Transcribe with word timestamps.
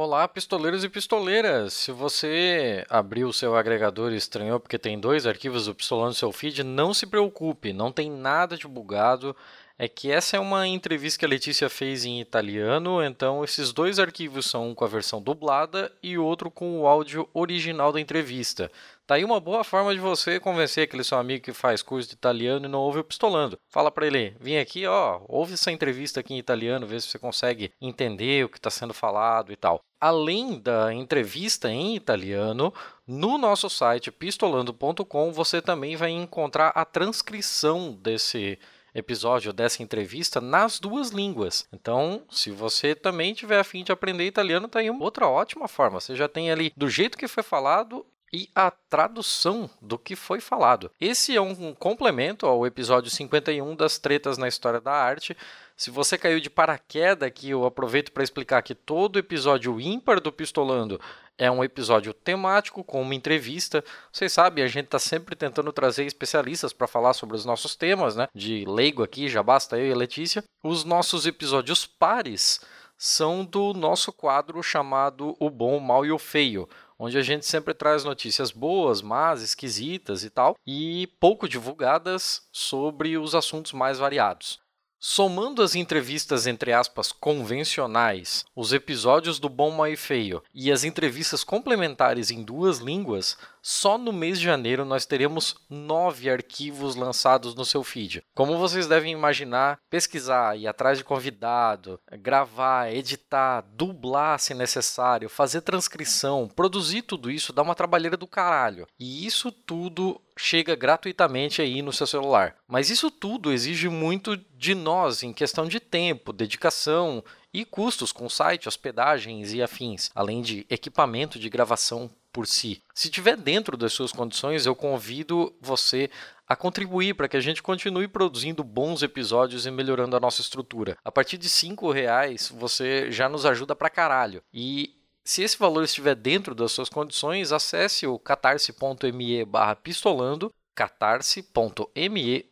Olá, 0.00 0.28
pistoleiros 0.28 0.84
e 0.84 0.88
pistoleiras! 0.88 1.72
Se 1.72 1.90
você 1.90 2.86
abriu 2.88 3.26
o 3.26 3.32
seu 3.32 3.56
agregador 3.56 4.12
e 4.12 4.16
estranhou 4.16 4.60
porque 4.60 4.78
tem 4.78 4.96
dois 4.96 5.26
arquivos 5.26 5.66
do 5.66 5.74
Pistolando 5.74 6.14
seu 6.14 6.30
feed, 6.30 6.62
não 6.62 6.94
se 6.94 7.04
preocupe, 7.04 7.72
não 7.72 7.90
tem 7.90 8.08
nada 8.08 8.56
de 8.56 8.68
bugado. 8.68 9.34
É 9.76 9.88
que 9.88 10.08
essa 10.08 10.36
é 10.36 10.40
uma 10.40 10.68
entrevista 10.68 11.18
que 11.18 11.24
a 11.24 11.28
Letícia 11.28 11.68
fez 11.68 12.04
em 12.04 12.20
italiano, 12.20 13.02
então 13.02 13.42
esses 13.42 13.72
dois 13.72 13.98
arquivos 13.98 14.46
são 14.46 14.68
um 14.68 14.74
com 14.74 14.84
a 14.84 14.88
versão 14.88 15.20
dublada 15.20 15.90
e 16.00 16.16
outro 16.16 16.48
com 16.48 16.80
o 16.80 16.86
áudio 16.86 17.28
original 17.34 17.92
da 17.92 18.00
entrevista. 18.00 18.70
Tá 19.08 19.14
aí 19.14 19.24
uma 19.24 19.40
boa 19.40 19.64
forma 19.64 19.94
de 19.94 20.00
você 20.00 20.38
convencer 20.38 20.84
aquele 20.84 21.02
seu 21.02 21.16
amigo 21.16 21.42
que 21.42 21.54
faz 21.54 21.82
curso 21.82 22.10
de 22.10 22.14
italiano 22.14 22.66
e 22.66 22.68
não 22.68 22.80
ouve 22.80 22.98
o 22.98 23.04
pistolando. 23.04 23.58
Fala 23.70 23.90
para 23.90 24.06
ele, 24.06 24.36
vem 24.38 24.58
aqui, 24.58 24.86
ó, 24.86 25.22
ouve 25.26 25.54
essa 25.54 25.72
entrevista 25.72 26.20
aqui 26.20 26.34
em 26.34 26.38
italiano, 26.38 26.86
vê 26.86 27.00
se 27.00 27.08
você 27.08 27.18
consegue 27.18 27.72
entender 27.80 28.44
o 28.44 28.50
que 28.50 28.58
está 28.58 28.68
sendo 28.68 28.92
falado 28.92 29.50
e 29.50 29.56
tal. 29.56 29.80
Além 29.98 30.60
da 30.60 30.92
entrevista 30.92 31.70
em 31.70 31.96
italiano, 31.96 32.70
no 33.06 33.38
nosso 33.38 33.70
site 33.70 34.12
pistolando.com 34.12 35.32
você 35.32 35.62
também 35.62 35.96
vai 35.96 36.10
encontrar 36.10 36.68
a 36.74 36.84
transcrição 36.84 37.94
desse 37.94 38.58
episódio 38.94 39.54
dessa 39.54 39.82
entrevista 39.82 40.38
nas 40.38 40.78
duas 40.78 41.12
línguas. 41.12 41.66
Então, 41.72 42.24
se 42.30 42.50
você 42.50 42.94
também 42.94 43.32
tiver 43.32 43.58
afim 43.58 43.82
de 43.82 43.90
aprender 43.90 44.26
italiano, 44.26 44.68
tá 44.68 44.80
aí 44.80 44.90
uma 44.90 45.04
outra 45.04 45.26
ótima 45.26 45.66
forma. 45.66 45.98
Você 45.98 46.14
já 46.14 46.28
tem 46.28 46.50
ali 46.50 46.74
do 46.76 46.90
jeito 46.90 47.16
que 47.16 47.26
foi 47.26 47.42
falado 47.42 48.04
e 48.32 48.48
a 48.54 48.70
tradução 48.70 49.68
do 49.80 49.98
que 49.98 50.14
foi 50.14 50.40
falado. 50.40 50.90
Esse 51.00 51.36
é 51.36 51.40
um 51.40 51.74
complemento 51.74 52.46
ao 52.46 52.66
episódio 52.66 53.10
51 53.10 53.76
das 53.76 53.98
tretas 53.98 54.38
na 54.38 54.48
história 54.48 54.80
da 54.80 54.92
arte. 54.92 55.36
Se 55.76 55.90
você 55.90 56.18
caiu 56.18 56.40
de 56.40 56.50
paraquedas 56.50 57.26
aqui, 57.26 57.50
eu 57.50 57.64
aproveito 57.64 58.10
para 58.12 58.24
explicar 58.24 58.62
que 58.62 58.74
todo 58.74 59.18
episódio 59.18 59.80
ímpar 59.80 60.20
do 60.20 60.32
Pistolando 60.32 61.00
é 61.38 61.48
um 61.48 61.62
episódio 61.62 62.12
temático 62.12 62.82
com 62.82 63.00
uma 63.00 63.14
entrevista. 63.14 63.84
Vocês 64.12 64.32
sabem, 64.32 64.64
a 64.64 64.66
gente 64.66 64.86
está 64.86 64.98
sempre 64.98 65.36
tentando 65.36 65.72
trazer 65.72 66.04
especialistas 66.04 66.72
para 66.72 66.88
falar 66.88 67.12
sobre 67.12 67.36
os 67.36 67.44
nossos 67.44 67.76
temas, 67.76 68.16
né? 68.16 68.26
De 68.34 68.64
leigo 68.66 69.04
aqui, 69.04 69.28
já 69.28 69.40
basta 69.40 69.78
eu 69.78 69.86
e 69.86 69.92
a 69.92 69.96
Letícia. 69.96 70.42
Os 70.64 70.82
nossos 70.82 71.26
episódios 71.26 71.86
pares 71.86 72.60
são 72.96 73.44
do 73.44 73.72
nosso 73.72 74.12
quadro 74.12 74.60
chamado 74.60 75.36
O 75.38 75.48
Bom, 75.48 75.76
o 75.76 75.80
Mal 75.80 76.04
e 76.04 76.10
o 76.10 76.18
Feio 76.18 76.68
onde 76.98 77.16
a 77.16 77.22
gente 77.22 77.46
sempre 77.46 77.72
traz 77.72 78.04
notícias 78.04 78.50
boas, 78.50 79.00
más, 79.00 79.42
esquisitas 79.42 80.24
e 80.24 80.30
tal, 80.30 80.56
e 80.66 81.08
pouco 81.20 81.48
divulgadas 81.48 82.42
sobre 82.52 83.16
os 83.16 83.34
assuntos 83.34 83.72
mais 83.72 83.98
variados. 83.98 84.58
Somando 85.00 85.62
as 85.62 85.76
entrevistas 85.76 86.44
entre 86.48 86.72
aspas 86.72 87.12
convencionais, 87.12 88.44
os 88.54 88.72
episódios 88.72 89.38
do 89.38 89.48
Bom, 89.48 89.70
Mal 89.70 89.86
e 89.86 89.96
Feio 89.96 90.42
e 90.52 90.72
as 90.72 90.82
entrevistas 90.82 91.44
complementares 91.44 92.32
em 92.32 92.42
duas 92.42 92.78
línguas, 92.78 93.38
só 93.68 93.98
no 93.98 94.14
mês 94.14 94.38
de 94.38 94.46
janeiro 94.46 94.82
nós 94.82 95.04
teremos 95.04 95.54
nove 95.68 96.30
arquivos 96.30 96.96
lançados 96.96 97.54
no 97.54 97.66
seu 97.66 97.84
feed. 97.84 98.24
Como 98.34 98.56
vocês 98.56 98.86
devem 98.86 99.12
imaginar, 99.12 99.78
pesquisar, 99.90 100.56
ir 100.56 100.66
atrás 100.66 100.96
de 100.96 101.04
convidado, 101.04 102.00
gravar, 102.12 102.90
editar, 102.90 103.60
dublar 103.74 104.40
se 104.40 104.54
necessário, 104.54 105.28
fazer 105.28 105.60
transcrição, 105.60 106.48
produzir 106.48 107.02
tudo 107.02 107.30
isso 107.30 107.52
dá 107.52 107.60
uma 107.60 107.74
trabalheira 107.74 108.16
do 108.16 108.26
caralho. 108.26 108.86
E 108.98 109.26
isso 109.26 109.52
tudo 109.52 110.18
chega 110.34 110.74
gratuitamente 110.74 111.60
aí 111.60 111.82
no 111.82 111.92
seu 111.92 112.06
celular. 112.06 112.56
Mas 112.66 112.88
isso 112.88 113.10
tudo 113.10 113.52
exige 113.52 113.90
muito 113.90 114.34
de 114.56 114.74
nós 114.74 115.22
em 115.22 115.30
questão 115.30 115.68
de 115.68 115.78
tempo, 115.78 116.32
dedicação 116.32 117.22
e 117.52 117.66
custos 117.66 118.12
com 118.12 118.30
site, 118.30 118.66
hospedagens 118.66 119.52
e 119.52 119.62
afins, 119.62 120.10
além 120.14 120.40
de 120.40 120.66
equipamento 120.70 121.38
de 121.38 121.50
gravação 121.50 122.10
por 122.38 122.46
si. 122.46 122.80
Se 122.94 123.10
tiver 123.10 123.36
dentro 123.36 123.76
das 123.76 123.92
suas 123.92 124.12
condições, 124.12 124.64
eu 124.64 124.72
convido 124.72 125.52
você 125.60 126.08
a 126.46 126.54
contribuir 126.54 127.14
para 127.14 127.26
que 127.26 127.36
a 127.36 127.40
gente 127.40 127.60
continue 127.60 128.06
produzindo 128.06 128.62
bons 128.62 129.02
episódios 129.02 129.66
e 129.66 129.72
melhorando 129.72 130.14
a 130.14 130.20
nossa 130.20 130.40
estrutura. 130.40 130.96
A 131.04 131.10
partir 131.10 131.36
de 131.36 131.48
cinco 131.48 131.90
reais, 131.90 132.48
você 132.56 133.10
já 133.10 133.28
nos 133.28 133.44
ajuda 133.44 133.74
pra 133.74 133.90
caralho. 133.90 134.40
E 134.54 134.94
se 135.24 135.42
esse 135.42 135.58
valor 135.58 135.82
estiver 135.82 136.14
dentro 136.14 136.54
das 136.54 136.70
suas 136.70 136.88
condições, 136.88 137.50
acesse 137.50 138.06
o 138.06 138.20
catarse.me 138.20 139.44
pistolando 139.82 140.54
catarse.me 140.78 142.46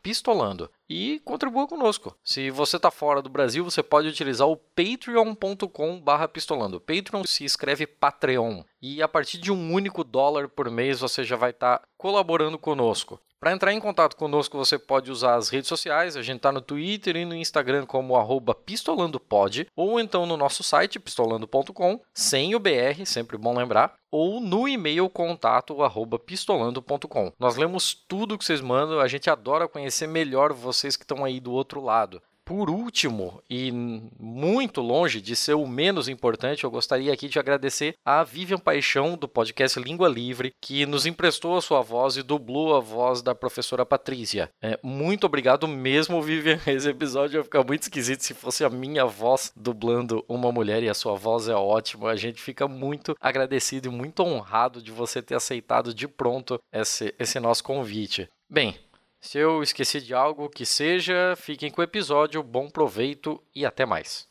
pistolando 0.00 0.70
e 0.88 1.20
contribua 1.24 1.66
conosco. 1.66 2.16
Se 2.22 2.48
você 2.48 2.76
está 2.76 2.92
fora 2.92 3.20
do 3.20 3.28
Brasil, 3.28 3.64
você 3.64 3.82
pode 3.82 4.06
utilizar 4.06 4.46
o 4.46 4.56
patreon.com 4.56 6.00
pistolando. 6.32 6.80
Patreon 6.80 7.24
se 7.24 7.44
escreve 7.44 7.84
Patreon. 7.84 8.62
E 8.80 9.02
a 9.02 9.08
partir 9.08 9.38
de 9.38 9.50
um 9.50 9.72
único 9.72 10.04
dólar 10.04 10.48
por 10.48 10.70
mês 10.70 11.00
você 11.00 11.24
já 11.24 11.34
vai 11.34 11.50
estar 11.50 11.78
tá 11.78 11.88
colaborando 11.98 12.56
conosco. 12.56 13.20
Para 13.42 13.50
entrar 13.50 13.72
em 13.72 13.80
contato 13.80 14.16
conosco, 14.16 14.56
você 14.56 14.78
pode 14.78 15.10
usar 15.10 15.34
as 15.34 15.48
redes 15.48 15.66
sociais. 15.66 16.16
A 16.16 16.22
gente 16.22 16.36
está 16.36 16.52
no 16.52 16.60
Twitter 16.60 17.16
e 17.16 17.24
no 17.24 17.34
Instagram 17.34 17.84
como 17.84 18.14
pistolandopod, 18.54 19.66
ou 19.74 19.98
então 19.98 20.24
no 20.24 20.36
nosso 20.36 20.62
site 20.62 21.00
pistolando.com, 21.00 22.00
sem 22.14 22.54
o 22.54 22.60
BR, 22.60 23.04
sempre 23.04 23.36
bom 23.36 23.52
lembrar, 23.58 23.94
ou 24.12 24.40
no 24.40 24.68
e-mail 24.68 25.10
contato 25.10 25.76
pistolando.com. 26.24 27.32
Nós 27.36 27.56
lemos 27.56 27.92
tudo 28.06 28.38
que 28.38 28.44
vocês 28.44 28.60
mandam, 28.60 29.00
a 29.00 29.08
gente 29.08 29.28
adora 29.28 29.66
conhecer 29.66 30.06
melhor 30.06 30.52
vocês 30.52 30.96
que 30.96 31.02
estão 31.02 31.24
aí 31.24 31.40
do 31.40 31.50
outro 31.50 31.82
lado. 31.82 32.22
Por 32.44 32.68
último, 32.68 33.40
e 33.48 33.70
muito 33.70 34.80
longe 34.80 35.20
de 35.20 35.36
ser 35.36 35.54
o 35.54 35.66
menos 35.66 36.08
importante, 36.08 36.64
eu 36.64 36.70
gostaria 36.70 37.12
aqui 37.12 37.28
de 37.28 37.38
agradecer 37.38 37.94
a 38.04 38.24
Vivian 38.24 38.58
Paixão, 38.58 39.16
do 39.16 39.28
podcast 39.28 39.78
Língua 39.78 40.08
Livre, 40.08 40.52
que 40.60 40.84
nos 40.84 41.06
emprestou 41.06 41.56
a 41.56 41.62
sua 41.62 41.82
voz 41.82 42.16
e 42.16 42.22
dublou 42.22 42.74
a 42.74 42.80
voz 42.80 43.22
da 43.22 43.34
professora 43.34 43.86
Patrícia. 43.86 44.50
É, 44.60 44.78
muito 44.82 45.24
obrigado 45.24 45.68
mesmo, 45.68 46.20
Vivian. 46.20 46.58
Esse 46.66 46.90
episódio 46.90 47.38
ia 47.38 47.44
ficar 47.44 47.64
muito 47.64 47.82
esquisito 47.82 48.22
se 48.22 48.34
fosse 48.34 48.64
a 48.64 48.70
minha 48.70 49.04
voz 49.04 49.52
dublando 49.54 50.24
uma 50.28 50.50
mulher 50.50 50.82
e 50.82 50.88
a 50.88 50.94
sua 50.94 51.14
voz 51.14 51.48
é 51.48 51.54
ótima. 51.54 52.10
A 52.10 52.16
gente 52.16 52.42
fica 52.42 52.66
muito 52.66 53.14
agradecido 53.20 53.88
e 53.88 53.92
muito 53.92 54.20
honrado 54.22 54.82
de 54.82 54.90
você 54.90 55.22
ter 55.22 55.36
aceitado 55.36 55.94
de 55.94 56.08
pronto 56.08 56.60
esse, 56.72 57.14
esse 57.18 57.38
nosso 57.38 57.62
convite. 57.62 58.28
Bem, 58.50 58.76
se 59.22 59.38
eu 59.38 59.62
esqueci 59.62 60.00
de 60.00 60.12
algo 60.12 60.50
que 60.50 60.66
seja, 60.66 61.34
fiquem 61.36 61.70
com 61.70 61.80
o 61.80 61.84
episódio, 61.84 62.42
bom 62.42 62.68
proveito 62.68 63.40
e 63.54 63.64
até 63.64 63.86
mais. 63.86 64.28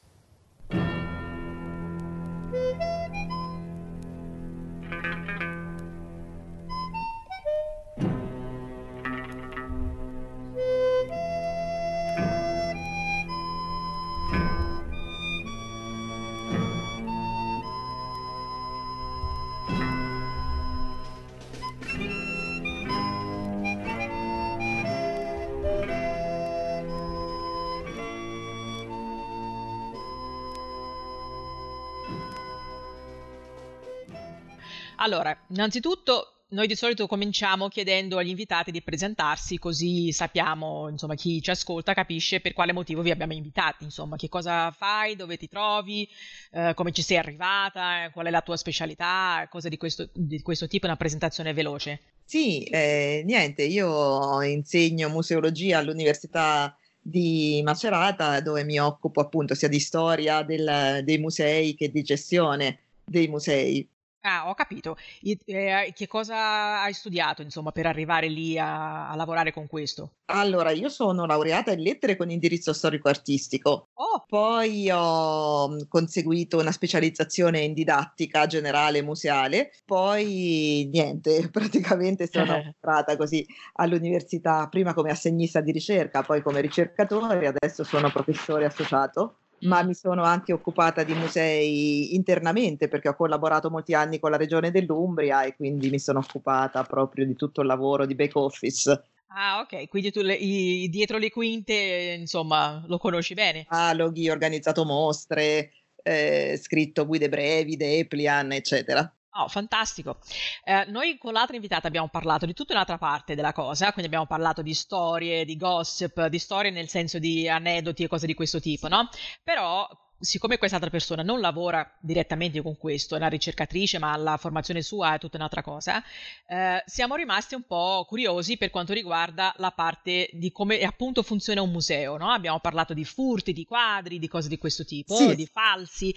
Allora, 35.03 35.35
innanzitutto 35.49 36.43
noi 36.49 36.67
di 36.67 36.75
solito 36.75 37.07
cominciamo 37.07 37.69
chiedendo 37.69 38.17
agli 38.17 38.29
invitati 38.29 38.69
di 38.69 38.83
presentarsi, 38.83 39.57
così 39.57 40.11
sappiamo, 40.11 40.89
insomma, 40.89 41.15
chi 41.15 41.41
ci 41.41 41.49
ascolta 41.49 41.95
capisce 41.95 42.39
per 42.39 42.53
quale 42.53 42.71
motivo 42.71 43.01
vi 43.01 43.09
abbiamo 43.09 43.33
invitati, 43.33 43.83
insomma, 43.83 44.15
che 44.15 44.29
cosa 44.29 44.69
fai, 44.69 45.15
dove 45.15 45.37
ti 45.37 45.47
trovi, 45.47 46.07
eh, 46.51 46.73
come 46.75 46.91
ci 46.91 47.01
sei 47.01 47.17
arrivata, 47.17 48.11
qual 48.13 48.27
è 48.27 48.29
la 48.29 48.41
tua 48.41 48.57
specialità, 48.57 49.47
cose 49.49 49.69
di 49.69 49.77
questo, 49.77 50.09
di 50.13 50.41
questo 50.43 50.67
tipo, 50.67 50.85
una 50.85 50.97
presentazione 50.97 51.53
veloce. 51.53 52.01
Sì, 52.23 52.63
eh, 52.65 53.23
niente, 53.25 53.63
io 53.63 54.41
insegno 54.43 55.09
museologia 55.09 55.79
all'Università 55.79 56.77
di 57.01 57.61
Macerata, 57.63 58.39
dove 58.39 58.63
mi 58.63 58.79
occupo 58.79 59.21
appunto 59.21 59.55
sia 59.55 59.67
di 59.67 59.79
storia 59.79 60.43
del, 60.43 61.01
dei 61.03 61.17
musei 61.17 61.73
che 61.73 61.89
di 61.89 62.03
gestione 62.03 62.79
dei 63.03 63.27
musei. 63.27 63.87
Ah, 64.23 64.47
ho 64.49 64.53
capito. 64.53 64.97
I- 65.21 65.37
eh, 65.45 65.91
che 65.95 66.07
cosa 66.07 66.81
hai 66.81 66.93
studiato, 66.93 67.41
insomma, 67.41 67.71
per 67.71 67.85
arrivare 67.87 68.27
lì 68.27 68.57
a, 68.57 69.09
a 69.09 69.15
lavorare 69.15 69.51
con 69.51 69.67
questo? 69.67 70.13
Allora, 70.33 70.71
io 70.71 70.87
sono 70.87 71.25
laureata 71.25 71.71
in 71.73 71.81
lettere 71.81 72.15
con 72.15 72.29
indirizzo 72.29 72.71
storico-artistico. 72.71 73.89
Oh, 73.95 74.23
Poi 74.25 74.89
ho 74.89 75.67
mm, 75.69 75.79
conseguito 75.89 76.57
una 76.57 76.71
specializzazione 76.71 77.59
in 77.59 77.73
didattica 77.73 78.45
generale 78.47 79.01
museale. 79.01 79.71
Poi 79.85 80.87
niente, 80.91 81.49
praticamente 81.51 82.27
sono 82.27 82.53
entrata 82.63 83.17
così 83.17 83.45
all'università, 83.73 84.67
prima 84.69 84.93
come 84.93 85.11
assegnista 85.11 85.59
di 85.59 85.71
ricerca, 85.73 86.23
poi 86.23 86.41
come 86.41 86.61
ricercatore, 86.61 87.47
adesso 87.47 87.83
sono 87.83 88.09
professore 88.09 88.65
associato 88.65 89.39
ma 89.61 89.83
mi 89.83 89.93
sono 89.93 90.23
anche 90.23 90.53
occupata 90.53 91.03
di 91.03 91.13
musei 91.13 92.15
internamente 92.15 92.87
perché 92.87 93.09
ho 93.09 93.15
collaborato 93.15 93.69
molti 93.69 93.93
anni 93.93 94.19
con 94.19 94.31
la 94.31 94.37
regione 94.37 94.71
dell'Umbria 94.71 95.43
e 95.43 95.55
quindi 95.55 95.89
mi 95.89 95.99
sono 95.99 96.19
occupata 96.19 96.83
proprio 96.83 97.25
di 97.25 97.35
tutto 97.35 97.61
il 97.61 97.67
lavoro 97.67 98.05
di 98.05 98.15
back 98.15 98.35
office. 98.35 99.03
Ah, 99.33 99.59
ok, 99.61 99.87
quindi 99.87 100.11
tu 100.11 100.21
le, 100.21 100.33
i, 100.33 100.89
dietro 100.89 101.17
le 101.17 101.29
quinte, 101.29 102.17
insomma, 102.19 102.83
lo 102.87 102.97
conosci 102.97 103.33
bene. 103.33 103.65
Dialoghi, 103.69 104.29
organizzato 104.29 104.83
mostre, 104.83 105.71
eh, 106.03 106.59
scritto 106.61 107.05
guide 107.05 107.29
brevi, 107.29 107.77
Deplian, 107.77 108.51
eccetera. 108.51 109.09
Oh, 109.33 109.47
fantastico. 109.47 110.17
Eh, 110.63 110.85
noi 110.89 111.17
con 111.17 111.31
l'altra 111.31 111.55
invitata 111.55 111.87
abbiamo 111.87 112.09
parlato 112.09 112.45
di 112.45 112.53
tutta 112.53 112.73
un'altra 112.73 112.97
parte 112.97 113.33
della 113.33 113.53
cosa, 113.53 113.85
quindi 113.93 114.07
abbiamo 114.07 114.25
parlato 114.27 114.61
di 114.61 114.73
storie, 114.73 115.45
di 115.45 115.55
gossip, 115.55 116.25
di 116.27 116.37
storie 116.37 116.69
nel 116.69 116.89
senso 116.89 117.17
di 117.17 117.47
aneddoti 117.47 118.03
e 118.03 118.07
cose 118.09 118.25
di 118.27 118.33
questo 118.33 118.59
tipo, 118.59 118.89
no? 118.89 119.07
Però 119.41 119.87
siccome 120.21 120.57
quest'altra 120.57 120.89
persona 120.89 121.23
non 121.23 121.39
lavora 121.39 121.89
direttamente 121.99 122.61
con 122.61 122.77
questo, 122.77 123.15
è 123.15 123.17
una 123.17 123.27
ricercatrice, 123.27 123.99
ma 123.99 124.15
la 124.15 124.37
formazione 124.37 124.81
sua 124.81 125.15
è 125.15 125.19
tutta 125.19 125.37
un'altra 125.37 125.61
cosa, 125.61 126.01
eh, 126.47 126.81
siamo 126.85 127.15
rimasti 127.15 127.55
un 127.55 127.63
po' 127.63 128.05
curiosi 128.07 128.57
per 128.57 128.69
quanto 128.69 128.93
riguarda 128.93 129.53
la 129.57 129.71
parte 129.71 130.29
di 130.33 130.51
come 130.51 130.81
appunto 130.81 131.23
funziona 131.23 131.61
un 131.61 131.71
museo. 131.71 132.17
No? 132.17 132.29
Abbiamo 132.29 132.59
parlato 132.59 132.93
di 132.93 133.03
furti, 133.03 133.51
di 133.51 133.65
quadri, 133.65 134.19
di 134.19 134.27
cose 134.27 134.47
di 134.47 134.57
questo 134.57 134.85
tipo, 134.85 135.15
sì. 135.15 135.35
di 135.35 135.47
falsi. 135.51 136.15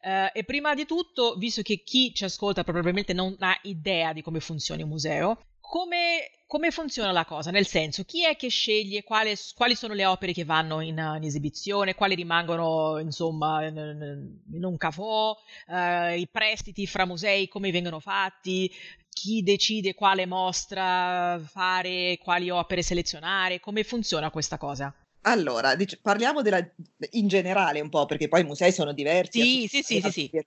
Eh, 0.00 0.30
e 0.32 0.44
prima 0.44 0.74
di 0.74 0.86
tutto, 0.86 1.34
visto 1.36 1.62
che 1.62 1.82
chi 1.82 2.14
ci 2.14 2.24
ascolta 2.24 2.62
probabilmente 2.62 3.12
non 3.12 3.34
ha 3.40 3.58
idea 3.62 4.12
di 4.12 4.22
come 4.22 4.40
funzioni 4.40 4.82
un 4.82 4.88
museo, 4.90 5.38
come, 5.68 6.30
come, 6.46 6.70
funziona 6.70 7.12
la 7.12 7.24
cosa? 7.24 7.50
Nel 7.50 7.66
senso, 7.66 8.04
chi 8.04 8.24
è 8.24 8.36
che 8.36 8.48
sceglie 8.48 9.02
quale, 9.02 9.36
quali 9.54 9.74
sono 9.74 9.94
le 9.94 10.06
opere 10.06 10.32
che 10.32 10.44
vanno 10.44 10.80
in, 10.80 10.96
in 10.98 11.24
esibizione, 11.24 11.94
quali 11.94 12.14
rimangono 12.14 12.98
insomma 12.98 13.64
in, 13.66 14.38
in 14.52 14.64
un 14.64 14.76
cavò, 14.76 15.36
eh, 15.68 16.18
i 16.18 16.28
prestiti 16.28 16.86
fra 16.86 17.04
musei, 17.06 17.48
come 17.48 17.70
vengono 17.70 18.00
fatti, 18.00 18.70
chi 19.08 19.42
decide 19.42 19.94
quale 19.94 20.26
mostra 20.26 21.40
fare, 21.44 22.18
quali 22.22 22.50
opere 22.50 22.82
selezionare, 22.82 23.60
come 23.60 23.82
funziona 23.82 24.30
questa 24.30 24.58
cosa? 24.58 24.94
Allora, 25.28 25.74
dic- 25.74 25.98
parliamo 26.00 26.40
della, 26.40 26.64
in 27.10 27.26
generale 27.26 27.80
un 27.80 27.88
po', 27.88 28.06
perché 28.06 28.28
poi 28.28 28.42
i 28.42 28.44
musei 28.44 28.70
sono 28.70 28.92
diversi. 28.92 29.66
Sì, 29.66 29.82
sì, 29.82 29.82
sì, 29.82 30.00
sì, 30.00 30.30
sì. 30.30 30.44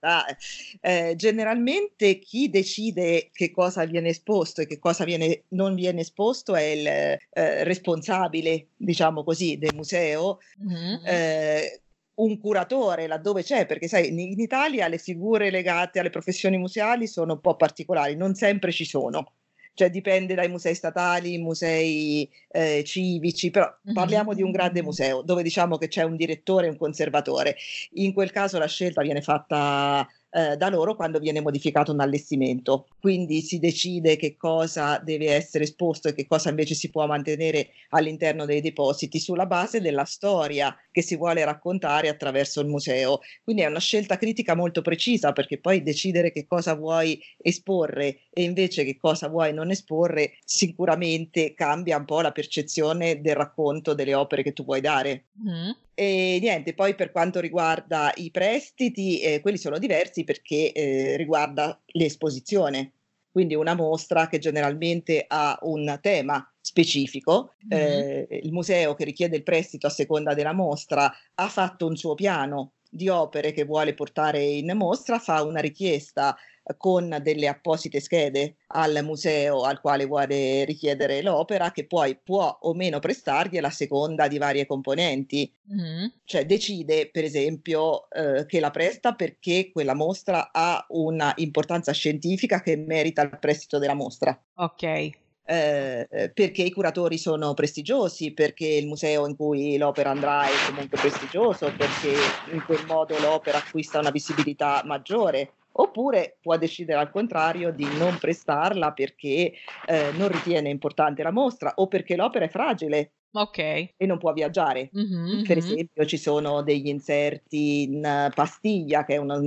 Eh, 0.80 1.14
generalmente 1.16 2.18
chi 2.18 2.48
decide 2.48 3.28
che 3.30 3.50
cosa 3.50 3.84
viene 3.84 4.08
esposto 4.08 4.62
e 4.62 4.66
che 4.66 4.78
cosa 4.78 5.04
viene, 5.04 5.44
non 5.48 5.74
viene 5.74 6.00
esposto 6.00 6.54
è 6.54 6.62
il 6.62 6.86
eh, 6.86 7.18
responsabile, 7.64 8.68
diciamo 8.74 9.22
così, 9.22 9.58
del 9.58 9.74
museo. 9.74 10.38
Mm-hmm. 10.66 11.04
Eh, 11.04 11.82
un 12.20 12.38
curatore 12.38 13.06
laddove 13.06 13.42
c'è, 13.42 13.66
perché 13.66 13.86
sai, 13.86 14.08
in, 14.08 14.18
in 14.18 14.40
Italia 14.40 14.88
le 14.88 14.98
figure 14.98 15.50
legate 15.50 16.00
alle 16.00 16.10
professioni 16.10 16.56
museali 16.56 17.06
sono 17.06 17.34
un 17.34 17.40
po' 17.40 17.56
particolari, 17.56 18.16
non 18.16 18.34
sempre 18.34 18.72
ci 18.72 18.84
sono 18.84 19.34
cioè 19.80 19.88
dipende 19.88 20.34
dai 20.34 20.48
musei 20.48 20.74
statali, 20.74 21.38
musei 21.38 22.30
eh, 22.50 22.84
civici, 22.84 23.50
però 23.50 23.74
parliamo 23.94 24.34
di 24.34 24.42
un 24.42 24.50
grande 24.50 24.82
museo 24.82 25.22
dove 25.22 25.42
diciamo 25.42 25.78
che 25.78 25.88
c'è 25.88 26.02
un 26.02 26.16
direttore 26.16 26.66
e 26.66 26.68
un 26.68 26.76
conservatore. 26.76 27.56
In 27.92 28.12
quel 28.12 28.30
caso 28.30 28.58
la 28.58 28.66
scelta 28.66 29.00
viene 29.00 29.22
fatta 29.22 30.06
eh, 30.30 30.56
da 30.56 30.68
loro 30.68 30.94
quando 30.94 31.18
viene 31.18 31.40
modificato 31.40 31.92
un 31.92 32.00
allestimento. 32.00 32.86
Quindi 33.00 33.40
si 33.40 33.58
decide 33.58 34.16
che 34.16 34.36
cosa 34.36 34.98
deve 34.98 35.32
essere 35.32 35.64
esposto 35.64 36.08
e 36.08 36.14
che 36.14 36.26
cosa 36.26 36.50
invece 36.50 36.74
si 36.74 36.90
può 36.90 37.06
mantenere 37.06 37.70
all'interno 37.90 38.44
dei 38.44 38.60
depositi 38.60 39.18
sulla 39.18 39.46
base 39.46 39.80
della 39.80 40.04
storia 40.04 40.74
che 40.90 41.02
si 41.02 41.16
vuole 41.16 41.44
raccontare 41.44 42.08
attraverso 42.08 42.60
il 42.60 42.68
museo. 42.68 43.20
Quindi 43.42 43.62
è 43.62 43.66
una 43.66 43.80
scelta 43.80 44.16
critica 44.16 44.54
molto 44.54 44.82
precisa 44.82 45.32
perché 45.32 45.58
poi 45.58 45.82
decidere 45.82 46.32
che 46.32 46.46
cosa 46.46 46.74
vuoi 46.74 47.20
esporre 47.38 48.20
e 48.30 48.42
invece 48.42 48.84
che 48.84 48.96
cosa 48.96 49.28
vuoi 49.28 49.52
non 49.52 49.70
esporre 49.70 50.34
sicuramente 50.44 51.54
cambia 51.54 51.96
un 51.96 52.04
po' 52.04 52.20
la 52.20 52.32
percezione 52.32 53.20
del 53.20 53.34
racconto 53.34 53.94
delle 53.94 54.14
opere 54.14 54.42
che 54.42 54.52
tu 54.52 54.64
vuoi 54.64 54.80
dare. 54.80 55.26
Mm. 55.46 55.70
E 56.00 56.38
niente, 56.40 56.72
poi 56.72 56.94
per 56.94 57.10
quanto 57.10 57.40
riguarda 57.40 58.10
i 58.16 58.30
prestiti, 58.30 59.20
eh, 59.20 59.40
quelli 59.40 59.58
sono 59.58 59.78
diversi 59.78 60.24
perché 60.24 60.72
eh, 60.72 61.14
riguarda 61.18 61.78
l'esposizione. 61.88 62.92
Quindi 63.30 63.54
una 63.54 63.74
mostra 63.74 64.26
che 64.26 64.38
generalmente 64.38 65.26
ha 65.28 65.58
un 65.60 65.98
tema 66.00 66.50
specifico. 66.58 67.52
Mm-hmm. 67.66 67.82
Eh, 67.82 68.40
il 68.44 68.50
museo 68.50 68.94
che 68.94 69.04
richiede 69.04 69.36
il 69.36 69.42
prestito 69.42 69.88
a 69.88 69.90
seconda 69.90 70.32
della 70.32 70.54
mostra 70.54 71.12
ha 71.34 71.48
fatto 71.48 71.86
un 71.86 71.96
suo 71.98 72.14
piano 72.14 72.76
di 72.88 73.10
opere 73.10 73.52
che 73.52 73.66
vuole 73.66 73.92
portare 73.92 74.42
in 74.42 74.72
mostra, 74.74 75.18
fa 75.18 75.42
una 75.42 75.60
richiesta 75.60 76.34
con 76.76 77.18
delle 77.22 77.48
apposite 77.48 78.00
schede 78.00 78.56
al 78.68 79.00
museo 79.02 79.62
al 79.62 79.80
quale 79.80 80.04
vuole 80.04 80.64
richiedere 80.64 81.22
l'opera 81.22 81.72
che 81.72 81.86
poi 81.86 82.16
può 82.16 82.58
o 82.62 82.74
meno 82.74 82.98
prestargli 82.98 83.58
a 83.58 83.70
seconda 83.70 84.28
di 84.28 84.38
varie 84.38 84.66
componenti. 84.66 85.52
Mm. 85.72 86.06
Cioè 86.24 86.46
decide 86.46 87.08
per 87.10 87.24
esempio 87.24 88.08
eh, 88.10 88.46
che 88.46 88.60
la 88.60 88.70
presta 88.70 89.14
perché 89.14 89.70
quella 89.72 89.94
mostra 89.94 90.50
ha 90.52 90.84
una 90.90 91.32
importanza 91.36 91.92
scientifica 91.92 92.60
che 92.60 92.76
merita 92.76 93.22
il 93.22 93.38
prestito 93.38 93.78
della 93.78 93.94
mostra. 93.94 94.38
Ok. 94.54 95.10
Eh, 95.50 96.30
perché 96.32 96.62
i 96.62 96.70
curatori 96.70 97.18
sono 97.18 97.54
prestigiosi, 97.54 98.30
perché 98.30 98.66
il 98.66 98.86
museo 98.86 99.26
in 99.26 99.34
cui 99.34 99.76
l'opera 99.78 100.10
andrà 100.10 100.44
è 100.44 100.52
comunque 100.68 100.96
prestigioso, 100.96 101.72
perché 101.76 102.14
in 102.52 102.62
quel 102.64 102.86
modo 102.86 103.18
l'opera 103.18 103.58
acquista 103.58 103.98
una 103.98 104.12
visibilità 104.12 104.82
maggiore, 104.84 105.54
oppure 105.72 106.36
può 106.40 106.56
decidere 106.56 106.98
al 106.98 107.10
contrario 107.10 107.72
di 107.72 107.86
non 107.98 108.18
prestarla 108.18 108.92
perché 108.92 109.52
eh, 109.86 110.10
non 110.16 110.28
ritiene 110.28 110.68
importante 110.68 111.22
la 111.22 111.30
mostra 111.30 111.72
o 111.76 111.86
perché 111.86 112.16
l'opera 112.16 112.44
è 112.44 112.48
fragile. 112.48 113.12
Ok. 113.32 113.58
E 113.58 114.06
non 114.06 114.18
può 114.18 114.32
viaggiare. 114.32 114.90
Mm-hmm, 114.96 115.44
per 115.44 115.56
mm-hmm. 115.58 115.66
esempio, 115.66 116.04
ci 116.04 116.16
sono 116.16 116.62
degli 116.62 116.88
inserti 116.88 117.82
in 117.82 118.30
pastiglia, 118.34 119.04
che 119.04 119.14
è 119.14 119.18
una 119.18 119.40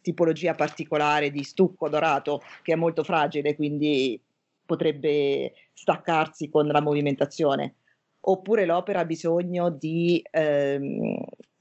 tipologia 0.00 0.54
particolare 0.54 1.30
di 1.30 1.42
stucco 1.42 1.88
dorato 1.90 2.40
che 2.62 2.72
è 2.72 2.76
molto 2.76 3.04
fragile, 3.04 3.54
quindi 3.54 4.18
potrebbe 4.64 5.52
staccarsi 5.74 6.48
con 6.48 6.66
la 6.66 6.80
movimentazione. 6.80 7.74
Oppure 8.20 8.64
l'opera 8.64 9.00
ha 9.00 9.04
bisogno 9.04 9.70
di 9.70 10.22
ehm, 10.30 11.18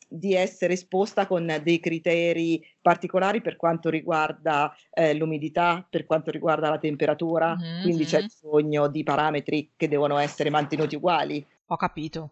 di 0.07 0.33
essere 0.33 0.73
esposta 0.73 1.27
con 1.27 1.59
dei 1.63 1.79
criteri 1.79 2.65
particolari 2.81 3.41
per 3.41 3.55
quanto 3.55 3.89
riguarda 3.89 4.75
eh, 4.91 5.13
l'umidità, 5.13 5.85
per 5.87 6.05
quanto 6.05 6.31
riguarda 6.31 6.69
la 6.69 6.79
temperatura, 6.79 7.55
mm-hmm. 7.55 7.81
quindi 7.81 8.05
c'è 8.05 8.23
bisogno 8.23 8.87
di 8.87 9.03
parametri 9.03 9.71
che 9.75 9.87
devono 9.87 10.17
essere 10.17 10.49
mantenuti 10.49 10.95
uguali. 10.95 11.45
Ho 11.69 11.75
capito. 11.75 12.31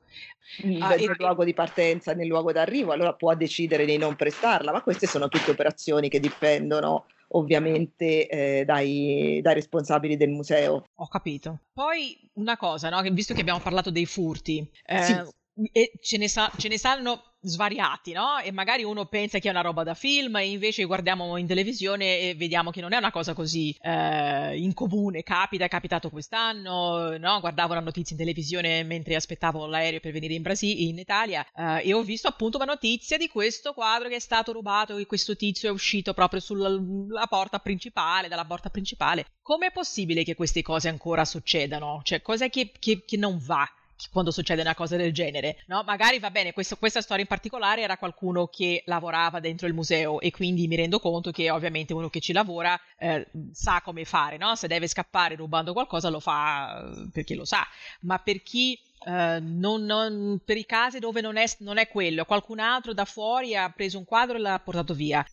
Nel 0.63 0.81
ah, 0.81 0.95
e... 0.95 1.13
luogo 1.17 1.43
di 1.43 1.53
partenza 1.53 2.13
nel 2.13 2.27
luogo 2.27 2.53
d'arrivo, 2.53 2.93
allora 2.93 3.13
può 3.13 3.35
decidere 3.35 3.85
di 3.85 3.97
non 3.97 4.15
prestarla, 4.15 4.71
ma 4.71 4.81
queste 4.81 5.07
sono 5.07 5.27
tutte 5.27 5.51
operazioni 5.51 6.07
che 6.07 6.21
dipendono 6.21 7.05
ovviamente 7.29 8.27
eh, 8.27 8.63
dai, 8.65 9.39
dai, 9.41 9.53
responsabili 9.53 10.15
del 10.15 10.29
museo. 10.29 10.85
Ho 10.95 11.07
capito. 11.07 11.59
Poi 11.73 12.17
una 12.33 12.55
cosa, 12.55 12.89
no? 12.89 13.01
visto 13.11 13.33
che 13.33 13.41
abbiamo 13.41 13.59
parlato 13.59 13.91
dei 13.91 14.05
furti, 14.05 14.65
eh, 14.85 15.03
sì. 15.03 15.91
ce 16.01 16.17
ne, 16.17 16.29
sa- 16.29 16.51
ce 16.55 16.69
ne 16.69 16.77
sanno 16.77 17.34
svariati, 17.45 18.11
no? 18.11 18.39
E 18.39 18.51
magari 18.51 18.83
uno 18.83 19.05
pensa 19.05 19.39
che 19.39 19.47
è 19.47 19.51
una 19.51 19.61
roba 19.61 19.83
da 19.83 19.93
film 19.93 20.35
e 20.37 20.49
invece 20.49 20.83
guardiamo 20.85 21.37
in 21.37 21.47
televisione 21.47 22.19
e 22.19 22.35
vediamo 22.35 22.71
che 22.71 22.81
non 22.81 22.93
è 22.93 22.97
una 22.97 23.11
cosa 23.11 23.33
così 23.33 23.75
eh, 23.81 24.57
incomune. 24.57 25.23
Capita, 25.23 25.65
è 25.65 25.67
capitato 25.67 26.09
quest'anno, 26.09 27.17
no? 27.17 27.39
Guardavo 27.39 27.73
la 27.73 27.79
notizia 27.79 28.15
in 28.15 28.21
televisione 28.21 28.83
mentre 28.83 29.15
aspettavo 29.15 29.65
l'aereo 29.65 29.99
per 29.99 30.11
venire 30.11 30.33
in 30.33 30.41
Brasile, 30.41 30.81
in 30.81 30.97
Italia, 30.97 31.45
eh, 31.55 31.87
e 31.87 31.93
ho 31.93 32.01
visto 32.01 32.27
appunto 32.27 32.57
una 32.57 32.65
notizia 32.65 33.17
di 33.17 33.27
questo 33.27 33.73
quadro 33.73 34.09
che 34.09 34.15
è 34.15 34.19
stato 34.19 34.51
rubato 34.51 34.97
e 34.97 35.05
questo 35.05 35.35
tizio 35.35 35.69
è 35.69 35.71
uscito 35.71 36.13
proprio 36.13 36.39
sulla 36.39 37.27
porta 37.27 37.59
principale, 37.59 38.27
dalla 38.27 38.45
porta 38.45 38.69
principale. 38.69 39.25
Com'è 39.41 39.71
possibile 39.71 40.23
che 40.23 40.35
queste 40.35 40.61
cose 40.61 40.89
ancora 40.89 41.23
succedano? 41.25 42.01
Cioè, 42.03 42.21
cos'è 42.21 42.49
che, 42.49 42.71
che, 42.79 43.03
che 43.05 43.17
non 43.17 43.39
va? 43.43 43.67
Quando 44.11 44.31
succede 44.31 44.61
una 44.61 44.75
cosa 44.75 44.95
del 44.95 45.13
genere, 45.13 45.63
no? 45.67 45.83
Magari 45.85 46.19
va 46.19 46.31
bene, 46.31 46.53
questo, 46.53 46.77
questa 46.77 47.01
storia 47.01 47.23
in 47.23 47.29
particolare 47.29 47.81
era 47.81 47.97
qualcuno 47.97 48.47
che 48.47 48.83
lavorava 48.85 49.39
dentro 49.39 49.67
il 49.67 49.73
museo 49.73 50.19
e 50.19 50.31
quindi 50.31 50.67
mi 50.67 50.75
rendo 50.75 50.99
conto 50.99 51.31
che 51.31 51.49
ovviamente 51.49 51.93
uno 51.93 52.09
che 52.09 52.19
ci 52.19 52.33
lavora 52.33 52.79
eh, 52.97 53.27
sa 53.51 53.81
come 53.83 54.05
fare, 54.05 54.37
no? 54.37 54.55
Se 54.55 54.67
deve 54.67 54.87
scappare 54.87 55.35
rubando 55.35 55.73
qualcosa 55.73 56.09
lo 56.09 56.19
fa 56.19 56.81
eh, 56.81 57.09
perché 57.11 57.35
lo 57.35 57.45
sa, 57.45 57.65
ma 58.01 58.19
per 58.19 58.41
chi 58.41 58.79
Uh, 59.05 59.37
non, 59.39 59.83
non, 59.83 60.41
per 60.43 60.57
i 60.57 60.65
casi 60.65 60.97
dove 60.97 61.21
non 61.21 61.37
è, 61.37 61.45
non 61.59 61.77
è 61.77 61.87
quello, 61.87 62.25
qualcun 62.25 62.57
altro 62.57 62.91
da 62.91 63.05
fuori 63.05 63.55
ha 63.55 63.69
preso 63.69 63.99
un 63.99 64.05
quadro 64.05 64.37
e 64.37 64.39
l'ha 64.39 64.57
portato 64.57 64.95
via 64.95 65.23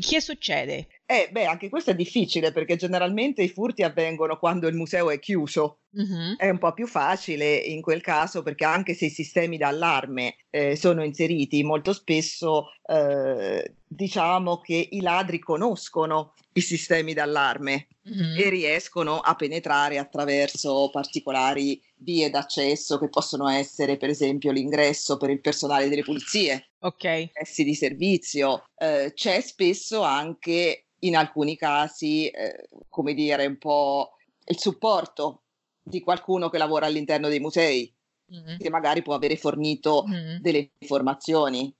che 0.00 0.20
succede? 0.20 0.88
Eh, 1.06 1.28
beh, 1.30 1.46
anche 1.46 1.68
questo 1.68 1.90
è 1.90 1.94
difficile 1.94 2.52
perché 2.52 2.76
generalmente 2.76 3.42
i 3.42 3.48
furti 3.48 3.82
avvengono 3.82 4.38
quando 4.38 4.68
il 4.68 4.74
museo 4.74 5.10
è 5.10 5.18
chiuso. 5.18 5.80
Mm-hmm. 5.98 6.34
È 6.36 6.48
un 6.48 6.58
po' 6.58 6.72
più 6.72 6.86
facile 6.86 7.56
in 7.56 7.82
quel 7.82 8.00
caso 8.00 8.42
perché 8.42 8.64
anche 8.64 8.94
se 8.94 9.06
i 9.06 9.10
sistemi 9.10 9.56
d'allarme 9.56 10.36
eh, 10.50 10.76
sono 10.76 11.02
inseriti, 11.04 11.62
molto 11.62 11.92
spesso 11.92 12.66
eh, 12.86 13.74
diciamo 13.86 14.60
che 14.60 14.88
i 14.90 15.00
ladri 15.00 15.40
conoscono 15.40 16.34
i 16.52 16.60
sistemi 16.60 17.12
d'allarme 17.12 17.88
mm-hmm. 18.08 18.38
e 18.38 18.48
riescono 18.50 19.18
a 19.18 19.34
penetrare 19.34 19.98
attraverso 19.98 20.90
particolari 20.92 21.80
vie 22.02 22.30
d'accesso 22.30 22.98
che 22.98 23.08
possono 23.08 23.48
essere 23.48 23.96
per 23.96 24.08
esempio 24.08 24.52
l'ingresso 24.52 25.16
per 25.16 25.30
il 25.30 25.40
personale 25.40 25.88
delle 25.88 26.02
pulizie, 26.02 26.70
ok, 26.80 27.30
di 27.56 27.74
servizio. 27.74 28.64
Eh, 28.76 29.12
c'è 29.14 29.40
spesso 29.40 30.02
anche 30.02 30.86
in 31.00 31.16
alcuni 31.16 31.56
casi, 31.56 32.28
eh, 32.28 32.68
come 32.88 33.14
dire, 33.14 33.46
un 33.46 33.58
po' 33.58 34.12
il 34.46 34.58
supporto 34.58 35.44
di 35.82 36.00
qualcuno 36.00 36.48
che 36.48 36.58
lavora 36.58 36.86
all'interno 36.86 37.28
dei 37.28 37.40
musei, 37.40 37.92
mm-hmm. 38.32 38.58
che 38.58 38.70
magari 38.70 39.02
può 39.02 39.14
avere 39.14 39.36
fornito 39.36 40.04
mm-hmm. 40.06 40.36
delle 40.40 40.72
informazioni. 40.78 41.74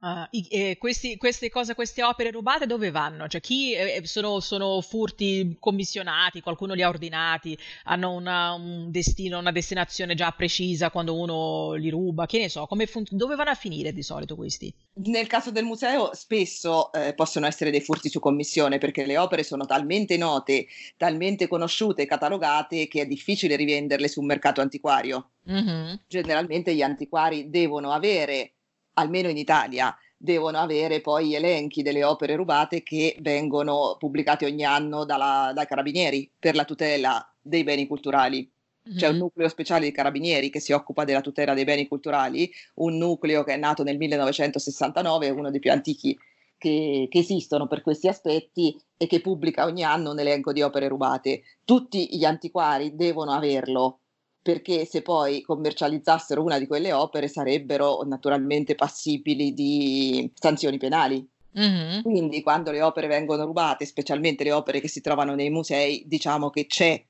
Uh, 0.00 0.24
i, 0.30 0.46
eh, 0.50 0.76
questi, 0.78 1.16
queste 1.16 1.50
cose, 1.50 1.74
queste 1.74 2.04
opere 2.04 2.30
rubate 2.30 2.66
dove 2.66 2.92
vanno? 2.92 3.26
Cioè, 3.26 3.40
chi 3.40 3.74
eh, 3.74 3.96
eh, 3.96 4.06
sono, 4.06 4.38
sono, 4.38 4.80
furti 4.80 5.56
commissionati, 5.58 6.40
qualcuno 6.40 6.74
li 6.74 6.82
ha 6.82 6.88
ordinati, 6.88 7.58
hanno 7.84 8.12
una, 8.12 8.52
un 8.52 8.92
destino, 8.92 9.40
una 9.40 9.50
destinazione 9.50 10.14
già 10.14 10.30
precisa 10.30 10.92
quando 10.92 11.18
uno 11.18 11.72
li 11.72 11.90
ruba, 11.90 12.26
che 12.26 12.38
ne 12.38 12.48
so, 12.48 12.68
fun- 12.86 13.06
dove 13.10 13.34
vanno 13.34 13.50
a 13.50 13.54
finire 13.54 13.92
di 13.92 14.02
solito 14.02 14.36
questi? 14.36 14.72
Nel 15.04 15.26
caso 15.26 15.50
del 15.50 15.64
museo 15.64 16.14
spesso 16.14 16.92
eh, 16.92 17.12
possono 17.14 17.46
essere 17.46 17.72
dei 17.72 17.80
furti 17.80 18.08
su 18.08 18.20
commissione 18.20 18.78
perché 18.78 19.04
le 19.04 19.18
opere 19.18 19.42
sono 19.42 19.66
talmente 19.66 20.16
note, 20.16 20.68
talmente 20.96 21.48
conosciute 21.48 22.02
e 22.02 22.06
catalogate 22.06 22.86
che 22.86 23.00
è 23.00 23.06
difficile 23.06 23.56
rivenderle 23.56 24.06
su 24.06 24.20
un 24.20 24.26
mercato 24.26 24.60
antiquario. 24.60 25.30
Mm-hmm. 25.50 25.94
Generalmente 26.06 26.72
gli 26.72 26.82
antiquari 26.82 27.50
devono 27.50 27.90
avere 27.90 28.52
almeno 28.98 29.28
in 29.28 29.36
Italia, 29.36 29.96
devono 30.16 30.58
avere 30.58 31.00
poi 31.00 31.34
elenchi 31.34 31.82
delle 31.82 32.04
opere 32.04 32.34
rubate 32.34 32.82
che 32.82 33.16
vengono 33.20 33.96
pubblicati 33.98 34.44
ogni 34.44 34.64
anno 34.64 35.04
dalla, 35.04 35.52
dai 35.54 35.66
carabinieri 35.66 36.30
per 36.38 36.54
la 36.56 36.64
tutela 36.64 37.32
dei 37.40 37.62
beni 37.62 37.86
culturali. 37.86 38.50
C'è 38.96 39.06
un 39.06 39.12
mm-hmm. 39.12 39.20
nucleo 39.20 39.48
speciale 39.48 39.84
di 39.84 39.92
carabinieri 39.92 40.50
che 40.50 40.60
si 40.60 40.72
occupa 40.72 41.04
della 41.04 41.20
tutela 41.20 41.54
dei 41.54 41.64
beni 41.64 41.86
culturali, 41.86 42.50
un 42.76 42.96
nucleo 42.96 43.44
che 43.44 43.52
è 43.52 43.56
nato 43.58 43.82
nel 43.82 43.98
1969, 43.98 45.28
uno 45.28 45.50
dei 45.50 45.60
più 45.60 45.70
antichi 45.70 46.18
che, 46.56 47.06
che, 47.10 47.18
esistono 47.18 47.66
per 47.66 47.82
questi 47.82 48.08
aspetti 48.08 48.80
e 48.96 49.06
che 49.06 49.20
pubblica 49.20 49.64
ogni 49.66 49.84
anno 49.84 50.10
un 50.10 50.18
elenco 50.18 50.52
di 50.52 50.62
opere 50.62 50.88
rubate. 50.88 51.42
Tutti 51.64 52.08
gli 52.16 52.24
antiquari 52.24 52.96
devono 52.96 53.32
averlo 53.32 54.00
perché 54.40 54.84
se 54.84 55.02
poi 55.02 55.42
commercializzassero 55.42 56.42
una 56.42 56.58
di 56.58 56.66
quelle 56.66 56.92
opere 56.92 57.28
sarebbero 57.28 58.02
naturalmente 58.04 58.74
passibili 58.74 59.52
di 59.52 60.30
sanzioni 60.34 60.78
penali. 60.78 61.26
Mm-hmm. 61.58 62.02
Quindi 62.02 62.42
quando 62.42 62.70
le 62.70 62.82
opere 62.82 63.08
vengono 63.08 63.44
rubate, 63.44 63.84
specialmente 63.84 64.44
le 64.44 64.52
opere 64.52 64.80
che 64.80 64.88
si 64.88 65.00
trovano 65.00 65.34
nei 65.34 65.50
musei, 65.50 66.04
diciamo 66.06 66.50
che 66.50 66.66
c'è 66.66 67.04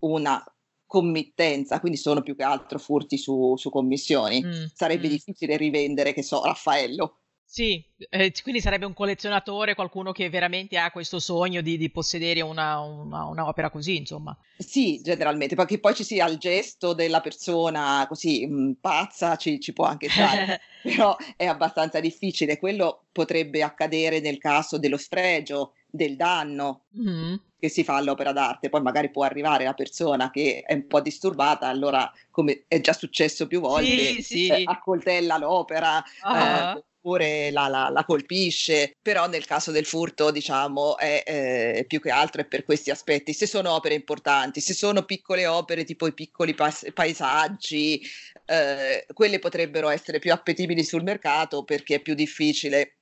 una 0.00 0.42
committenza, 0.86 1.80
quindi 1.80 1.98
sono 1.98 2.22
più 2.22 2.34
che 2.34 2.44
altro 2.44 2.78
furti 2.78 3.18
su, 3.18 3.54
su 3.56 3.70
commissioni. 3.70 4.42
Mm-hmm. 4.42 4.64
Sarebbe 4.72 5.08
difficile 5.08 5.56
rivendere, 5.56 6.12
che 6.12 6.22
so, 6.22 6.42
Raffaello 6.44 7.18
sì, 7.50 7.82
eh, 8.10 8.30
quindi 8.42 8.60
sarebbe 8.60 8.84
un 8.84 8.92
collezionatore, 8.92 9.74
qualcuno 9.74 10.12
che 10.12 10.28
veramente 10.28 10.76
ha 10.76 10.90
questo 10.90 11.18
sogno 11.18 11.62
di, 11.62 11.78
di 11.78 11.90
possedere 11.90 12.42
una, 12.42 12.78
una, 12.80 13.24
un'opera 13.24 13.70
così, 13.70 13.96
insomma. 13.96 14.36
Sì, 14.58 15.00
generalmente, 15.02 15.54
perché 15.54 15.78
poi 15.80 15.94
ci 15.94 16.04
sia 16.04 16.28
il 16.28 16.36
gesto 16.36 16.92
della 16.92 17.22
persona 17.22 18.04
così 18.06 18.46
mh, 18.46 18.52
mm, 18.52 18.72
pazza, 18.82 19.36
ci, 19.36 19.58
ci, 19.60 19.72
può 19.72 19.86
anche 19.86 20.10
stare, 20.10 20.60
però 20.84 21.16
è 21.36 21.46
abbastanza 21.46 22.00
difficile. 22.00 22.58
Quello 22.58 23.04
potrebbe 23.12 23.62
accadere 23.62 24.20
nel 24.20 24.36
caso 24.36 24.76
dello 24.76 24.98
sfregio, 24.98 25.72
del 25.88 26.16
danno. 26.16 26.82
Mm-hmm 27.00 27.34
che 27.60 27.68
si 27.68 27.82
fa 27.82 27.96
all'opera 27.96 28.30
d'arte, 28.30 28.68
poi 28.68 28.80
magari 28.82 29.10
può 29.10 29.24
arrivare 29.24 29.64
la 29.64 29.74
persona 29.74 30.30
che 30.30 30.62
è 30.64 30.74
un 30.74 30.86
po' 30.86 31.00
disturbata, 31.00 31.66
allora 31.66 32.08
come 32.30 32.66
è 32.68 32.80
già 32.80 32.92
successo 32.92 33.48
più 33.48 33.58
volte, 33.58 34.12
sì, 34.12 34.22
sì. 34.22 34.46
Eh, 34.46 34.62
accoltella 34.64 35.38
l'opera, 35.38 36.00
uh-huh. 36.22 36.36
eh, 36.36 36.84
oppure 37.08 37.50
la, 37.50 37.68
la, 37.68 37.88
la, 37.88 38.04
colpisce, 38.04 38.94
però 39.00 39.26
nel 39.26 39.46
caso 39.46 39.70
del 39.70 39.86
furto 39.86 40.30
diciamo 40.30 40.98
è 40.98 41.22
eh, 41.24 41.84
più 41.86 42.00
che 42.00 42.10
altro 42.10 42.42
è 42.42 42.44
per 42.44 42.64
questi 42.64 42.90
aspetti, 42.90 43.32
se 43.32 43.46
sono 43.46 43.72
opere 43.72 43.94
importanti, 43.94 44.60
se 44.60 44.74
sono 44.74 45.04
piccole 45.04 45.46
opere 45.46 45.84
tipo 45.84 46.06
i 46.06 46.12
piccoli 46.12 46.54
pas- 46.54 46.86
paesaggi, 46.92 48.00
eh, 48.44 49.06
quelle 49.12 49.38
potrebbero 49.38 49.88
essere 49.88 50.18
più 50.18 50.32
appetibili 50.32 50.84
sul 50.84 51.02
mercato 51.02 51.64
perché 51.64 51.96
è 51.96 52.00
più 52.00 52.14
difficile 52.14 52.96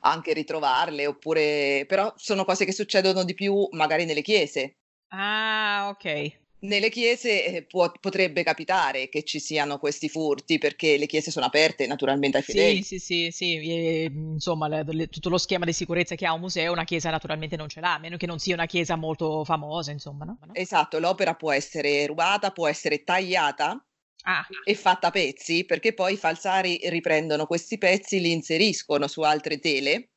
anche 0.00 0.32
ritrovarle, 0.32 1.06
oppure 1.06 1.84
però 1.86 2.12
sono 2.16 2.44
cose 2.44 2.64
che 2.64 2.72
succedono 2.72 3.24
di 3.24 3.34
più 3.34 3.68
magari 3.72 4.04
nelle 4.04 4.22
chiese. 4.22 4.76
Ah, 5.08 5.88
ok 5.90 6.42
nelle 6.64 6.88
chiese 6.88 7.44
eh, 7.44 7.62
può, 7.62 7.90
potrebbe 8.00 8.42
capitare 8.42 9.08
che 9.08 9.22
ci 9.22 9.38
siano 9.38 9.78
questi 9.78 10.08
furti 10.08 10.58
perché 10.58 10.96
le 10.96 11.06
chiese 11.06 11.30
sono 11.30 11.46
aperte 11.46 11.86
naturalmente 11.86 12.38
ai 12.38 12.42
fedeli. 12.42 12.82
Sì, 12.82 12.98
sì, 12.98 13.30
sì, 13.30 13.30
sì. 13.30 13.60
E, 13.60 14.10
insomma, 14.12 14.68
le, 14.68 14.84
le, 14.86 15.06
tutto 15.08 15.28
lo 15.28 15.38
schema 15.38 15.64
di 15.64 15.72
sicurezza 15.72 16.14
che 16.14 16.26
ha 16.26 16.32
un 16.32 16.40
museo, 16.40 16.72
una 16.72 16.84
chiesa 16.84 17.10
naturalmente 17.10 17.56
non 17.56 17.68
ce 17.68 17.80
l'ha, 17.80 17.94
a 17.94 17.98
meno 17.98 18.16
che 18.16 18.26
non 18.26 18.38
sia 18.38 18.54
una 18.54 18.66
chiesa 18.66 18.96
molto 18.96 19.44
famosa, 19.44 19.90
insomma. 19.90 20.24
No? 20.24 20.38
Esatto, 20.52 20.98
l'opera 20.98 21.34
può 21.34 21.52
essere 21.52 22.06
rubata, 22.06 22.50
può 22.50 22.66
essere 22.66 23.04
tagliata 23.04 23.84
ah. 24.24 24.46
e 24.64 24.74
fatta 24.74 25.08
a 25.08 25.10
pezzi 25.10 25.64
perché 25.64 25.92
poi 25.92 26.14
i 26.14 26.18
falsari 26.18 26.80
riprendono 26.84 27.46
questi 27.46 27.78
pezzi, 27.78 28.20
li 28.20 28.32
inseriscono 28.32 29.06
su 29.06 29.20
altre 29.20 29.58
tele. 29.58 30.08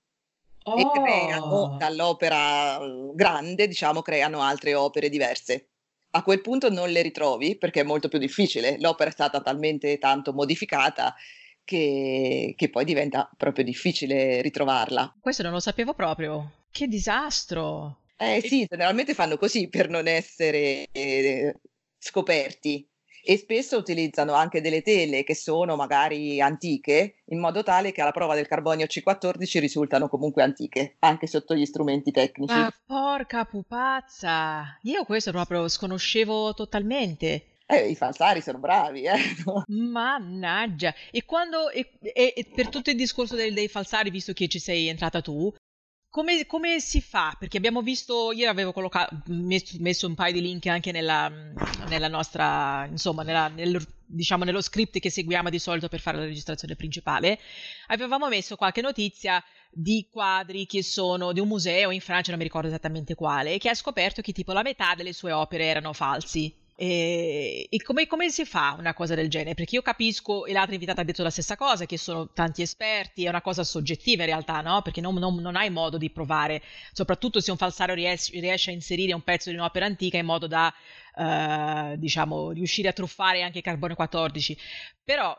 Oh. 0.63 0.77
E 0.77 1.01
creano 1.01 1.77
dall'opera 1.77 2.77
grande, 3.13 3.68
diciamo, 3.68 4.01
creano 4.01 4.42
altre 4.42 4.75
opere 4.75 5.08
diverse 5.08 5.70
a 6.12 6.24
quel 6.24 6.42
punto 6.42 6.70
non 6.70 6.90
le 6.90 7.02
ritrovi 7.02 7.58
perché 7.58 7.82
è 7.82 7.84
molto 7.84 8.08
più 8.08 8.20
difficile. 8.20 8.78
L'opera 8.80 9.10
è 9.10 9.14
stata 9.14 9.42
talmente 9.42 9.98
tanto 9.98 10.34
modificata 10.34 11.16
che, 11.64 12.54
che, 12.56 12.70
poi 12.70 12.86
diventa 12.86 13.30
proprio 13.36 13.64
difficile 13.64 14.42
ritrovarla. 14.42 15.16
Questo 15.20 15.44
non 15.44 15.52
lo 15.52 15.60
sapevo 15.60 15.94
proprio. 15.94 16.64
Che 16.72 16.88
disastro! 16.88 18.04
Eh 18.18 18.42
sì, 18.42 18.66
generalmente 18.68 19.14
fanno 19.14 19.38
così 19.38 19.68
per 19.68 19.90
non 19.90 20.08
essere 20.08 20.88
eh, 20.92 21.56
scoperti 22.00 22.88
e 23.29 23.36
spesso 23.36 23.77
utilizzano 23.77 24.31
anche 24.31 24.62
delle 24.62 24.81
tele 24.81 25.25
che 25.25 25.36
sono 25.36 25.75
magari 25.75 26.39
antiche, 26.39 27.15
in 27.25 27.41
modo 27.41 27.62
tale 27.62 27.91
che 27.91 28.00
alla 28.01 28.13
prova 28.13 28.36
del 28.36 28.48
carbonio 28.48 28.86
C14 28.86 29.60
risultano 29.60 30.07
comunque 30.07 30.43
antiche, 30.43 30.96
anche 31.00 31.27
sotto 31.27 31.53
gli 31.53 31.65
strumenti 31.65 32.12
tecnici. 32.12 32.53
Ma 32.53 32.72
porca 32.86 33.43
pupazza! 33.43 34.77
Io 34.84 35.03
questo 35.03 35.31
proprio 35.31 35.67
sconoscevo 35.67 36.53
totalmente. 36.53 37.48
Eh, 37.65 37.89
i 37.89 37.96
falsari 37.96 38.39
sono 38.39 38.60
bravi, 38.60 39.01
eh. 39.01 39.19
Mannaggia! 39.75 40.93
E 41.12 41.25
quando, 41.25 41.69
e, 41.69 41.89
e, 42.01 42.34
e 42.34 42.46
per 42.55 42.69
tutto 42.69 42.91
il 42.91 42.96
discorso 42.96 43.36
dei, 43.36 43.51
dei, 43.51 43.67
falsari, 43.67 44.10
visto 44.10 44.31
che 44.31 44.48
ci 44.48 44.60
sei 44.60 44.88
entrata 44.88 45.19
tu, 45.19 45.53
come, 46.10 46.46
come, 46.46 46.80
si 46.80 47.02
fa? 47.02 47.36
Perché 47.38 47.58
abbiamo 47.58 47.82
visto, 47.82 48.32
io 48.32 48.50
avevo 48.50 48.72
collocato, 48.72 49.22
messo, 49.28 49.76
messo 49.80 50.08
un 50.08 50.16
paio 50.16 50.34
di 50.34 50.42
link 50.42 50.66
anche 50.68 50.92
nella, 50.92 51.32
nella 51.86 52.08
nostra, 52.08 52.88
insomma, 52.90 53.24
nella, 53.24 53.48
nel, 53.50 53.86
diciamo 54.06 54.44
nello 54.44 54.62
script 54.62 55.00
che 55.00 55.12
seguiamo 55.12 55.50
di 55.50 55.60
solito 55.60 55.88
per 55.88 56.00
fare 56.00 56.18
la 56.18 56.24
registrazione 56.24 56.76
principale. 56.76 57.40
Avevamo 57.88 58.28
messo 58.30 58.56
qualche 58.56 58.82
notizia 58.82 59.44
di 59.70 60.08
quadri 60.10 60.66
che 60.66 60.82
sono 60.82 61.34
di 61.34 61.40
un 61.40 61.48
museo 61.48 61.92
in 61.92 62.02
Francia, 62.02 62.32
non 62.32 62.40
mi 62.40 62.46
ricordo 62.46 62.68
esattamente 62.68 63.14
quale, 63.14 63.58
che 63.58 63.70
ha 63.70 63.76
scoperto 63.76 64.22
che 64.22 64.32
tipo 64.32 64.54
la 64.54 64.64
metà 64.64 64.96
delle 64.96 65.14
sue 65.14 65.32
opere 65.32 65.66
erano 65.66 65.94
falsi. 65.94 66.66
E, 66.79 67.65
e 67.72 67.81
come, 67.81 68.05
come, 68.05 68.29
si 68.29 68.46
fa 68.46 68.75
una 68.77 68.93
cosa 68.93 69.15
del 69.15 69.29
genere? 69.29 69.55
Perché 69.55 69.74
io 69.74 69.81
capisco, 69.81 70.46
e 70.46 70.53
l'altra 70.53 70.75
invitata 70.75 71.01
ha 71.01 71.03
detto 71.03 71.24
la 71.24 71.31
stessa 71.31 71.55
cosa, 71.55 71.88
che 71.88 71.98
sono 71.98 72.29
tanti 72.31 72.62
esperti, 72.62 73.25
è 73.25 73.29
una 73.29 73.41
cosa 73.41 73.63
soggettiva 73.63 74.22
in 74.22 74.29
realtà, 74.29 74.62
no? 74.62 74.84
Perché 74.84 75.01
non, 75.01 75.15
non, 75.15 75.34
non 75.38 75.55
hai 75.55 75.72
modo 75.72 75.98
di 75.98 76.12
provare, 76.12 76.62
soprattutto 76.91 77.39
se 77.39 77.50
un 77.50 77.57
falsario 77.57 77.96
riesce, 77.96 78.39
riesce, 78.39 78.69
a 78.69 78.74
inserire 78.74 79.13
un 79.13 79.24
pezzo 79.24 79.50
di 79.50 79.55
un'opera 79.55 79.86
antica 79.88 80.17
in 80.19 80.25
modo 80.27 80.46
da 80.46 80.72
uh, 81.17 81.97
diciamo, 81.97 82.51
riuscire 82.51 82.88
a 82.88 82.93
truffare 82.93 83.41
anche 83.41 83.62
carbone 83.62 83.95
14. 83.95 84.57
Però, 85.03 85.38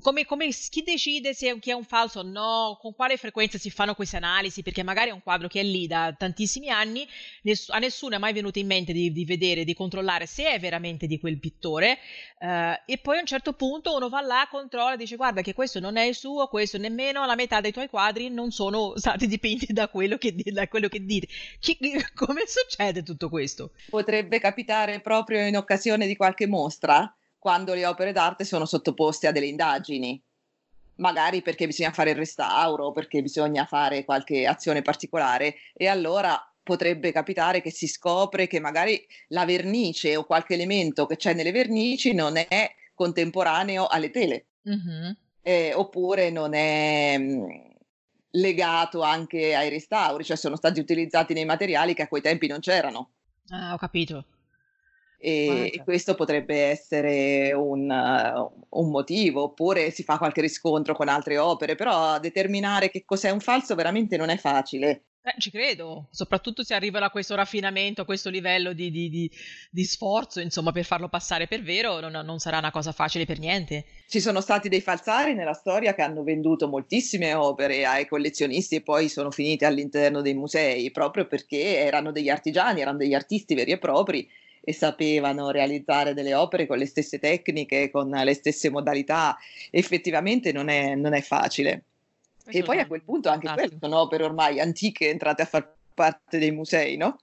come, 0.00 0.24
come, 0.24 0.48
chi 0.48 0.82
decide 0.82 1.34
se 1.34 1.58
è 1.60 1.72
un 1.72 1.84
falso 1.84 2.20
o 2.20 2.22
no? 2.22 2.78
Con 2.80 2.94
quale 2.94 3.18
frequenza 3.18 3.58
si 3.58 3.70
fanno 3.70 3.94
queste 3.94 4.16
analisi? 4.16 4.62
Perché 4.62 4.82
magari 4.82 5.10
è 5.10 5.12
un 5.12 5.22
quadro 5.22 5.48
che 5.48 5.60
è 5.60 5.62
lì 5.62 5.86
da 5.86 6.14
tantissimi 6.16 6.70
anni, 6.70 7.06
ness- 7.42 7.68
a 7.68 7.78
nessuno 7.78 8.14
è 8.14 8.18
mai 8.18 8.32
venuto 8.32 8.58
in 8.58 8.66
mente 8.66 8.94
di, 8.94 9.12
di, 9.12 9.26
vedere, 9.26 9.64
di 9.64 9.74
controllare 9.74 10.24
se 10.24 10.50
è 10.50 10.58
veramente 10.58 11.06
di 11.06 11.20
quel 11.20 11.38
pittore. 11.38 11.98
Uh, 12.38 12.74
e 12.86 12.98
poi 13.02 13.18
a 13.18 13.20
un 13.20 13.26
certo 13.26 13.52
punto 13.52 13.94
uno 13.94 14.08
va 14.08 14.22
là, 14.22 14.48
controlla, 14.50 14.96
dice: 14.96 15.16
Guarda, 15.16 15.42
che 15.42 15.52
questo 15.52 15.78
non 15.78 15.98
è 15.98 16.04
il 16.04 16.14
suo, 16.14 16.48
questo 16.48 16.78
nemmeno 16.78 17.24
la 17.26 17.34
metà 17.34 17.60
dei 17.60 17.70
tuoi 17.70 17.90
quadri 17.90 18.30
non 18.30 18.50
sono 18.50 18.94
stati 18.98 19.26
dipinti 19.26 19.74
da 19.74 19.88
quello 19.88 20.16
che, 20.16 20.34
da 20.34 20.66
quello 20.68 20.88
che 20.88 21.04
dite. 21.04 21.28
Chi, 21.60 21.76
come 22.14 22.44
succede 22.46 23.02
tutto 23.02 23.28
questo? 23.28 23.72
Potrebbe 23.90 24.40
capitare 24.40 25.00
proprio 25.00 25.11
in 25.28 25.56
occasione 25.56 26.06
di 26.06 26.16
qualche 26.16 26.46
mostra 26.46 27.14
quando 27.42 27.74
le 27.74 27.84
opere 27.86 28.12
d'arte 28.12 28.44
sono 28.44 28.64
sottoposte 28.64 29.26
a 29.26 29.32
delle 29.32 29.46
indagini, 29.46 30.22
magari 30.96 31.42
perché 31.42 31.66
bisogna 31.66 31.90
fare 31.90 32.10
il 32.10 32.16
restauro, 32.16 32.92
perché 32.92 33.20
bisogna 33.20 33.64
fare 33.66 34.04
qualche 34.04 34.46
azione 34.46 34.80
particolare 34.80 35.56
e 35.72 35.88
allora 35.88 36.40
potrebbe 36.62 37.10
capitare 37.10 37.60
che 37.60 37.72
si 37.72 37.88
scopre 37.88 38.46
che 38.46 38.60
magari 38.60 39.04
la 39.28 39.44
vernice 39.44 40.14
o 40.14 40.24
qualche 40.24 40.54
elemento 40.54 41.06
che 41.06 41.16
c'è 41.16 41.34
nelle 41.34 41.50
vernici 41.50 42.14
non 42.14 42.36
è 42.36 42.72
contemporaneo 42.94 43.88
alle 43.88 44.10
tele, 44.10 44.46
mm-hmm. 44.68 45.10
eh, 45.42 45.72
oppure 45.74 46.30
non 46.30 46.54
è 46.54 47.18
mh, 47.18 47.24
mm, 47.24 47.50
legato 48.30 49.02
anche 49.02 49.56
ai 49.56 49.68
restauri, 49.68 50.22
cioè 50.22 50.36
sono 50.36 50.54
stati 50.54 50.78
utilizzati 50.78 51.34
nei 51.34 51.44
materiali 51.44 51.94
che 51.94 52.02
a 52.02 52.08
quei 52.08 52.22
tempi 52.22 52.46
non 52.46 52.60
c'erano. 52.60 53.10
Ah, 53.48 53.72
ho 53.74 53.78
capito 53.78 54.26
e, 55.22 55.70
e 55.72 55.82
questo 55.84 56.16
potrebbe 56.16 56.64
essere 56.64 57.52
un, 57.52 57.88
un, 58.68 58.90
motivo, 58.90 59.44
oppure 59.44 59.92
si 59.92 60.02
fa 60.02 60.18
qualche 60.18 60.40
riscontro 60.40 60.96
con 60.96 61.08
altre 61.08 61.38
opere, 61.38 61.76
però 61.76 62.18
determinare 62.18 62.90
che 62.90 63.04
cos'è 63.04 63.30
un 63.30 63.38
falso 63.38 63.76
veramente 63.76 64.16
non 64.16 64.30
è 64.30 64.36
facile. 64.36 65.04
Eh, 65.24 65.34
ci 65.38 65.52
credo, 65.52 66.08
soprattutto 66.10 66.64
se 66.64 66.74
arrivano 66.74 67.04
a 67.04 67.10
questo 67.10 67.36
raffinamento, 67.36 68.02
a 68.02 68.04
questo 68.04 68.28
livello 68.28 68.72
di, 68.72 68.90
di, 68.90 69.08
di, 69.08 69.30
di 69.70 69.84
sforzo, 69.84 70.40
insomma, 70.40 70.72
per 70.72 70.84
farlo 70.84 71.08
passare 71.08 71.46
per 71.46 71.62
vero, 71.62 72.00
non, 72.00 72.10
non, 72.24 72.40
sarà 72.40 72.58
una 72.58 72.72
cosa 72.72 72.90
facile 72.90 73.24
per 73.24 73.38
niente. 73.38 73.84
Ci 74.08 74.18
sono 74.18 74.40
stati 74.40 74.68
dei 74.68 74.80
falsari 74.80 75.34
nella 75.34 75.52
storia 75.52 75.94
che 75.94 76.02
hanno 76.02 76.24
venduto 76.24 76.66
moltissime 76.66 77.34
opere 77.34 77.86
ai 77.86 78.08
collezionisti 78.08 78.74
e 78.74 78.82
poi 78.82 79.08
sono 79.08 79.30
finite 79.30 79.64
all'interno 79.64 80.20
dei 80.20 80.34
musei, 80.34 80.90
proprio 80.90 81.28
perché 81.28 81.78
erano 81.78 82.10
degli 82.10 82.28
artigiani, 82.28 82.80
erano 82.80 82.98
degli 82.98 83.14
artisti 83.14 83.54
veri 83.54 83.70
e 83.70 83.78
propri 83.78 84.28
e 84.64 84.72
sapevano 84.72 85.50
realizzare 85.50 86.14
delle 86.14 86.34
opere 86.34 86.66
con 86.66 86.78
le 86.78 86.86
stesse 86.86 87.18
tecniche, 87.18 87.90
con 87.90 88.08
le 88.08 88.34
stesse 88.34 88.70
modalità. 88.70 89.36
Effettivamente 89.70 90.52
non 90.52 90.68
è, 90.68 90.94
non 90.94 91.14
è 91.14 91.20
facile. 91.20 91.82
Questo 92.42 92.60
e 92.60 92.64
poi 92.64 92.78
a 92.78 92.86
quel 92.86 93.02
punto 93.02 93.28
anche 93.28 93.48
quelle 93.52 93.76
sono 93.80 94.00
opere 94.00 94.24
ormai 94.24 94.60
antiche 94.60 95.08
entrate 95.08 95.42
a 95.42 95.46
far 95.46 95.74
parte 95.94 96.38
dei 96.38 96.50
musei, 96.50 96.96
no? 96.96 97.18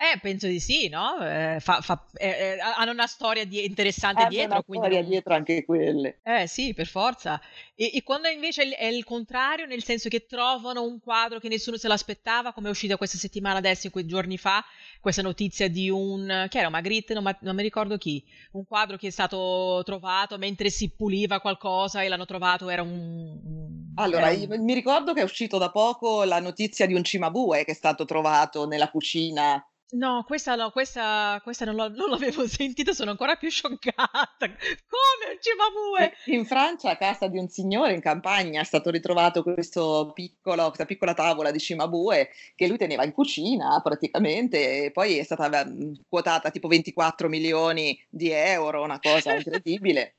Eh, 0.00 0.16
penso 0.20 0.46
di 0.46 0.60
sì, 0.60 0.88
no? 0.88 1.18
Eh, 1.20 1.56
fa, 1.58 1.80
fa, 1.80 2.04
eh, 2.14 2.28
eh, 2.28 2.58
hanno 2.60 2.92
una 2.92 3.08
storia 3.08 3.44
di- 3.44 3.64
interessante 3.64 4.20
hanno 4.20 4.30
dietro. 4.30 4.52
Una 4.52 4.62
quindi 4.62 4.86
storia 4.86 5.00
non... 5.02 5.10
dietro 5.10 5.34
anche 5.34 5.64
quelle. 5.64 6.20
Eh 6.22 6.46
sì, 6.46 6.72
per 6.72 6.86
forza. 6.86 7.40
E, 7.74 7.90
e 7.92 8.04
quando 8.04 8.28
invece 8.28 8.62
è 8.68 8.86
il, 8.86 9.02
contrario, 9.02 9.66
nel 9.66 9.82
senso 9.82 10.08
che 10.08 10.26
trovano 10.26 10.84
un 10.84 11.00
quadro 11.00 11.40
che 11.40 11.48
nessuno 11.48 11.76
se 11.76 11.88
l'aspettava, 11.88 12.52
come 12.52 12.68
è 12.68 12.70
uscita 12.70 12.96
questa 12.96 13.18
settimana 13.18 13.58
adesso, 13.58 13.86
in 13.86 13.92
quei 13.92 14.06
giorni 14.06 14.38
fa, 14.38 14.64
questa 15.00 15.20
notizia 15.20 15.68
di 15.68 15.90
un... 15.90 16.46
che 16.48 16.58
era 16.60 16.68
Magritte, 16.68 17.12
non, 17.12 17.36
non 17.40 17.56
mi 17.56 17.62
ricordo 17.62 17.98
chi, 17.98 18.24
un 18.52 18.64
quadro 18.64 18.96
che 18.96 19.08
è 19.08 19.10
stato 19.10 19.82
trovato 19.84 20.38
mentre 20.38 20.70
si 20.70 20.90
puliva 20.90 21.40
qualcosa 21.40 22.02
e 22.02 22.08
l'hanno 22.08 22.24
trovato, 22.24 22.68
era 22.68 22.82
un... 22.82 23.94
Allora, 23.96 24.30
era 24.30 24.54
un... 24.54 24.62
mi 24.62 24.74
ricordo 24.74 25.12
che 25.12 25.22
è 25.22 25.24
uscito 25.24 25.58
da 25.58 25.72
poco 25.72 26.22
la 26.22 26.38
notizia 26.38 26.86
di 26.86 26.94
un 26.94 27.02
cimabue 27.02 27.64
che 27.64 27.72
è 27.72 27.74
stato 27.74 28.04
trovato 28.04 28.64
nella 28.64 28.90
cucina 28.90 29.60
No, 29.90 30.22
questa 30.26 30.54
no, 30.54 30.70
questa, 30.70 31.40
questa 31.42 31.64
non, 31.64 31.74
non, 31.74 32.10
l'avevo 32.10 32.46
sentita, 32.46 32.92
sono 32.92 33.10
ancora 33.10 33.36
più 33.36 33.48
scioccata. 33.48 33.96
Come 34.38 35.32
un 35.32 35.38
cimabue? 35.40 36.12
In 36.26 36.44
Francia, 36.44 36.90
a 36.90 36.96
casa 36.96 37.26
di 37.26 37.38
un 37.38 37.48
signore 37.48 37.94
in 37.94 38.00
campagna, 38.00 38.60
è 38.60 38.64
stato 38.64 38.90
ritrovato 38.90 39.42
piccolo, 39.42 40.66
questa 40.66 40.84
piccola 40.84 41.14
tavola 41.14 41.50
di 41.50 41.58
cimabue 41.58 42.28
che 42.54 42.66
lui 42.66 42.76
teneva 42.76 43.04
in 43.04 43.12
cucina 43.12 43.80
praticamente, 43.82 44.84
e 44.84 44.90
poi 44.90 45.16
è 45.16 45.22
stata 45.22 45.64
mm, 45.64 45.94
quotata 46.06 46.50
tipo 46.50 46.68
24 46.68 47.28
milioni 47.28 47.98
di 48.10 48.30
euro, 48.30 48.82
una 48.82 49.00
cosa 49.00 49.32
incredibile. 49.36 50.17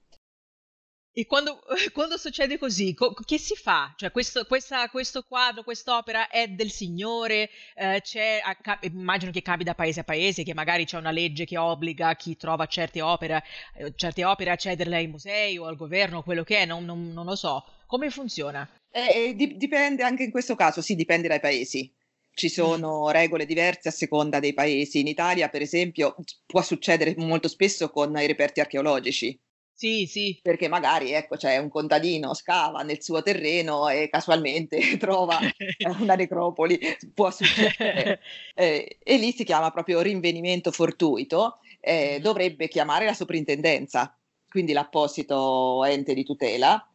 E 1.11 1.25
quando, 1.25 1.59
quando, 1.91 2.17
succede 2.17 2.57
così, 2.57 2.93
co- 2.93 3.13
che 3.13 3.39
si 3.39 3.55
fa? 3.55 3.93
Cioè, 3.97 4.11
questo, 4.11 4.45
questa, 4.45 4.89
questo 4.89 5.23
quadro, 5.23 5.63
quest'opera 5.63 6.29
è 6.29 6.47
del 6.47 6.69
Signore, 6.69 7.49
eh, 7.75 8.01
a, 8.43 8.79
immagino 8.81 9.31
che 9.31 9.41
cambi 9.41 9.63
da 9.63 9.73
paese 9.73 10.01
a 10.01 10.03
paese, 10.03 10.43
che 10.43 10.53
magari 10.53 10.85
c'è 10.85 10.97
una 10.97 11.11
legge 11.11 11.45
che 11.45 11.57
obbliga 11.57 12.15
chi 12.15 12.37
trova 12.37 12.67
certe 12.67 13.01
opere, 13.01 13.43
eh, 13.75 13.91
certe 13.95 14.23
opere 14.23 14.51
a 14.51 14.55
cederle 14.55 14.97
ai 14.97 15.07
musei 15.07 15.57
o 15.57 15.65
al 15.65 15.75
governo, 15.75 16.23
quello 16.23 16.43
che 16.43 16.59
è, 16.59 16.65
non, 16.65 16.85
non, 16.85 17.11
non 17.11 17.25
lo 17.25 17.35
so. 17.35 17.65
Come 17.87 18.11
funziona? 18.11 18.69
Eh, 18.91 19.33
di- 19.35 19.57
dipende 19.57 20.03
anche 20.03 20.23
in 20.23 20.31
questo 20.31 20.55
caso, 20.55 20.81
sì, 20.81 20.95
dipende 20.95 21.27
dai 21.27 21.39
paesi. 21.39 21.91
Ci 22.31 22.45
mm. 22.45 22.49
sono 22.49 23.09
regole 23.09 23.47
diverse 23.47 23.89
a 23.89 23.91
seconda 23.91 24.39
dei 24.39 24.53
paesi. 24.53 24.99
In 24.99 25.07
Italia, 25.07 25.49
per 25.49 25.63
esempio, 25.63 26.15
può 26.45 26.61
succedere 26.61 27.15
molto 27.17 27.47
spesso 27.47 27.89
con 27.89 28.15
i 28.15 28.27
reperti 28.27 28.59
archeologici 28.59 29.37
sì, 29.79 30.05
sì. 30.07 30.37
Perché 30.41 30.67
magari, 30.67 31.13
ecco, 31.13 31.37
c'è 31.37 31.55
un 31.55 31.69
contadino, 31.69 32.33
scava 32.33 32.81
nel 32.81 33.01
suo 33.01 33.23
terreno 33.23 33.87
e 33.87 34.09
casualmente 34.09 34.77
trova 34.99 35.39
una 36.01 36.15
necropoli, 36.15 36.77
può 37.13 37.31
succedere. 37.31 38.19
Eh, 38.59 38.97
e 39.01 39.17
lì 39.17 39.31
si 39.31 39.45
chiama 39.45 39.71
proprio 39.71 40.01
rinvenimento 40.01 40.71
fortuito, 40.71 41.59
eh, 41.79 42.19
dovrebbe 42.21 42.67
chiamare 42.67 43.05
la 43.05 43.13
soprintendenza, 43.13 44.13
quindi 44.49 44.73
l'apposito 44.73 45.85
ente 45.85 46.13
di 46.13 46.25
tutela, 46.25 46.85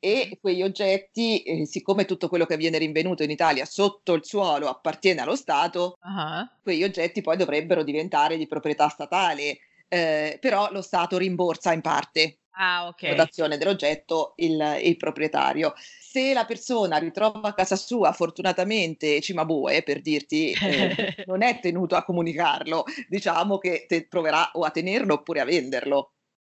e 0.00 0.36
quegli 0.40 0.64
oggetti, 0.64 1.44
eh, 1.44 1.64
siccome 1.64 2.06
tutto 2.06 2.28
quello 2.28 2.44
che 2.44 2.56
viene 2.56 2.78
rinvenuto 2.78 3.22
in 3.22 3.30
Italia 3.30 3.64
sotto 3.64 4.14
il 4.14 4.24
suolo 4.24 4.68
appartiene 4.68 5.20
allo 5.20 5.36
Stato, 5.36 5.96
uh-huh. 6.02 6.48
quegli 6.60 6.82
oggetti 6.82 7.20
poi 7.20 7.36
dovrebbero 7.36 7.84
diventare 7.84 8.36
di 8.36 8.48
proprietà 8.48 8.88
statale 8.88 9.58
eh, 9.92 10.38
però 10.40 10.70
lo 10.72 10.80
Stato 10.80 11.18
rimborsa 11.18 11.74
in 11.74 11.82
parte 11.82 12.38
ah, 12.52 12.86
okay. 12.86 13.10
la 13.10 13.16
dotazione 13.16 13.58
dell'oggetto 13.58 14.32
il, 14.36 14.78
il, 14.82 14.96
proprietario. 14.96 15.74
Se 15.76 16.32
la 16.32 16.46
persona 16.46 16.96
ritrova 16.96 17.48
a 17.48 17.52
casa 17.52 17.76
sua 17.76 18.12
fortunatamente 18.12 19.20
Cimabue, 19.20 19.82
per 19.82 20.00
dirti, 20.00 20.52
eh, 20.52 21.24
non 21.28 21.42
è 21.42 21.60
tenuto 21.60 21.94
a 21.94 22.04
comunicarlo, 22.04 22.84
diciamo 23.06 23.58
che 23.58 23.84
te 23.86 24.06
proverà 24.06 24.52
o 24.54 24.62
a 24.62 24.70
tenerlo 24.70 25.14
oppure 25.14 25.40
a 25.40 25.44
venderlo. 25.44 26.14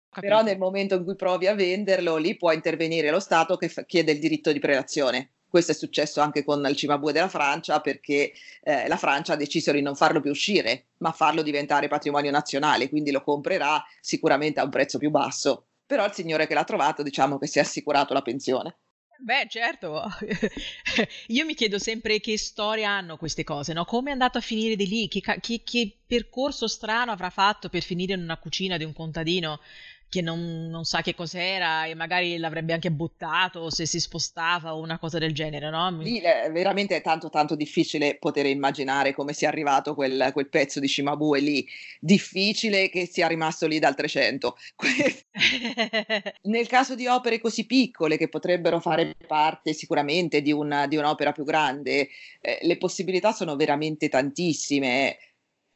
Capito. 0.10 0.34
Però 0.34 0.43
nel 0.43 0.58
momento 0.58 0.95
in 0.95 1.04
cui 1.04 1.15
provi 1.15 1.45
a 1.45 1.54
venderlo, 1.54 2.17
lì 2.17 2.36
può 2.38 2.52
intervenire 2.52 3.12
lo 3.12 3.19
Stato 3.19 3.56
che 3.56 3.69
f- 3.69 3.86
chiede 3.86 4.13
il 4.13 4.19
diritto 4.19 4.52
di 4.52 4.58
prelazione. 4.58 5.34
Questo 5.50 5.72
è 5.72 5.76
successo 5.76 6.20
anche 6.22 6.44
con 6.44 6.66
il 6.68 6.76
Cimabue 6.76 7.14
della 7.14 7.30
Francia 7.30 7.80
perché 7.80 8.34
eh, 8.62 8.88
la 8.88 8.98
Francia 8.98 9.34
ha 9.34 9.38
deciso 9.38 9.72
di 9.72 9.82
non 9.82 9.96
farlo 9.96 10.20
più 10.20 10.32
uscire, 10.32 10.88
ma 10.98 11.12
farlo 11.12 11.42
diventare 11.42 11.88
patrimonio 11.88 12.32
nazionale, 12.32 12.90
quindi 12.90 13.12
lo 13.12 13.22
comprerà 13.22 13.84
sicuramente 14.02 14.60
a 14.60 14.64
un 14.64 14.70
prezzo 14.70 14.98
più 14.98 15.10
basso. 15.10 15.68
Però 15.86 16.06
il 16.06 16.14
signore 16.14 16.48
che 16.48 16.54
l'ha 16.54 16.66
trovato 16.66 17.02
diciamo 17.02 17.38
che 17.38 17.48
si 17.48 17.60
è 17.60 17.62
assicurato 17.62 18.14
la 18.14 18.22
pensione. 18.22 18.78
Beh, 19.20 19.48
certo, 19.50 20.04
io 21.28 21.46
mi 21.46 21.56
chiedo 21.56 21.80
sempre 21.80 22.20
che 22.20 22.38
storia 22.38 22.92
hanno 22.92 23.18
queste 23.18 23.44
cose, 23.44 23.74
no? 23.74 23.84
Come 23.84 24.10
è 24.10 24.12
andato 24.12 24.38
a 24.38 24.42
finire 24.42 24.76
di 24.76 24.88
lì? 24.88 25.08
Che, 25.08 25.22
che, 25.40 25.62
che 25.64 25.98
percorso 26.06 26.68
strano 26.68 27.12
avrà 27.12 27.32
fatto 27.32 27.68
per 27.68 27.82
finire 27.82 28.14
in 28.14 28.22
una 28.22 28.38
cucina 28.38 28.78
di 28.78 28.84
un 28.84 28.94
contadino? 28.94 29.60
Che 30.10 30.22
non, 30.22 30.67
non, 30.70 30.86
sa 30.86 31.02
che 31.02 31.13
cos'era 31.13 31.86
e 31.86 31.93
magari 31.93 32.38
l'avrebbe 32.38 32.74
anche 32.74 32.91
buttato 32.91 33.70
se 33.70 33.86
si 33.86 34.00
spostava 34.00 34.74
o 34.74 34.80
una 34.80 34.98
cosa 34.98 35.20
del 35.20 35.34
genere, 35.34 35.70
no? 35.70 36.02
Sì, 36.04 36.20
è 36.20 36.50
veramente 36.52 37.02
tanto 37.02 37.30
tanto 37.30 37.56
difficile 37.56 38.17
poter 38.17 38.46
immaginare 38.46 39.13
come 39.13 39.34
sia 39.34 39.50
arrivato 39.50 39.96
quel, 39.96 40.30
quel 40.32 40.48
pezzo 40.48 40.80
di 40.80 40.88
Cimabue 40.88 41.39
lì, 41.39 41.67
difficile 42.00 42.89
che 42.89 43.06
sia 43.06 43.28
rimasto 43.28 43.67
lì 43.67 43.80
dal 43.80 43.96
300. 43.96 44.58
Nel 46.43 46.67
caso 46.67 46.96
di 46.96 47.08
opere 47.08 47.39
così 47.39 47.65
piccole 47.65 48.17
che 48.17 48.30
potrebbero 48.30 48.80
fare 48.80 49.15
parte 49.28 49.74
sicuramente 49.74 50.41
di, 50.41 50.52
una, 50.52 50.88
di 50.88 50.96
un'opera 50.96 51.32
più 51.32 51.43
grande, 51.43 52.10
eh, 52.41 52.60
le 52.62 52.78
possibilità 52.78 53.32
sono 53.34 53.56
veramente 53.56 54.10
tantissime. 54.10 55.17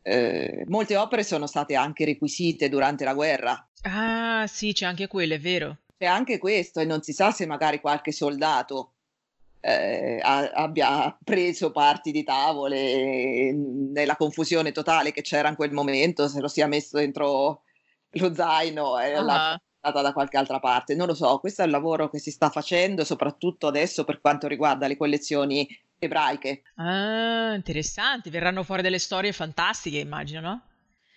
Eh, 0.04 0.64
molte 0.68 0.98
opere 0.98 1.24
sono 1.24 1.48
state 1.48 1.76
anche 1.76 2.06
requisite 2.06 2.70
durante 2.70 3.04
la 3.04 3.14
guerra. 3.14 3.68
Ah, 3.84 4.46
sì, 4.48 4.74
c'è 4.74 4.86
anche 4.86 5.08
quello, 5.08 5.34
è 5.34 5.40
vero. 5.40 5.78
C'è 5.98 6.06
anche 6.06 6.38
questo 6.40 6.80
e 6.80 6.86
non 6.86 7.02
si 7.02 7.14
sa 7.14 7.32
se 7.32 7.46
magari 7.46 7.80
qualche 7.80 8.12
soldato 8.12 8.94
eh, 9.62 10.20
abbia 10.24 11.16
preso 11.24 11.72
parti 11.72 12.12
di 12.12 12.24
tavole 12.24 13.54
nella 13.54 14.16
confusione 14.16 14.72
totale 14.72 15.12
che 15.12 15.22
c'era 15.22 15.50
in 15.50 15.56
quel 15.56 15.72
momento, 15.72 16.28
se 16.28 16.42
lo 16.42 16.48
sia 16.48 16.68
messo 16.68 16.98
dentro 16.98 17.62
lo 18.16 18.34
zaino 18.34 19.00
e 19.00 19.18
uh-huh. 19.18 19.24
l'ha 19.24 19.62
portata 19.80 20.02
da 20.04 20.14
qualche 20.14 20.38
altra 20.38 20.60
parte. 20.60 20.96
Non 20.96 21.08
lo 21.08 21.14
so, 21.14 21.38
questo 21.38 21.62
è 21.62 21.66
il 21.66 21.72
lavoro 21.72 22.10
che 22.10 22.20
si 22.20 22.32
sta 22.32 22.50
facendo, 22.50 23.06
soprattutto 23.06 23.68
adesso 23.68 24.04
per 24.04 24.20
quanto 24.20 24.48
riguarda 24.48 24.88
le 24.88 24.98
collezioni 24.98 25.68
ebraiche. 26.02 26.64
Ah, 26.76 27.54
interessante, 27.54 28.30
verranno 28.30 28.64
fuori 28.64 28.82
delle 28.82 29.00
storie 29.00 29.32
fantastiche, 29.32 30.00
immagino, 30.00 30.42
no? 30.42 30.62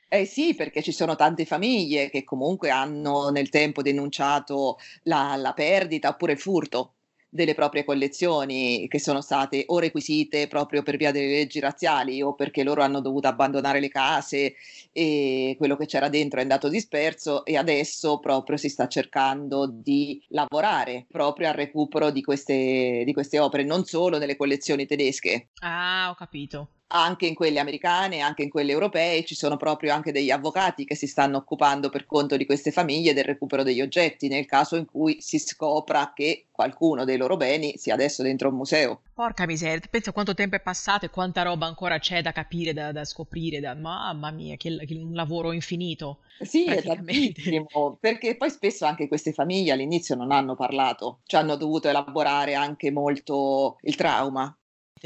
Eh 0.09 0.27
sì, 0.27 0.55
perché 0.55 0.83
ci 0.83 0.93
sono 0.93 1.17
tante 1.17 1.45
famiglie 1.45 2.11
che 2.11 2.23
comunque 2.23 2.71
hanno 2.71 3.31
nel 3.31 3.49
tempo 3.49 3.83
denunciato 3.83 4.79
la, 5.05 5.35
la 5.37 5.53
perdita 5.55 6.11
oppure 6.11 6.33
il 6.33 6.39
furto 6.39 6.94
delle 7.35 7.55
proprie 7.55 7.83
collezioni 7.83 8.87
che 8.87 9.01
sono 9.01 9.21
state 9.21 9.65
o 9.67 9.81
requisite 9.81 10.47
proprio 10.47 10.85
per 10.85 10.97
via 10.97 11.11
delle 11.11 11.33
leggi 11.33 11.59
razziali 11.59 12.23
o 12.23 12.35
perché 12.35 12.63
loro 12.63 12.81
hanno 12.81 13.01
dovuto 13.01 13.27
abbandonare 13.27 13.81
le 13.81 13.89
case 13.89 14.55
e 14.93 15.57
quello 15.59 15.77
che 15.77 15.87
c'era 15.87 16.09
dentro 16.09 16.39
è 16.39 16.43
andato 16.43 16.69
disperso 16.69 17.45
e 17.45 17.57
adesso 17.57 18.21
proprio 18.21 18.57
si 18.57 18.69
sta 18.69 18.87
cercando 18.87 19.67
di 19.69 20.23
lavorare 20.29 21.07
proprio 21.11 21.49
al 21.49 21.55
recupero 21.55 22.13
di 22.13 22.23
queste, 22.23 23.03
di 23.05 23.13
queste 23.13 23.41
opere, 23.41 23.65
non 23.65 23.85
solo 23.85 24.19
nelle 24.19 24.37
collezioni 24.37 24.87
tedesche. 24.87 25.49
Ah, 25.59 26.11
ho 26.11 26.15
capito 26.15 26.69
anche 26.95 27.27
in 27.27 27.35
quelle 27.35 27.59
americane, 27.59 28.21
anche 28.21 28.45
in 28.45 28.51
quelle 28.51 28.71
europee, 28.71 29.25
ci 29.25 29.35
sono 29.35 29.57
proprio 29.57 29.93
anche 29.93 30.13
degli 30.13 30.31
avvocati 30.31 30.85
che 30.85 30.95
si 30.95 31.09
stanno 31.09 31.39
occupando 31.39 31.89
per 31.89 32.07
conto 32.07 32.37
di 32.37 32.47
queste 32.47 32.71
famiglie 32.71 33.13
del 33.13 33.25
recupero 33.25 33.65
degli 33.65 33.81
oggetti, 33.81 34.29
nel 34.29 34.47
caso 34.47 34.77
in 34.77 34.85
cui 34.85 35.17
si 35.21 35.41
scopra 35.41 36.13
che 36.15 36.47
qualcuno 36.53 37.05
dei 37.05 37.17
loro 37.17 37.37
beni 37.37 37.77
sia 37.77 37.95
adesso 37.95 38.23
dentro 38.23 38.49
un 38.49 38.55
museo. 38.55 39.01
Porca 39.13 39.45
miseria, 39.45 39.81
pensa 39.91 40.13
quanto 40.13 40.35
tempo 40.35 40.55
è 40.55 40.61
passato 40.61 41.05
e 41.05 41.11
quanta 41.11 41.43
roba 41.43 41.67
ancora 41.67 41.99
c'è 41.99 42.23
da 42.23 42.31
capire, 42.31 42.73
da, 42.73 42.93
da 42.93 43.05
scoprire, 43.05 43.59
da... 43.59 43.75
mamma 43.75 44.31
mia, 44.31 44.57
che, 44.57 44.77
che 44.87 44.95
un 44.95 45.15
lavoro 45.15 45.51
infinito. 45.51 46.21
Sì, 46.41 46.67
è 46.67 46.81
tantissimo, 46.81 47.99
perché 48.01 48.37
poi 48.37 48.51
spesso 48.51 48.85
anche 48.85 49.09
queste 49.09 49.33
famiglie 49.33 49.73
all'inizio 49.73 50.15
non 50.15 50.31
hanno 50.31 50.55
parlato, 50.55 51.21
cioè 51.27 51.41
hanno 51.41 51.57
dovuto 51.57 51.89
elaborare 51.89 52.55
anche 52.55 52.93
molto 52.93 53.79
il 53.83 53.97
trauma 53.97 54.57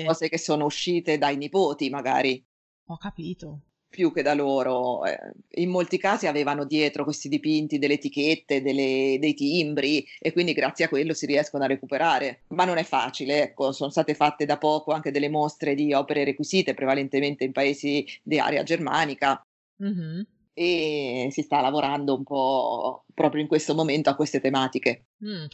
cose 0.05 0.29
che 0.29 0.39
sono 0.39 0.65
uscite 0.65 1.19
dai 1.19 1.37
nipoti, 1.37 1.91
magari. 1.91 2.45
Ho 2.87 2.97
capito. 2.97 3.61
Più 3.89 4.13
che 4.13 4.23
da 4.23 4.35
loro. 4.35 5.05
Eh, 5.05 5.19
in 5.63 5.71
molti 5.71 5.99
casi 5.99 6.27
avevano 6.27 6.65
dietro 6.65 7.05
questi 7.05 7.29
dipinti 7.29 7.79
delle 7.79 7.95
etichette, 7.95 8.61
delle, 8.61 9.17
dei 9.19 9.35
timbri 9.35 10.05
e 10.21 10.33
quindi 10.33 10.53
grazie 10.53 10.85
a 10.85 10.89
quello 10.89 11.15
si 11.15 11.27
riescono 11.27 11.65
a 11.65 11.69
recuperare. 11.69 12.43
Ma 12.49 12.65
non 12.65 12.77
è 12.77 12.85
facile, 12.85 13.43
ecco, 13.43 13.73
sono 13.73 13.91
state 13.91 14.15
fatte 14.15 14.45
da 14.45 14.59
poco 14.59 14.93
anche 14.93 15.11
delle 15.11 15.31
mostre 15.31 15.75
di 15.75 15.93
opere 15.95 16.25
requisite, 16.25 16.75
prevalentemente 16.75 17.45
in 17.45 17.53
paesi 17.53 18.07
di 18.23 18.39
area 18.39 18.63
germanica. 18.63 19.41
Mm-hmm 19.83 20.21
e 20.59 21.29
si 21.31 21.43
sta 21.43 21.61
lavorando 21.61 22.17
un 22.17 22.25
po' 22.25 23.05
proprio 23.15 23.41
in 23.41 23.47
questo 23.47 23.75
momento 23.77 24.11
a 24.11 24.17
queste 24.17 24.41
tematiche. 24.41 25.05
Mm. 25.25 25.45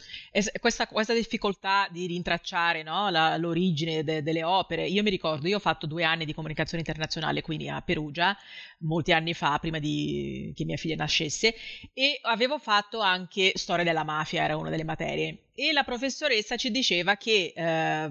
Questa, 0.59 0.87
questa, 0.87 1.13
difficoltà 1.13 1.89
di 1.91 2.07
rintracciare 2.07 2.83
no, 2.83 3.11
la, 3.11 3.37
l'origine 3.37 4.03
de, 4.03 4.23
delle 4.23 4.43
opere, 4.43 4.87
io 4.87 5.03
mi 5.03 5.11
ricordo, 5.11 5.47
io 5.47 5.57
ho 5.57 5.61
fatto 5.61 5.87
due 5.87 6.05
anni 6.05 6.25
di 6.25 6.33
comunicazione 6.33 6.83
internazionale, 6.87 7.43
quindi 7.43 7.69
a 7.69 7.83
Perugia, 7.83 8.35
molti 8.79 9.13
anni 9.13 9.35
fa, 9.35 9.59
prima 9.59 9.79
di, 9.79 10.51
che 10.57 10.65
mia 10.65 10.77
figlia 10.79 10.97
nascesse, 10.97 11.55
e 11.93 12.19
avevo 12.23 12.59
fatto 12.59 13.01
anche 13.01 13.53
storia 13.57 13.85
della 13.85 14.05
mafia, 14.05 14.43
era 14.43 14.57
una 14.57 14.71
delle 14.71 14.85
materie, 14.85 15.49
e 15.55 15.73
la 15.73 15.85
professoressa 15.85 16.57
ci 16.57 16.71
diceva 16.71 17.17
che 17.17 17.53
eh, 17.55 18.11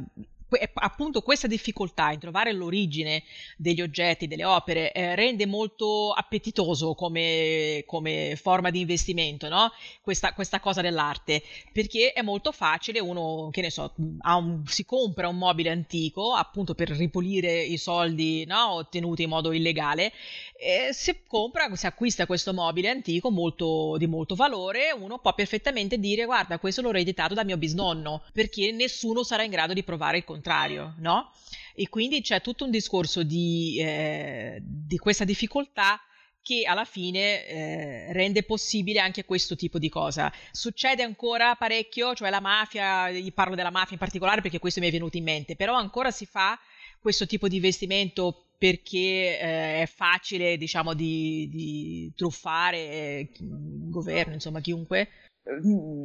appunto 0.73 1.21
questa 1.21 1.47
difficoltà 1.47 2.11
in 2.11 2.19
trovare 2.19 2.53
l'origine 2.53 3.23
degli 3.57 3.81
oggetti, 3.81 4.27
delle 4.27 4.45
opere, 4.45 4.91
eh, 4.91 5.15
rende 5.15 5.45
molto 5.45 6.11
appetitoso 6.11 6.93
come, 6.93 7.83
come 7.85 8.37
forma 8.39 8.69
di 8.69 8.81
investimento, 8.81 9.49
no? 9.49 9.71
questa, 10.01 10.33
questa, 10.33 10.59
cosa 10.59 10.81
dell'arte, 10.81 11.41
perché 11.71 12.13
è 12.13 12.21
molto 12.21 12.51
facile, 12.51 12.99
uno, 12.99 13.49
che 13.51 13.61
ne 13.61 13.69
so, 13.69 13.93
un, 13.95 14.63
si 14.65 14.85
compra 14.85 15.27
un 15.27 15.37
mobile 15.37 15.69
antico 15.69 16.33
appunto 16.33 16.75
per 16.75 16.89
ripulire 16.91 17.63
i 17.63 17.77
soldi 17.77 18.45
no? 18.45 18.73
ottenuti 18.73 19.23
in 19.23 19.29
modo 19.29 19.51
illegale, 19.51 20.11
e 20.55 20.93
se 20.93 21.23
compra, 21.27 21.73
se 21.75 21.87
acquista 21.87 22.25
questo 22.25 22.53
mobile 22.53 22.89
antico 22.89 23.29
molto, 23.31 23.97
di 23.97 24.07
molto 24.07 24.35
valore, 24.35 24.91
uno 24.91 25.19
può 25.19 25.33
perfettamente 25.33 25.97
dire 25.97 26.25
guarda 26.25 26.59
questo 26.59 26.81
l'ho 26.81 26.89
ereditato 26.89 27.33
da 27.33 27.43
mio 27.43 27.57
bisnonno, 27.57 28.23
perché 28.31 28.71
nessuno 28.71 29.23
sarà 29.23 29.43
in 29.43 29.51
grado 29.51 29.73
di 29.73 29.83
provare 29.83 30.17
il 30.17 30.23
contrario 30.23 30.42
contrario, 30.43 30.95
no? 30.97 31.31
E 31.73 31.87
quindi 31.87 32.21
c'è 32.21 32.41
tutto 32.41 32.65
un 32.65 32.71
discorso 32.71 33.23
di, 33.23 33.77
eh, 33.79 34.59
di 34.61 34.97
questa 34.97 35.23
difficoltà 35.23 35.99
che 36.41 36.63
alla 36.65 36.83
fine 36.83 37.47
eh, 37.47 38.13
rende 38.13 38.43
possibile 38.43 38.99
anche 38.99 39.23
questo 39.23 39.55
tipo 39.55 39.79
di 39.79 39.87
cosa. 39.87 40.31
Succede 40.51 41.01
ancora 41.01 41.55
parecchio, 41.55 42.13
cioè 42.13 42.29
la 42.29 42.41
mafia, 42.41 43.09
parlo 43.33 43.55
della 43.55 43.71
mafia 43.71 43.93
in 43.93 43.99
particolare 43.99 44.41
perché 44.41 44.59
questo 44.59 44.81
mi 44.81 44.87
è 44.87 44.91
venuto 44.91 45.15
in 45.15 45.23
mente, 45.23 45.55
però 45.55 45.75
ancora 45.75 46.11
si 46.11 46.25
fa 46.25 46.59
questo 46.99 47.25
tipo 47.25 47.47
di 47.47 47.55
investimento 47.55 48.47
perché 48.57 49.39
eh, 49.39 49.81
è 49.81 49.89
facile, 49.93 50.57
diciamo, 50.57 50.93
di, 50.93 51.47
di 51.49 52.11
truffare 52.15 52.77
eh, 52.77 53.29
il 53.39 53.89
governo, 53.89 54.33
insomma, 54.33 54.59
chiunque. 54.59 55.07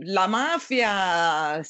La 0.04 0.26
mafia 0.26 1.62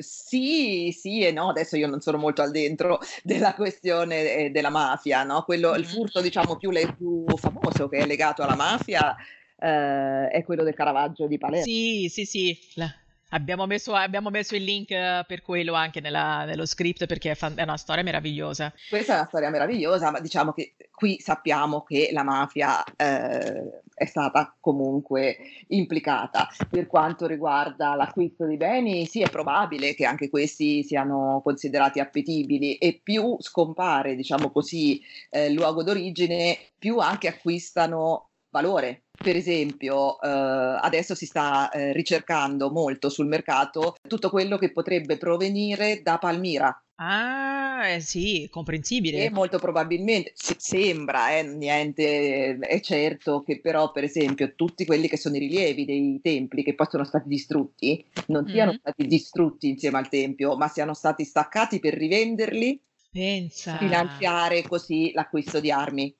sì, 0.00 0.94
sì 0.96 1.24
e 1.24 1.32
no, 1.32 1.50
adesso 1.50 1.76
io 1.76 1.86
non 1.86 2.00
sono 2.00 2.18
molto 2.18 2.42
al 2.42 2.50
dentro 2.50 2.98
della 3.22 3.54
questione 3.54 4.34
eh, 4.34 4.50
della 4.50 4.70
mafia, 4.70 5.24
no? 5.24 5.42
Quello, 5.42 5.74
il 5.74 5.86
furto 5.86 6.20
diciamo 6.20 6.56
più, 6.56 6.70
le, 6.70 6.94
più 6.96 7.24
famoso 7.36 7.88
che 7.88 7.98
è 7.98 8.06
legato 8.06 8.42
alla 8.42 8.56
mafia 8.56 9.16
eh, 9.58 10.28
è 10.28 10.42
quello 10.44 10.64
del 10.64 10.74
Caravaggio 10.74 11.26
di 11.26 11.38
Palermo. 11.38 11.64
Sì, 11.64 12.08
sì, 12.10 12.24
sì, 12.24 12.58
La, 12.74 12.92
Abbiamo 13.34 13.66
messo, 13.66 13.94
abbiamo 13.94 14.28
messo, 14.28 14.54
il 14.54 14.64
link 14.64 14.90
eh, 14.90 15.24
per 15.26 15.40
quello 15.40 15.72
anche 15.72 16.00
nella, 16.00 16.44
nello 16.44 16.66
script 16.66 17.06
perché 17.06 17.30
è, 17.30 17.34
fan, 17.34 17.54
è, 17.56 17.62
una 17.62 17.78
storia 17.78 18.02
meravigliosa. 18.02 18.72
Questa 18.88 19.14
è 19.14 19.16
una 19.16 19.26
storia 19.26 19.48
meravigliosa, 19.48 20.10
ma 20.10 20.20
diciamo 20.20 20.52
che 20.52 20.74
qui 20.90 21.18
sappiamo 21.18 21.82
che 21.82 22.10
la 22.12 22.24
mafia 22.24 22.84
eh, 22.94 23.80
è 23.94 24.04
stata 24.04 24.54
comunque 24.60 25.38
implicata. 25.68 26.46
Per 26.68 26.86
quanto 26.86 27.26
riguarda 27.26 27.94
l'acquisto 27.94 28.46
di 28.46 28.58
beni, 28.58 29.06
sì, 29.06 29.22
è 29.22 29.30
probabile 29.30 29.94
che 29.94 30.04
anche 30.04 30.28
questi 30.28 30.82
siano 30.82 31.40
considerati 31.42 32.00
appetibili 32.00 32.76
e 32.76 33.00
più 33.02 33.36
scompare, 33.40 34.14
diciamo 34.14 34.50
così, 34.50 35.00
eh, 35.30 35.50
luogo 35.50 35.82
d'origine, 35.82 36.58
più 36.78 36.98
anche 36.98 37.28
acquistano 37.28 38.31
valore. 38.52 39.04
Per 39.10 39.34
esempio, 39.34 40.20
eh, 40.20 40.28
adesso 40.28 41.14
si 41.14 41.26
sta 41.26 41.70
eh, 41.70 41.92
ricercando 41.92 42.70
molto 42.70 43.08
sul 43.08 43.26
mercato 43.26 43.96
tutto 44.06 44.30
quello 44.30 44.58
che 44.58 44.70
potrebbe 44.70 45.16
provenire 45.16 46.02
da 46.02 46.18
Palmira. 46.18 46.76
Ah, 46.96 47.88
eh 47.88 48.00
sì, 48.00 48.46
comprensibile. 48.50 49.24
E 49.24 49.30
molto 49.30 49.58
probabilmente 49.58 50.32
si, 50.34 50.54
sembra, 50.58 51.36
eh, 51.36 51.42
niente 51.42 52.58
è 52.58 52.80
certo 52.80 53.42
che 53.42 53.60
però, 53.60 53.90
per 53.90 54.04
esempio, 54.04 54.54
tutti 54.54 54.84
quelli 54.84 55.08
che 55.08 55.16
sono 55.16 55.34
i 55.36 55.40
rilievi 55.40 55.84
dei 55.84 56.20
templi 56.22 56.62
che 56.62 56.74
poi 56.74 56.86
sono 56.88 57.04
stati 57.04 57.28
distrutti, 57.28 58.04
non 58.26 58.44
mm-hmm. 58.44 58.52
siano 58.52 58.72
stati 58.72 59.06
distrutti 59.06 59.68
insieme 59.68 59.98
al 59.98 60.08
tempio, 60.08 60.56
ma 60.56 60.68
siano 60.68 60.94
stati 60.94 61.24
staccati 61.24 61.80
per 61.80 61.94
rivenderli, 61.94 62.80
Pensa. 63.10 63.78
finanziare 63.78 64.62
così 64.62 65.10
l'acquisto 65.12 65.58
di 65.58 65.72
armi. 65.72 66.14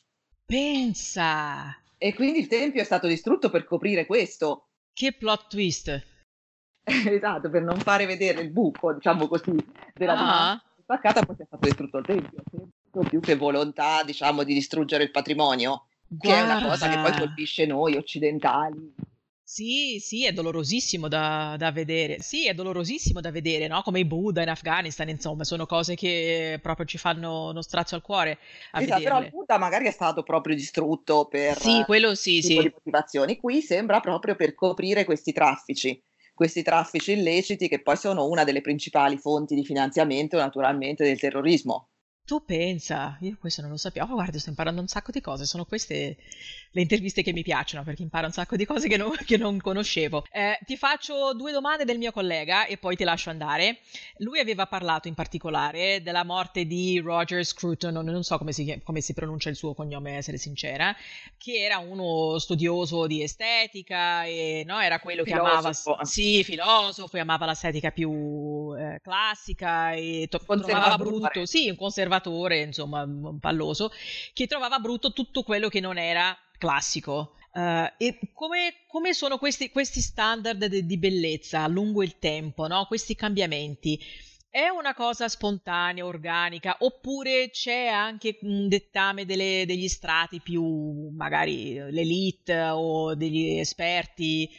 Pensa. 0.45 1.77
E 2.05 2.15
quindi 2.15 2.41
il 2.41 2.49
tempio 2.49 2.81
è 2.81 2.85
stato 2.85 3.07
distrutto 3.07 3.49
per 3.49 3.63
coprire 3.63 4.07
questo. 4.07 4.71
Che 4.93 5.13
plot 5.13 5.47
twist! 5.49 6.05
esatto, 6.83 7.49
per 7.49 7.63
non 7.63 7.79
fare 7.79 8.07
vedere 8.07 8.41
il 8.41 8.51
buco, 8.51 8.93
diciamo 8.93 9.29
così, 9.29 9.55
della 9.95 10.51
ah. 10.51 10.63
spaccata, 10.81 11.25
poi 11.25 11.37
si 11.37 11.43
è 11.43 11.45
stato 11.45 11.65
distrutto 11.65 11.99
il 11.99 12.05
tempio. 12.05 12.43
Più 13.09 13.21
che 13.21 13.37
volontà, 13.37 14.03
diciamo, 14.03 14.43
di 14.43 14.53
distruggere 14.53 15.05
il 15.05 15.13
patrimonio, 15.13 15.87
Guarda. 16.09 16.27
che 16.27 16.41
è 16.41 16.43
una 16.43 16.69
cosa 16.69 16.89
che 16.89 16.99
poi 16.99 17.17
colpisce 17.17 17.67
noi 17.67 17.95
occidentali. 17.95 18.95
Sì, 19.53 19.99
sì, 20.01 20.25
è 20.25 20.33
dolorosissimo 20.33 21.09
da, 21.09 21.57
da, 21.59 21.71
vedere. 21.73 22.23
Sì, 22.23 22.49
è 22.49 22.55
dolorosissimo 22.55 23.21
da 23.21 23.31
vedere, 23.31 23.67
no? 23.67 23.83
Come 23.83 23.99
i 24.01 24.07
Buddha 24.07 24.41
in 24.41 24.49
Afghanistan, 24.49 25.11
insomma, 25.11 25.45
sono 25.45 25.67
cose 25.67 25.95
che 25.95 26.59
proprio 26.63 26.87
ci 26.87 26.97
fanno 26.97 27.51
uno 27.51 27.61
strazio 27.61 27.95
al 27.95 28.03
cuore 28.03 28.39
esatto, 28.73 28.79
vederle. 28.79 29.03
però 29.03 29.21
il 29.21 29.29
Buddha 29.29 29.59
magari 29.59 29.89
è 29.89 29.91
stato 29.91 30.23
proprio 30.23 30.55
distrutto 30.55 31.27
per 31.27 31.61
sì, 31.61 31.83
quello 31.85 32.15
sì, 32.15 32.41
sì. 32.41 32.57
di 32.57 32.71
motivazioni. 32.73 33.37
Qui 33.37 33.61
sembra 33.61 34.01
proprio 34.01 34.37
per 34.37 34.55
coprire 34.55 35.05
questi 35.05 35.33
traffici, 35.33 36.03
questi 36.33 36.63
traffici 36.63 37.13
illeciti 37.13 37.69
che 37.69 37.83
poi 37.83 37.99
sono 37.99 38.27
una 38.27 38.45
delle 38.45 38.63
principali 38.63 39.19
fonti 39.19 39.55
di 39.55 39.67
finanziamento 39.67 40.39
naturalmente 40.39 41.05
del 41.05 41.21
terrorismo. 41.21 41.91
Tu 42.33 42.43
pensa, 42.47 43.19
io 43.21 43.37
questo 43.39 43.61
non 43.61 43.73
lo 43.73 43.77
sapevo, 43.77 44.07
oh, 44.07 44.15
guarda, 44.15 44.39
sto 44.39 44.49
imparando 44.49 44.81
un 44.81 44.89
sacco 44.89 45.11
di 45.11 45.21
cose, 45.21 45.45
sono 45.45 45.67
queste 45.67 46.17
le 46.73 46.81
interviste 46.81 47.23
che 47.23 47.33
mi 47.33 47.43
piacciono 47.43 47.85
perché 47.85 48.03
imparo 48.03 48.27
un 48.27 48.33
sacco 48.33 48.57
di 48.57 48.65
cose 48.65 48.89
che 48.89 48.97
non, 48.97 49.11
che 49.25 49.37
non 49.37 49.59
conoscevo. 49.59 50.25
Eh, 50.31 50.59
ti 50.65 50.77
faccio 50.77 51.35
due 51.35 51.53
domande 51.53 51.85
del 51.85 51.99
mio 51.99 52.13
collega 52.13 52.65
e 52.67 52.79
poi 52.79 52.97
ti 52.97 53.05
lascio 53.05 53.31
andare. 53.31 53.81
Lui 54.19 54.39
aveva 54.39 54.67
parlato 54.67 55.09
in 55.09 55.15
particolare 55.15 56.03
della 56.03 56.25
morte 56.25 56.65
di 56.65 56.99
Roger 56.99 57.45
Scruton, 57.45 57.93
non 57.93 58.23
so 58.23 58.39
come 58.39 58.53
si, 58.53 58.81
come 58.83 59.01
si 59.01 59.13
pronuncia 59.13 59.51
il 59.51 59.57
suo 59.57 59.75
cognome, 59.75 60.17
essere 60.17 60.39
sincera, 60.39 60.97
che 61.37 61.59
era 61.59 61.79
uno 61.79 62.39
studioso 62.39 63.07
di 63.07 63.23
estetica 63.23 64.25
e 64.25 64.63
no, 64.67 64.81
era 64.81 64.99
quello 64.99 65.25
filosofo. 65.25 65.51
che 65.51 65.91
amava, 65.91 66.05
sì, 66.05 66.43
filosofo, 66.43 67.17
e 67.17 67.21
amava 67.21 67.47
l'estetica 67.47 67.91
più 67.91 68.75
eh, 68.79 69.01
classica 69.03 69.93
e 69.93 70.27
to- 70.31 70.39
trovava 70.39 70.97
brutto, 70.97 71.45
sì, 71.45 71.69
un 71.69 71.77
conservatore, 71.77 72.22
insomma, 72.31 73.03
un 73.03 73.39
palloso, 73.39 73.91
che 74.33 74.47
trovava 74.47 74.79
brutto 74.79 75.13
tutto 75.13 75.43
quello 75.43 75.69
che 75.69 75.81
non 75.81 75.99
era 75.99 76.37
classico. 76.59 77.35
Uh, 77.55 77.91
e 77.99 78.19
come, 78.33 78.85
come, 78.87 79.13
sono 79.13 79.37
questi, 79.37 79.71
questi 79.71 80.01
standard 80.01 80.65
di, 80.67 80.87
di 80.87 80.97
bellezza 80.97 81.67
lungo 81.67 82.03
il 82.03 82.19
tempo, 82.19 82.67
no? 82.67 82.87
questi 82.87 83.15
cambiamenti? 83.15 84.01
È 84.49 84.69
una 84.69 84.95
cosa 84.95 85.29
spontanea, 85.29 86.05
organica, 86.05 86.77
oppure 86.81 87.51
c'è 87.51 87.87
anche 87.87 88.39
un 88.43 88.69
dettame 88.69 89.25
delle, 89.25 89.65
degli 89.67 89.89
strati 89.89 90.41
più, 90.41 91.09
magari 91.15 91.75
l'elite 91.91 92.69
o 92.69 93.15
degli 93.15 93.59
esperti? 93.59 94.51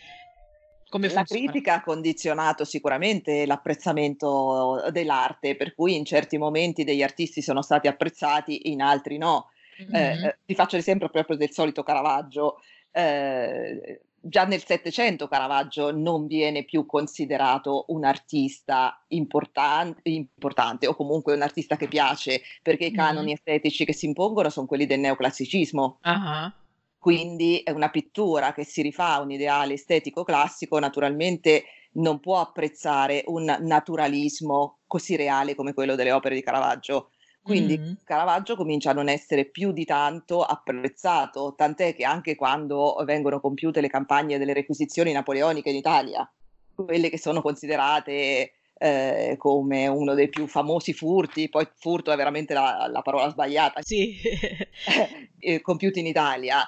Come 0.94 1.12
la 1.12 1.24
critica 1.24 1.74
ha 1.74 1.82
condizionato 1.82 2.66
sicuramente 2.66 3.48
l'apprezzamento 3.48 4.92
dell'arte, 4.92 5.56
per 5.56 5.74
cui 5.74 5.96
in 5.96 6.06
certi 6.06 6.38
momenti 6.38 6.84
degli 6.84 7.02
artisti 7.02 7.42
sono 7.42 7.64
stati 7.64 7.88
apprezzati, 7.88 8.70
in 8.70 8.80
altri 8.80 9.18
no. 9.18 9.50
Mm-hmm. 9.82 9.96
Eh, 9.96 10.38
ti 10.46 10.54
faccio 10.54 10.76
l'esempio 10.76 11.10
proprio 11.10 11.36
del 11.36 11.50
solito 11.50 11.82
Caravaggio. 11.82 12.62
Eh, 12.92 14.02
già 14.20 14.46
nel 14.46 14.64
Settecento 14.64 15.28
Caravaggio 15.28 15.92
non 15.92 16.28
viene 16.28 16.64
più 16.64 16.86
considerato 16.86 17.86
un 17.88 18.04
artista 18.04 19.04
importan- 19.08 19.98
importante 20.04 20.86
o 20.86 20.94
comunque 20.94 21.34
un 21.34 21.42
artista 21.42 21.76
che 21.76 21.88
piace 21.88 22.44
perché 22.62 22.84
mm-hmm. 22.84 22.94
i 22.94 22.98
canoni 22.98 23.32
estetici 23.34 23.84
che 23.84 23.94
si 23.94 24.06
impongono 24.06 24.52
sono 24.52 24.68
quelli 24.68 24.86
del 24.86 25.00
neoclassicismo. 25.00 25.98
Uh-huh. 26.04 26.52
Quindi 27.04 27.60
è 27.66 27.72
una 27.72 27.90
pittura 27.90 28.54
che 28.54 28.64
si 28.64 28.82
rifà 28.82 29.16
a 29.16 29.20
un 29.20 29.30
ideale 29.30 29.74
estetico 29.74 30.24
classico, 30.24 30.80
naturalmente 30.80 31.66
non 31.96 32.22
può 32.22 32.40
apprezzare 32.40 33.24
un 33.26 33.58
naturalismo 33.60 34.78
così 34.88 35.18
reale 35.18 35.54
come 35.54 35.74
quello 35.74 35.96
delle 35.96 36.14
opere 36.14 36.34
di 36.34 36.42
Caravaggio. 36.42 37.10
Quindi 37.42 37.78
mm. 37.78 37.92
Caravaggio 38.06 38.56
comincia 38.56 38.92
a 38.92 38.94
non 38.94 39.10
essere 39.10 39.44
più 39.44 39.74
di 39.74 39.84
tanto 39.84 40.44
apprezzato, 40.44 41.56
tant'è 41.58 41.94
che 41.94 42.06
anche 42.06 42.36
quando 42.36 42.96
vengono 43.06 43.42
compiute 43.42 43.82
le 43.82 43.90
campagne 43.90 44.38
delle 44.38 44.54
requisizioni 44.54 45.12
napoleoniche 45.12 45.72
in 45.72 45.76
Italia, 45.76 46.26
quelle 46.74 47.10
che 47.10 47.20
sono 47.20 47.42
considerate 47.42 48.54
eh, 48.78 49.36
come 49.38 49.88
uno 49.88 50.14
dei 50.14 50.30
più 50.30 50.48
famosi 50.48 50.94
furti, 50.94 51.50
poi 51.50 51.68
furto 51.76 52.12
è 52.12 52.16
veramente 52.16 52.54
la, 52.54 52.88
la 52.92 53.02
parola 53.02 53.30
sbagliata, 53.30 53.82
sì. 53.82 54.16
eh, 55.40 55.62
compiuti 55.62 56.00
in 56.00 56.08
Italia, 56.08 56.68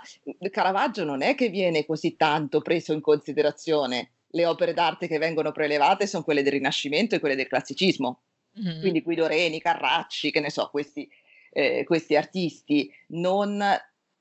Caravaggio 0.49 1.03
non 1.03 1.21
è 1.21 1.35
che 1.35 1.49
viene 1.49 1.85
così 1.85 2.15
tanto 2.15 2.61
preso 2.61 2.93
in 2.93 3.01
considerazione. 3.01 4.11
Le 4.35 4.45
opere 4.45 4.73
d'arte 4.73 5.07
che 5.07 5.17
vengono 5.17 5.51
prelevate 5.51 6.07
sono 6.07 6.23
quelle 6.23 6.43
del 6.43 6.53
Rinascimento 6.53 7.15
e 7.15 7.19
quelle 7.19 7.35
del 7.35 7.47
classicismo 7.47 8.23
mm-hmm. 8.59 8.79
quindi 8.79 9.01
Guido 9.01 9.27
Reni, 9.27 9.59
Carracci, 9.59 10.31
che 10.31 10.39
ne 10.39 10.49
so, 10.49 10.69
questi, 10.69 11.09
eh, 11.51 11.83
questi 11.85 12.15
artisti, 12.15 12.91
non 13.09 13.63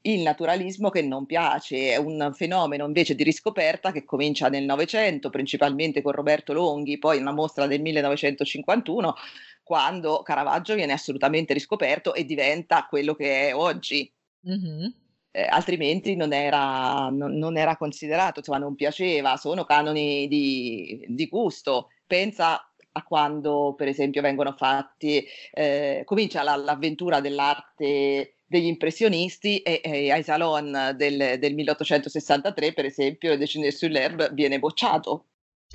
il 0.06 0.20
naturalismo 0.20 0.90
che 0.90 1.02
non 1.02 1.24
piace, 1.24 1.92
è 1.92 1.96
un 1.96 2.32
fenomeno 2.34 2.84
invece 2.84 3.14
di 3.14 3.22
riscoperta 3.22 3.90
che 3.92 4.04
comincia 4.04 4.48
nel 4.48 4.64
Novecento, 4.64 5.30
principalmente 5.30 6.02
con 6.02 6.12
Roberto 6.12 6.52
Longhi, 6.52 6.98
poi 6.98 7.18
una 7.18 7.32
mostra 7.32 7.66
del 7.66 7.80
1951, 7.80 9.14
quando 9.62 10.20
Caravaggio 10.22 10.74
viene 10.74 10.92
assolutamente 10.92 11.54
riscoperto 11.54 12.12
e 12.12 12.24
diventa 12.24 12.86
quello 12.88 13.14
che 13.14 13.48
è 13.48 13.54
oggi. 13.54 14.12
Mm-hmm. 14.46 14.86
Eh, 15.30 15.46
altrimenti 15.50 16.14
non 16.14 16.32
era, 16.32 17.08
non, 17.08 17.36
non 17.36 17.56
era, 17.56 17.76
considerato, 17.76 18.40
insomma 18.40 18.58
non 18.58 18.74
piaceva, 18.74 19.36
sono 19.36 19.64
canoni 19.64 20.28
di, 20.28 21.02
di 21.08 21.26
gusto. 21.28 21.88
Pensa 22.06 22.60
a 22.96 23.02
quando 23.02 23.74
per 23.76 23.88
esempio 23.88 24.20
vengono 24.20 24.52
fatti, 24.52 25.24
eh, 25.52 26.02
comincia 26.04 26.42
la, 26.42 26.56
l'avventura 26.56 27.20
dell'arte 27.20 28.33
degli 28.46 28.66
impressionisti 28.66 29.58
e, 29.58 29.80
e 29.82 30.10
ai 30.10 30.22
salon 30.22 30.94
del, 30.96 31.38
del 31.38 31.54
1863 31.54 32.72
per 32.72 32.84
esempio 32.84 33.36
Dessiner 33.36 33.72
sur 33.72 33.90
l'herbe 33.90 34.30
viene 34.32 34.58
bocciato 34.58 35.26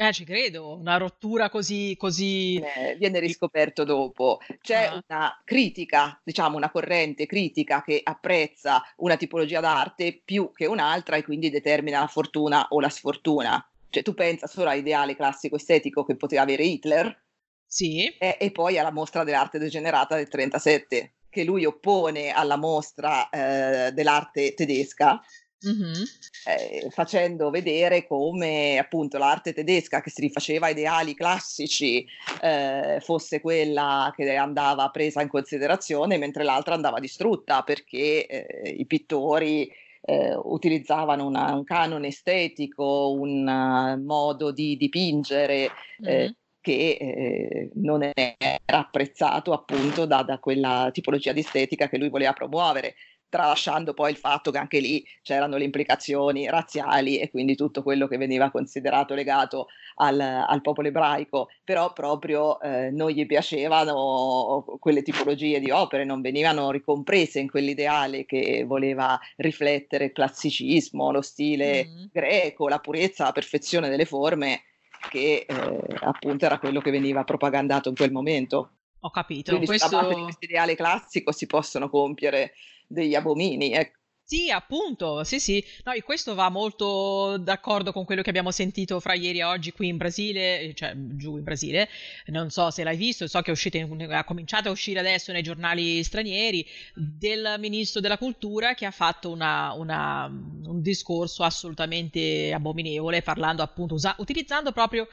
eh, 0.02 0.14
ci 0.14 0.24
credo, 0.24 0.78
una 0.78 0.96
rottura 0.96 1.50
così... 1.50 1.94
così... 1.98 2.56
Eh, 2.56 2.96
viene 2.96 3.20
riscoperto 3.20 3.84
dopo. 3.84 4.40
C'è 4.62 4.86
ah. 4.86 5.04
una 5.06 5.42
critica, 5.44 6.18
diciamo 6.24 6.56
una 6.56 6.72
corrente 6.72 7.26
critica 7.26 7.82
che 7.82 8.00
apprezza 8.02 8.82
una 8.98 9.18
tipologia 9.18 9.60
d'arte 9.60 10.22
più 10.24 10.54
che 10.54 10.68
un'altra 10.68 11.18
e 11.18 11.24
quindi 11.26 11.50
determina 11.50 12.00
la 12.00 12.08
fortuna 12.08 12.68
o 12.70 12.80
la 12.80 12.88
sfortuna. 12.88 13.62
Cioè, 13.90 14.02
tu 14.02 14.14
pensa 14.14 14.48
solo 14.48 14.70
all'ideale 14.70 15.18
classico 15.18 15.58
estetico 15.58 16.06
che 16.06 16.16
poteva 16.16 16.44
avere 16.44 16.64
Hitler. 16.64 17.24
Sì. 17.66 18.08
E, 18.18 18.38
e 18.40 18.52
poi 18.52 18.78
alla 18.78 18.94
mostra 18.94 19.26
dell'arte 19.26 19.60
degenerata 19.60 20.16
del 20.16 20.30
37, 20.30 21.16
che 21.30 21.44
lui 21.44 21.66
oppone 21.66 22.32
alla 22.32 22.58
mostra 22.58 23.30
eh, 23.30 23.92
dell'arte 23.92 24.54
tedesca. 24.54 25.22
Mm-hmm. 25.68 26.04
Eh, 26.46 26.88
facendo 26.90 27.50
vedere 27.50 28.08
come 28.08 28.78
appunto 28.78 29.18
l'arte 29.18 29.52
tedesca 29.52 30.00
che 30.00 30.10
si 30.10 30.22
rifaceva 30.22 30.68
a 30.68 30.70
ideali 30.70 31.14
classici 31.14 32.06
eh, 32.42 33.00
fosse 33.02 33.42
quella 33.42 34.14
che 34.16 34.38
andava 34.38 34.90
presa 34.90 35.22
in 35.22 35.28
considerazione 35.28 36.18
mentre 36.18 36.46
l'altra 36.46 36.76
andava 36.76 37.02
distrutta 37.02 37.64
perché 37.64 38.26
eh, 38.26 38.70
i 38.70 38.86
pittori 38.86 39.70
eh, 40.02 40.34
utilizzavano 40.36 41.26
una, 41.26 41.54
un 41.54 41.64
canone 41.64 42.08
estetico, 42.08 43.12
un 43.12 43.46
uh, 43.46 44.02
modo 44.02 44.52
di 44.52 44.78
dipingere 44.78 45.70
mm-hmm. 46.02 46.30
Che 46.70 46.98
eh, 47.00 47.70
non 47.76 48.04
era 48.04 48.56
apprezzato 48.66 49.54
appunto 49.54 50.06
da, 50.06 50.22
da, 50.22 50.38
quella 50.38 50.90
tipologia 50.94 51.32
di 51.32 51.40
estetica 51.40 51.90
che 51.90 51.98
lui 51.98 52.10
voleva 52.10 52.34
promuovere 52.34 52.94
tralasciando 53.30 53.94
poi 53.94 54.10
il 54.12 54.18
fatto 54.18 54.50
che 54.50 54.58
anche 54.58 54.80
lì 54.80 55.06
c'erano 55.22 55.58
le 55.58 55.64
implicazioni 55.64 56.50
razziali 56.50 57.20
e 57.20 57.30
quindi 57.30 57.56
tutto 57.56 57.84
quello 57.84 58.08
che 58.08 58.18
veniva 58.18 58.50
considerato 58.50 59.14
legato 59.14 59.68
al, 59.98 60.20
al 60.20 60.62
popolo 60.62 60.88
ebraico, 60.88 61.50
però 61.64 61.94
proprio 61.94 62.60
eh, 62.60 62.90
non 62.90 63.12
gli 63.12 63.28
piacevano 63.28 64.66
quelle 64.80 65.04
tipologie 65.04 65.60
di 65.60 65.70
opere, 65.70 66.06
non 66.06 66.22
venivano 66.22 66.72
ricomprese 66.72 67.40
in 67.40 67.50
quell'ideale 67.50 68.26
che 68.26 68.64
voleva 68.66 69.20
riflettere 69.38 70.06
il 70.06 70.12
classicismo, 70.12 71.12
lo 71.12 71.22
stile 71.22 71.86
mm. 71.86 72.06
greco, 72.12 72.68
la 72.68 72.80
purezza, 72.80 73.26
la 73.26 73.32
perfezione 73.32 73.90
delle 73.90 74.06
forme 74.06 74.64
che 75.10 75.46
eh, 75.48 75.80
appunto 76.02 76.46
era 76.46 76.60
quello 76.60 76.82
che 76.82 76.92
veniva 76.92 77.24
propagandato 77.24 77.90
in 77.90 77.96
quel 77.96 78.12
momento. 78.12 78.72
Ho 79.02 79.10
capito. 79.12 79.52
Quindi 79.52 79.68
questo... 79.68 79.88
sulla 79.88 80.02
base 80.02 80.16
di 80.16 80.22
questo 80.24 80.46
ideale 80.46 80.76
classico 80.76 81.32
si 81.32 81.46
possono 81.48 81.90
compiere 81.90 82.54
degli 82.88 83.16
abomini. 83.16 83.72
Ecco. 83.72 83.99
Sì, 84.32 84.52
appunto, 84.52 85.24
sì, 85.24 85.40
sì. 85.40 85.66
No, 85.86 85.92
e 85.92 86.04
questo 86.04 86.36
va 86.36 86.50
molto 86.50 87.38
d'accordo 87.38 87.92
con 87.92 88.06
quello 88.06 88.22
che 88.22 88.30
abbiamo 88.30 88.52
sentito 88.52 89.00
fra 89.00 89.16
ieri 89.16 89.40
e 89.40 89.44
oggi 89.44 89.72
qui 89.72 89.88
in 89.88 89.98
Brasile, 89.98 90.72
cioè 90.76 90.94
giù 90.96 91.38
in 91.38 91.44
Brasile. 91.44 91.90
Non 92.28 92.52
so 92.52 92.70
se 92.70 92.84
l'hai 92.84 92.96
visto, 92.96 93.26
so 93.26 93.42
che 93.42 93.52
in, 93.74 94.08
ha 94.12 94.24
cominciato 94.26 94.70
a 94.70 94.72
uscire 94.72 95.00
adesso 95.00 95.32
nei 95.32 95.42
giornali 95.42 96.04
stranieri 96.04 96.64
del 96.94 97.56
ministro 97.58 98.02
della 98.02 98.20
cultura 98.20 98.76
che 98.76 98.86
ha 98.86 98.92
fatto 98.92 99.32
una, 99.32 99.74
una, 99.74 100.26
un 100.28 100.80
discorso 100.80 101.42
assolutamente 101.42 102.54
abominevole, 102.54 103.24
parlando 103.24 103.64
appunto, 103.64 103.96
usa, 103.96 104.14
utilizzando 104.20 104.72
proprio 104.72 105.08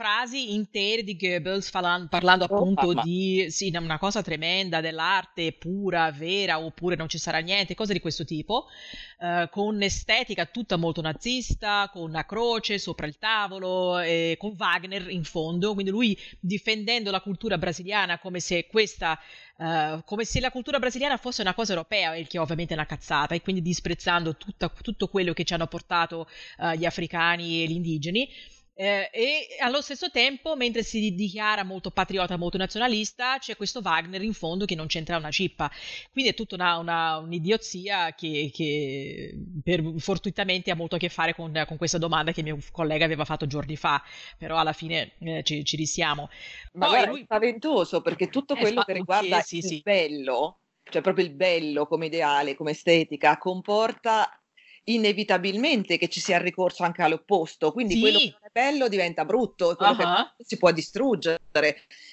frasi 0.00 0.54
intere 0.54 1.02
di 1.02 1.14
Goebbels 1.14 1.70
parlando, 1.70 2.06
parlando 2.08 2.44
oh, 2.44 2.54
appunto 2.56 2.86
oh, 2.86 3.02
di 3.02 3.48
sì, 3.50 3.70
una 3.76 3.98
cosa 3.98 4.22
tremenda 4.22 4.80
dell'arte 4.80 5.52
pura, 5.52 6.10
vera, 6.10 6.58
oppure 6.58 6.96
non 6.96 7.06
ci 7.06 7.18
sarà 7.18 7.40
niente, 7.40 7.74
cose 7.74 7.92
di 7.92 8.00
questo 8.00 8.24
tipo, 8.24 8.59
eh, 9.18 9.48
con 9.50 9.82
estetica 9.82 10.46
tutta 10.46 10.76
molto 10.76 11.00
nazista, 11.00 11.90
con 11.92 12.08
una 12.08 12.24
croce 12.24 12.78
sopra 12.78 13.06
il 13.06 13.18
tavolo, 13.18 13.98
eh, 13.98 14.36
con 14.38 14.54
Wagner 14.56 15.10
in 15.10 15.24
fondo, 15.24 15.74
quindi 15.74 15.90
lui 15.90 16.18
difendendo 16.40 17.10
la 17.10 17.20
cultura 17.20 17.58
brasiliana 17.58 18.18
come 18.18 18.40
se 18.40 18.66
questa 18.66 19.18
Uh, 19.60 20.02
come 20.06 20.24
se 20.24 20.40
la 20.40 20.50
cultura 20.50 20.78
brasiliana 20.78 21.18
fosse 21.18 21.42
una 21.42 21.52
cosa 21.52 21.72
europea, 21.72 22.16
il 22.16 22.26
che 22.26 22.38
ovviamente 22.38 22.72
è 22.72 22.76
una 22.78 22.86
cazzata, 22.86 23.34
e 23.34 23.42
quindi 23.42 23.60
disprezzando 23.60 24.34
tutta, 24.38 24.70
tutto 24.70 25.08
quello 25.08 25.34
che 25.34 25.44
ci 25.44 25.52
hanno 25.52 25.66
portato 25.66 26.26
uh, 26.56 26.70
gli 26.70 26.86
africani 26.86 27.62
e 27.62 27.66
gli 27.66 27.72
indigeni 27.72 28.26
Eh, 28.80 29.10
e 29.12 29.46
allo 29.58 29.82
stesso 29.82 30.10
tempo, 30.10 30.56
mentre 30.56 30.82
si 30.82 31.12
dichiara 31.14 31.64
molto 31.64 31.90
patriota, 31.90 32.38
molto 32.38 32.56
nazionalista, 32.56 33.36
c'è 33.38 33.54
questo 33.54 33.82
Wagner 33.84 34.22
in 34.22 34.32
fondo 34.32 34.64
che 34.64 34.74
non 34.74 34.86
c'entra 34.86 35.18
una 35.18 35.30
cippa. 35.30 35.70
Quindi 36.10 36.30
è 36.30 36.34
tutta 36.34 36.54
una, 36.54 36.78
una, 36.78 37.18
un'idiozia 37.18 38.14
che, 38.14 38.50
che 38.50 39.34
per, 39.62 39.84
fortuitamente 39.98 40.70
ha 40.70 40.76
molto 40.76 40.94
a 40.94 40.98
che 40.98 41.10
fare 41.10 41.34
con, 41.34 41.52
con, 41.66 41.76
questa 41.76 41.98
domanda 41.98 42.32
che 42.32 42.42
mio 42.42 42.56
collega 42.72 43.04
aveva 43.04 43.26
fatto 43.26 43.46
giorni 43.46 43.76
fa, 43.76 44.02
però 44.38 44.56
alla 44.56 44.72
fine 44.72 45.12
eh, 45.18 45.42
ci, 45.42 45.62
ci 45.62 45.76
risiamo. 45.76 46.30
Ma 46.72 46.86
Poi 46.86 46.94
guarda, 46.94 47.10
lui... 47.10 47.20
è 47.20 47.24
spaventoso 47.24 48.00
perché 48.00 48.30
tutto 48.30 48.56
quello 48.56 48.82
che 48.82 48.94
riguarda 48.94 49.42
sì, 49.42 49.58
il 49.58 49.64
sì. 49.64 49.80
bello, 49.84 50.60
cioè 50.84 51.02
proprio 51.02 51.26
il 51.26 51.32
bello 51.32 51.86
come 51.86 52.06
ideale, 52.06 52.54
come 52.54 52.70
estetica, 52.70 53.36
comporta 53.36 54.39
inevitabilmente 54.84 55.98
che 55.98 56.08
ci 56.08 56.20
sia 56.20 56.36
il 56.36 56.42
ricorso 56.42 56.82
anche 56.82 57.02
all'opposto, 57.02 57.72
quindi 57.72 57.94
sì. 57.94 58.00
quello 58.00 58.18
che 58.18 58.36
è 58.40 58.48
bello 58.52 58.88
diventa 58.88 59.24
brutto 59.24 59.72
e 59.72 59.76
quello 59.76 59.92
uh-huh. 59.92 60.34
che 60.36 60.44
si 60.44 60.56
può 60.56 60.70
distruggere 60.72 61.40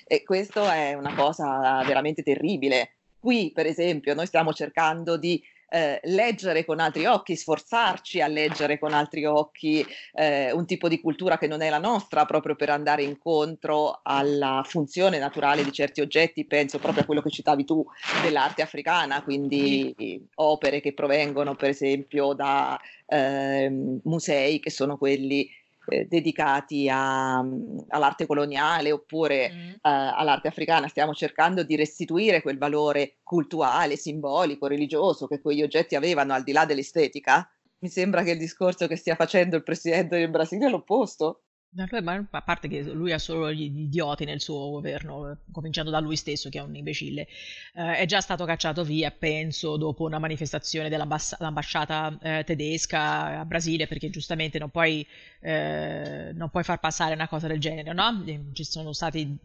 e 0.06 0.24
questo 0.24 0.68
è 0.68 0.94
una 0.94 1.14
cosa 1.16 1.84
veramente 1.86 2.24
terribile. 2.24 2.92
Qui, 3.20 3.52
per 3.54 3.66
esempio, 3.66 4.14
noi 4.14 4.28
stiamo 4.28 4.54
cercando 4.54 5.18
di 5.18 5.42
eh, 5.70 6.00
leggere 6.04 6.66
con 6.66 6.80
altri 6.80 7.06
occhi, 7.06 7.36
sforzarci 7.36 8.22
a 8.22 8.28
leggere 8.28 8.80
con 8.80 8.94
altri 8.94 9.26
occhi 9.26 9.86
eh, 10.14 10.52
un 10.52 10.66
tipo 10.66 10.88
di 10.88 11.02
cultura 11.02 11.38
che 11.38 11.48
non 11.48 11.62
è 11.62 11.70
la 11.70 11.80
nostra, 11.80 12.26
proprio 12.26 12.56
per 12.56 12.70
andare 12.70 13.04
incontro 13.04 14.00
alla 14.04 14.64
funzione 14.66 15.20
naturale 15.20 15.64
di 15.64 15.72
certi 15.72 16.02
oggetti. 16.02 16.46
Penso 16.46 16.80
proprio 16.80 17.04
a 17.04 17.06
quello 17.06 17.22
che 17.22 17.30
citavi 17.30 17.66
tu 17.66 17.86
dell'arte 18.22 18.62
africana, 18.62 19.24
quindi 19.24 19.96
opere 20.36 20.80
che 20.80 20.94
provengono, 20.94 21.56
per 21.56 21.70
esempio, 21.70 22.34
da 22.34 22.80
eh, 23.06 23.70
musei 24.04 24.60
che 24.60 24.70
sono 24.70 24.98
quelli 24.98 25.50
eh, 25.88 26.06
dedicati 26.06 26.90
a, 26.90 27.38
all'arte 27.38 28.26
coloniale 28.26 28.92
oppure 28.92 29.52
mm. 29.52 29.70
uh, 29.70 29.78
all'arte 29.82 30.48
africana, 30.48 30.88
stiamo 30.88 31.14
cercando 31.14 31.64
di 31.64 31.76
restituire 31.76 32.42
quel 32.42 32.58
valore 32.58 33.18
culturale, 33.24 33.96
simbolico, 33.96 34.68
religioso 34.68 35.28
che 35.28 35.42
quegli 35.42 35.64
oggetti 35.64 35.96
avevano 35.96 36.34
al 36.34 36.44
di 36.44 36.52
là 36.52 36.66
dell'estetica. 36.66 37.50
Mi 37.80 37.90
sembra 37.90 38.24
che 38.24 38.32
il 38.32 38.40
discorso 38.40 38.88
che 38.88 38.96
stia 38.96 39.16
facendo 39.16 39.56
il 39.56 39.64
presidente 39.64 40.18
del 40.18 40.30
Brasile 40.30 40.66
è 40.66 40.70
l'opposto. 40.70 41.44
Ma 41.70 42.26
a 42.32 42.42
parte 42.42 42.68
che 42.68 42.82
lui 42.82 43.12
ha 43.12 43.20
solo 43.20 43.52
gli 43.52 43.64
idioti 43.64 44.26
nel 44.26 44.42
suo 44.42 44.72
governo, 44.72 45.38
cominciando 45.52 45.92
da 45.92 46.00
lui 46.00 46.16
stesso 46.16 46.50
che 46.50 46.58
è 46.58 46.62
un 46.62 46.76
imbecille, 46.76 47.28
eh, 47.76 47.98
è 47.98 48.06
già 48.06 48.20
stato 48.20 48.46
cacciato 48.46 48.84
via, 48.84 49.12
penso, 49.12 49.78
dopo 49.78 50.06
una 50.06 50.18
manifestazione 50.18 50.90
dell'ambasciata 50.90 52.18
eh, 52.22 52.44
tedesca 52.46 53.40
a 53.42 53.46
Brasile, 53.46 53.86
perché 53.86 54.10
giustamente 54.10 54.58
non 54.58 54.70
puoi, 54.72 55.06
eh, 55.42 56.32
non 56.34 56.50
puoi, 56.50 56.64
far 56.64 56.80
passare 56.80 57.14
una 57.14 57.28
cosa 57.28 57.48
del 57.48 57.60
genere, 57.60 57.94
no? 57.94 58.24
Ci 58.54 58.64
sono, 58.64 58.92
stati, 58.94 59.38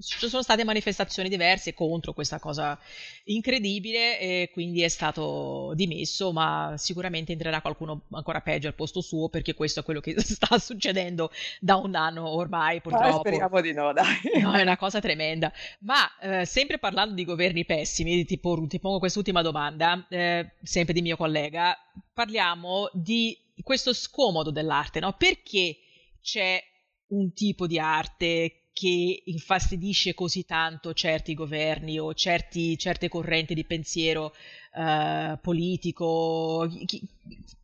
ci 0.00 0.28
sono 0.28 0.42
state 0.42 0.64
manifestazioni 0.64 1.28
diverse 1.30 1.72
contro 1.72 2.12
questa 2.12 2.38
cosa 2.38 2.78
incredibile 3.24 4.18
e 4.20 4.50
quindi 4.52 4.82
è 4.82 4.88
stato 4.88 5.72
dimesso, 5.74 6.32
ma 6.32 6.74
sicuramente 6.76 7.32
entrerà 7.32 7.62
qualcuno 7.62 8.02
ancora 8.10 8.40
peggio 8.42 8.66
al 8.66 8.74
posto 8.74 9.00
suo 9.00 9.28
perché 9.30 9.54
questo 9.54 9.80
è 9.80 9.84
quello 9.84 10.00
che 10.00 10.14
sta 10.20 10.58
succedendo 10.58 11.30
da 11.60 11.76
un 11.76 11.94
anno 11.94 12.28
ormai, 12.28 12.80
purtroppo. 12.80 13.16
Eh, 13.16 13.30
speriamo 13.30 13.60
di 13.60 13.72
no, 13.72 13.92
dai. 13.92 14.20
No, 14.40 14.52
è 14.52 14.62
una 14.62 14.76
cosa 14.76 15.00
tremenda. 15.00 15.52
Ma 15.80 16.18
eh, 16.18 16.44
sempre 16.44 16.78
parlando 16.78 17.14
di 17.14 17.24
governi 17.24 17.64
pessimi, 17.64 18.24
ti, 18.24 18.38
por- 18.38 18.66
ti 18.66 18.78
pongo 18.78 18.98
quest'ultima 18.98 19.42
domanda, 19.42 20.06
eh, 20.08 20.52
sempre 20.62 20.94
di 20.94 21.02
mio 21.02 21.16
collega, 21.16 21.76
parliamo 22.12 22.90
di 22.92 23.36
questo 23.62 23.92
scomodo 23.92 24.50
dell'arte, 24.50 25.00
no? 25.00 25.14
Perché 25.16 25.78
c'è 26.20 26.62
un 27.08 27.32
tipo 27.32 27.66
di 27.66 27.78
arte 27.78 28.66
che 28.72 29.22
infastidisce 29.24 30.12
così 30.12 30.44
tanto 30.44 30.92
certi 30.92 31.32
governi 31.32 31.98
o 31.98 32.12
certi, 32.12 32.76
certe 32.76 33.08
correnti 33.08 33.54
di 33.54 33.64
pensiero 33.64 34.34
uh, 34.74 35.38
politico? 35.40 36.68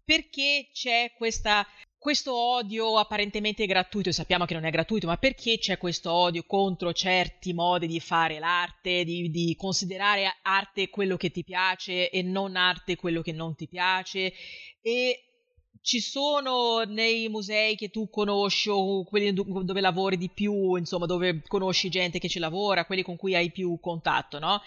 Perché 0.05 0.69
c'è 0.73 1.13
questa 1.17 1.67
questo 2.03 2.35
odio 2.35 2.99
apparentemente 2.99 3.65
gratuito, 3.65 4.11
sappiamo 4.11 4.45
che 4.45 4.55
non 4.55 4.65
è 4.65 4.71
gratuito, 4.71 5.07
ma 5.07 5.19
perché 5.19 5.59
c'è 5.59 5.79
questo 5.79 6.11
odio 6.11 6.43
contro 6.45 6.93
certi 6.93 7.53
modi 7.53 7.87
di 7.87 8.01
fare 8.01 8.41
l'arte, 8.41 9.05
di, 9.05 9.31
di, 9.31 9.55
considerare 9.55 10.25
arte 10.43 10.91
quello 10.91 11.17
che 11.17 11.31
ti 11.31 11.45
piace 11.45 12.11
e 12.11 12.23
non 12.23 12.57
arte 12.57 12.97
quello 12.97 13.23
che 13.23 13.31
non 13.31 13.55
ti 13.55 13.69
piace? 13.69 14.33
E 14.81 15.21
ci 15.81 16.01
sono 16.01 16.83
nei 16.83 17.29
musei 17.29 17.77
che 17.77 17.91
tu 17.91 18.11
conosci 18.11 18.69
o 18.69 19.05
quelli 19.05 19.33
dove 19.33 19.81
lavori 19.81 20.17
di 20.17 20.29
più, 20.29 20.75
insomma, 20.75 21.07
dove 21.07 21.41
conosci 21.47 21.89
gente 21.89 22.19
che 22.19 22.29
ci 22.29 22.41
lavora, 22.41 22.85
quelli 22.85 23.05
con 23.05 23.15
cui 23.15 23.37
hai 23.37 23.53
più 23.53 23.79
contatto, 23.79 24.41
no? 24.41 24.61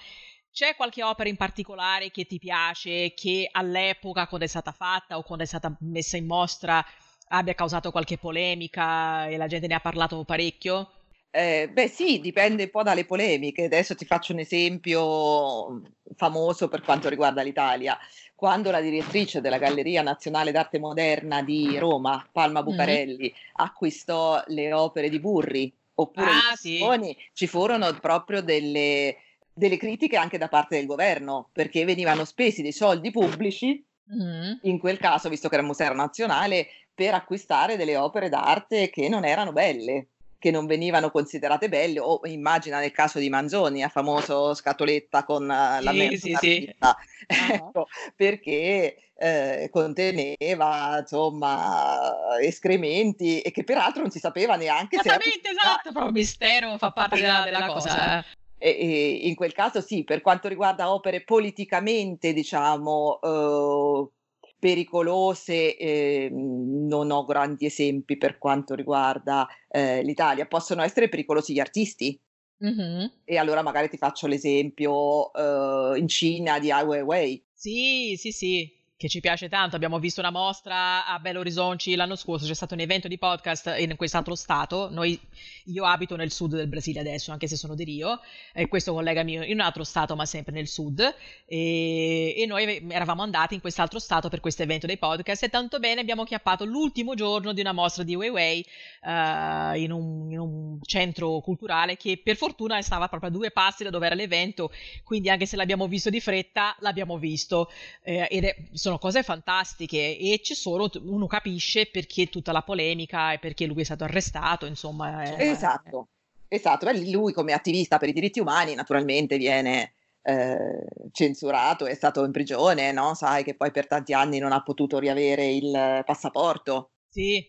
C'è 0.54 0.78
qualche 0.78 1.04
opera 1.04 1.28
in 1.28 1.36
particolare 1.36 2.12
che 2.12 2.24
ti 2.24 2.40
piace, 2.40 3.14
che 3.14 3.50
all'epoca, 3.52 4.26
quando 4.28 4.46
è 4.46 4.50
stata 4.50 4.72
fatta 4.72 5.18
o 5.18 5.24
quando 5.24 5.44
è 5.44 5.48
stata 5.48 5.76
messa 5.82 6.16
in 6.16 6.28
mostra, 6.28 6.82
abbia 7.30 7.54
causato 7.54 7.92
qualche 7.92 8.18
polemica 8.18 9.28
e 9.28 9.38
la 9.38 9.48
gente 9.48 9.68
ne 9.68 9.76
ha 9.76 9.80
parlato 9.80 10.24
parecchio? 10.24 10.90
Eh, 11.32 11.70
beh 11.70 11.90
sì, 11.90 12.22
dipende 12.22 12.64
un 12.64 12.70
po' 12.70 12.82
dalle 12.82 13.04
polemiche. 13.04 13.66
Adesso 13.66 13.94
ti 13.96 14.06
faccio 14.06 14.32
un 14.32 14.40
esempio 14.40 15.82
famoso 16.16 16.70
per 16.70 16.82
quanto 16.82 17.10
riguarda 17.10 17.42
l'Italia. 17.42 17.98
Quando 18.34 18.72
la 18.72 18.80
direttrice 18.80 19.42
della 19.42 19.58
Galleria 19.58 20.02
Nazionale 20.02 20.52
d'Arte 20.52 20.80
Moderna 20.80 21.42
di 21.42 21.78
Roma, 21.78 22.26
Palma 22.32 22.62
mm-hmm. 22.62 22.70
Bucarelli, 22.70 23.18
mm-hmm. 23.18 23.54
acquistò 23.54 24.42
le 24.48 24.72
opere 24.72 25.10
di 25.10 25.20
Burri 25.20 25.74
oppure 25.96 26.26
ah, 26.26 26.56
sì. 26.56 26.78
Sony, 26.78 27.18
ci 27.34 27.48
furono 27.48 27.94
proprio 28.00 28.42
delle, 28.42 29.18
delle 29.54 29.78
critiche 29.78 30.18
anche 30.18 30.38
da 30.38 30.48
parte 30.48 30.78
del 30.78 30.86
governo 30.86 31.50
perché 31.52 31.84
venivano 31.86 32.24
spesi 32.26 32.62
dei 32.62 32.74
soldi 32.74 33.12
pubblici 33.12 33.84
In 34.08 34.78
quel 34.80 34.98
caso, 34.98 35.30
visto 35.30 35.48
che 35.48 35.56
era 35.56 35.64
un 35.64 35.70
museo 35.70 35.94
nazionale, 35.94 36.68
per 36.94 37.14
acquistare 37.14 37.76
delle 37.76 37.98
opere 37.98 38.30
d'arte 38.30 38.90
che 38.90 39.10
non 39.10 39.26
erano 39.26 39.52
belle, 39.52 40.08
che 40.40 40.52
non 40.52 40.66
venivano 40.66 41.10
considerate 41.10 41.70
belle, 41.70 42.00
o 42.00 42.22
immagina 42.26 42.80
nel 42.80 42.92
caso 42.92 43.20
di 43.20 43.30
Manzoni, 43.30 43.84
a 43.84 43.90
famoso 43.90 44.54
scatoletta 44.54 45.24
con 45.24 45.44
uh, 45.44 45.82
la 45.84 45.92
sì, 45.92 46.18
sì, 46.18 46.36
sì. 46.40 46.76
ecco, 47.26 47.88
perché 48.16 48.96
eh, 49.18 49.70
conteneva 49.72 51.00
insomma 51.00 52.38
escrementi 52.40 53.42
e 53.42 53.52
che 53.52 53.64
peraltro 53.64 54.02
non 54.02 54.12
si 54.12 54.20
sapeva 54.20 54.56
neanche 54.56 54.98
Esattamente, 55.00 55.50
se... 55.50 55.50
esatto, 55.50 55.92
proprio 55.92 56.12
mistero 56.12 56.78
fa 56.78 56.92
parte 56.92 57.20
della, 57.20 57.42
della 57.44 57.66
cosa. 57.66 57.90
cosa. 57.90 58.26
E, 58.66 59.20
e 59.22 59.28
in 59.28 59.36
quel 59.36 59.54
caso 59.54 59.80
sì, 59.80 60.04
per 60.04 60.22
quanto 60.22 60.48
riguarda 60.48 60.92
opere 60.92 61.24
politicamente, 61.24 62.34
diciamo, 62.34 63.20
eh, 63.22 64.10
pericolose, 64.58 65.78
eh, 65.78 66.30
non 66.32 67.12
ho 67.12 67.26
grandi 67.26 67.68
esempi 67.68 68.18
per 68.18 68.40
quanto 68.40 68.74
riguarda 68.74 69.48
eh, 69.70 70.02
l'Italia. 70.02 70.48
Possono 70.48 70.82
essere 70.82 71.10
pericolosi 71.10 71.54
gli 71.54 71.60
artisti. 71.60 72.20
Mm-hmm. 72.66 73.06
E 73.24 73.38
allora 73.38 73.62
magari 73.62 73.90
ti 73.90 73.98
faccio 73.98 74.26
l'esempio 74.26 75.30
uh, 75.30 75.94
in 75.96 76.08
Cina 76.08 76.58
di 76.58 76.72
Ai 76.72 76.86
Weiwei. 76.86 77.46
Sì, 77.54 78.16
sì, 78.18 78.32
sì 78.32 78.84
che 78.98 79.10
ci 79.10 79.20
piace 79.20 79.50
tanto. 79.50 79.76
Abbiamo 79.76 80.00
visto 80.00 80.22
una 80.22 80.32
mostra 80.32 81.06
a 81.06 81.20
Belo 81.20 81.40
Horizonte 81.40 81.96
l'anno 81.96 82.16
scorso, 82.16 82.46
c'è 82.46 82.54
stato 82.54 82.74
un 82.74 82.80
evento 82.80 83.08
di 83.08 83.18
podcast 83.18 83.76
in 83.78 83.96
quest'altro 83.98 84.36
stato. 84.36 84.90
Noi, 84.90 85.20
io 85.66 85.86
abito 85.86 86.16
nel 86.16 86.32
sud 86.32 86.56
del 86.56 86.68
Brasile 86.68 87.02
adesso, 87.02 87.32
anche 87.32 87.48
se 87.48 87.58
sono 87.58 87.76
di 87.76 87.84
Rio, 87.84 88.20
e 88.54 88.68
questo 88.68 88.94
collega 88.94 89.24
mio 89.24 89.44
in 89.44 89.54
un 89.54 89.60
altro 89.60 89.84
stato, 89.84 90.16
ma 90.16 90.26
sempre 90.26 90.54
nel 90.54 90.68
sud. 90.68 91.02
E, 91.46 92.36
e 92.38 92.46
noi 92.46 92.86
eravamo 92.90 93.22
andati 93.22 93.56
in 93.56 93.62
quest'altro 93.62 94.00
stato 94.00 94.30
per 94.30 94.40
questo 94.40 94.64
evento 94.64 94.88
dei 94.88 94.98
podcast 94.98 95.44
e 95.44 95.50
tanto 95.50 95.80
bene 95.80 96.02
abbiamo 96.02 96.24
chiappato 96.24 96.64
l'ultimo 96.64 97.16
giorno 97.16 97.54
di 97.54 97.62
una 97.62 97.74
mostra 97.74 98.04
di 98.04 98.16
Weiwei 98.16 98.66
uh, 99.02 99.76
in, 99.76 99.92
un, 99.92 100.32
in 100.32 100.40
un 100.40 100.80
centro 100.82 101.40
culturale 101.42 101.98
che 101.98 102.20
per 102.24 102.36
fortuna 102.38 102.82
stava 102.82 103.08
proprio 103.08 103.30
a 103.30 103.34
due 103.34 103.52
passi 103.52 103.84
da 103.84 103.90
dove 103.90 104.06
era 104.06 104.16
l'evento, 104.16 104.72
quindi 105.04 105.30
anche 105.30 105.46
se 105.46 105.56
l'abbiamo 105.58 105.88
visto 105.88 106.10
di 106.10 106.22
fretta, 106.22 106.76
l'abbiamo 106.80 107.18
visto. 107.18 107.70
Eh, 108.02 108.28
ed 108.30 108.46
è 108.46 108.56
sono 108.86 109.00
cose 109.00 109.24
fantastiche 109.24 110.16
e 110.16 110.40
ci 110.44 110.54
sono, 110.54 110.88
uno 111.06 111.26
capisce 111.26 111.88
perché 111.88 112.28
tutta 112.28 112.52
la 112.52 112.62
polemica 112.62 113.34
e 113.34 113.40
perché 113.40 113.66
lui 113.66 113.82
è 113.82 113.84
stato 113.84 114.04
arrestato, 114.04 114.68
insomma. 114.68 115.24
È, 115.24 115.50
esatto, 115.50 116.10
è... 116.48 116.56
esatto. 116.56 116.86
Beh, 116.86 117.10
lui 117.10 117.34
come 117.34 117.54
attivista 117.54 117.98
per 117.98 118.10
i 118.10 118.14
diritti 118.14 118.40
umani 118.40 118.76
naturalmente 118.76 119.38
viene 119.38 119.94
eh, 120.22 120.86
censurato, 121.12 121.88
è 121.88 121.96
stato 121.96 122.24
in 122.26 122.32
prigione, 122.32 122.92
no? 122.92 123.16
Sai 123.16 123.44
che 123.44 123.56
poi 123.56 123.72
per 123.72 123.88
tanti 123.88 124.14
anni 124.14 124.38
non 124.38 124.52
ha 124.52 124.62
potuto 124.62 125.00
riavere 125.00 125.48
il 125.48 126.04
passaporto. 126.06 126.92
Sì. 127.10 127.44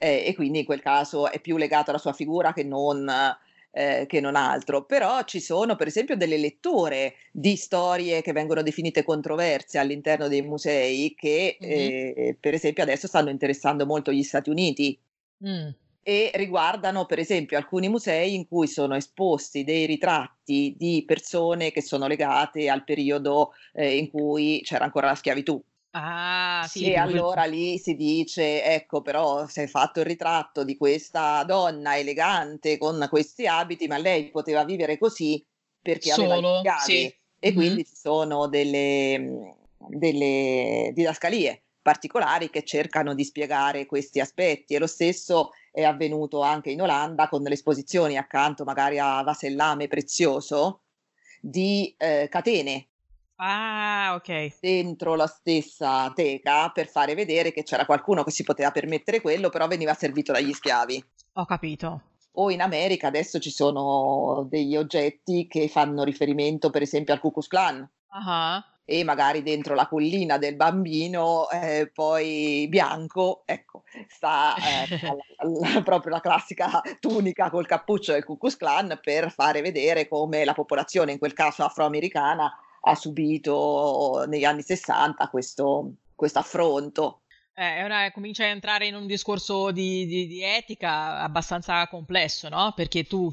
Eh, 0.00 0.26
e 0.26 0.34
quindi 0.36 0.60
in 0.60 0.64
quel 0.64 0.80
caso 0.80 1.28
è 1.28 1.40
più 1.40 1.56
legato 1.56 1.90
alla 1.90 1.98
sua 1.98 2.12
figura 2.12 2.52
che 2.52 2.62
non 2.62 3.10
eh, 3.70 4.06
che 4.08 4.20
non 4.20 4.34
altro, 4.34 4.84
però 4.84 5.22
ci 5.24 5.40
sono 5.40 5.76
per 5.76 5.86
esempio 5.86 6.16
delle 6.16 6.36
letture 6.36 7.14
di 7.30 7.56
storie 7.56 8.22
che 8.22 8.32
vengono 8.32 8.62
definite 8.62 9.04
controverse 9.04 9.78
all'interno 9.78 10.28
dei 10.28 10.42
musei 10.42 11.14
che 11.14 11.58
mm-hmm. 11.62 11.72
eh, 12.16 12.36
per 12.38 12.54
esempio 12.54 12.82
adesso 12.82 13.06
stanno 13.06 13.30
interessando 13.30 13.86
molto 13.86 14.12
gli 14.12 14.22
Stati 14.22 14.50
Uniti. 14.50 14.98
Mm. 15.46 15.68
e 16.02 16.32
riguardano 16.34 17.06
per 17.06 17.20
esempio 17.20 17.56
alcuni 17.56 17.88
musei 17.88 18.34
in 18.34 18.48
cui 18.48 18.66
sono 18.66 18.96
esposti 18.96 19.62
dei 19.62 19.86
ritratti 19.86 20.74
di 20.76 21.04
persone 21.06 21.70
che 21.70 21.80
sono 21.80 22.08
legate 22.08 22.68
al 22.68 22.82
periodo 22.82 23.52
eh, 23.72 23.96
in 23.96 24.10
cui 24.10 24.60
c'era 24.64 24.82
ancora 24.84 25.06
la 25.06 25.14
schiavitù. 25.14 25.62
Ah, 26.00 26.64
sì. 26.68 26.84
E 26.84 26.96
allora 26.96 27.44
lì 27.44 27.76
si 27.78 27.96
dice, 27.96 28.62
ecco, 28.62 29.02
però 29.02 29.48
si 29.48 29.62
è 29.62 29.66
fatto 29.66 29.98
il 29.98 30.06
ritratto 30.06 30.62
di 30.62 30.76
questa 30.76 31.42
donna 31.42 31.98
elegante 31.98 32.78
con 32.78 33.04
questi 33.10 33.48
abiti, 33.48 33.88
ma 33.88 33.98
lei 33.98 34.30
poteva 34.30 34.64
vivere 34.64 34.96
così 34.96 35.44
perché 35.82 36.10
Solo, 36.10 36.34
aveva 36.34 36.48
gli 36.48 36.58
schiavi. 36.58 36.82
sì. 36.84 37.14
E 37.40 37.48
Mhm. 37.50 37.54
quindi 37.54 37.84
ci 37.84 37.96
sono 37.96 38.46
delle, 38.46 39.56
delle 39.88 40.90
didascalie 40.94 41.62
particolari 41.82 42.50
che 42.50 42.64
cercano 42.64 43.14
di 43.14 43.24
spiegare 43.24 43.86
questi 43.86 44.20
aspetti 44.20 44.74
e 44.74 44.78
lo 44.78 44.86
stesso 44.86 45.50
è 45.72 45.82
avvenuto 45.82 46.42
anche 46.42 46.70
in 46.70 46.82
Olanda 46.82 47.28
con 47.28 47.42
le 47.42 47.54
esposizioni 47.54 48.16
accanto 48.16 48.64
magari 48.64 48.98
a 48.98 49.22
vasellame 49.22 49.88
prezioso 49.88 50.82
di 51.40 51.94
eh, 51.96 52.28
catene 52.30 52.88
Ah, 53.40 54.14
ok. 54.14 54.58
dentro 54.60 55.14
la 55.14 55.26
stessa 55.26 56.10
teca 56.14 56.70
per 56.70 56.88
fare 56.88 57.14
vedere 57.14 57.52
che 57.52 57.62
c'era 57.62 57.86
qualcuno 57.86 58.24
che 58.24 58.32
si 58.32 58.42
poteva 58.42 58.70
permettere 58.70 59.20
quello, 59.20 59.48
però 59.48 59.66
veniva 59.68 59.94
servito 59.94 60.32
dagli 60.32 60.52
schiavi. 60.52 61.04
Ho 61.34 61.44
capito. 61.44 62.02
O 62.32 62.50
in 62.50 62.60
America 62.60 63.06
adesso 63.06 63.38
ci 63.38 63.50
sono 63.50 64.46
degli 64.48 64.76
oggetti 64.76 65.46
che 65.46 65.68
fanno 65.68 66.04
riferimento 66.04 66.70
per 66.70 66.82
esempio 66.82 67.14
al 67.14 67.20
Ku 67.20 67.32
Klux 67.32 67.46
Klan 67.46 67.88
Ah, 68.10 68.64
e 68.84 69.04
magari 69.04 69.42
dentro 69.42 69.74
la 69.74 69.86
collina 69.86 70.38
del 70.38 70.56
bambino 70.56 71.48
eh, 71.50 71.90
poi 71.92 72.66
bianco, 72.70 73.42
ecco, 73.44 73.82
sta 74.08 74.54
eh, 74.56 75.82
proprio 75.84 76.12
la 76.12 76.20
classica 76.20 76.80
tunica 76.98 77.50
col 77.50 77.66
cappuccio 77.66 78.12
del 78.12 78.24
Ku 78.24 78.38
Klux 78.38 78.56
Klan 78.56 78.98
per 79.02 79.30
fare 79.30 79.60
vedere 79.60 80.08
come 80.08 80.44
la 80.44 80.54
popolazione, 80.54 81.12
in 81.12 81.18
quel 81.18 81.34
caso 81.34 81.64
afroamericana, 81.64 82.50
ha 82.80 82.94
subito 82.94 84.24
negli 84.28 84.44
anni 84.44 84.62
60 84.62 85.28
questo, 85.28 85.92
questo 86.14 86.38
affronto. 86.38 87.22
Eh, 87.60 87.82
una- 87.82 88.12
comincia 88.12 88.44
a 88.44 88.48
entrare 88.50 88.86
in 88.86 88.94
un 88.94 89.04
discorso 89.08 89.72
di, 89.72 90.06
di- 90.06 90.28
di 90.28 90.44
etica 90.44 91.18
abbastanza 91.22 91.88
complesso, 91.88 92.48
no? 92.48 92.72
Perché 92.76 93.02
tu 93.02 93.32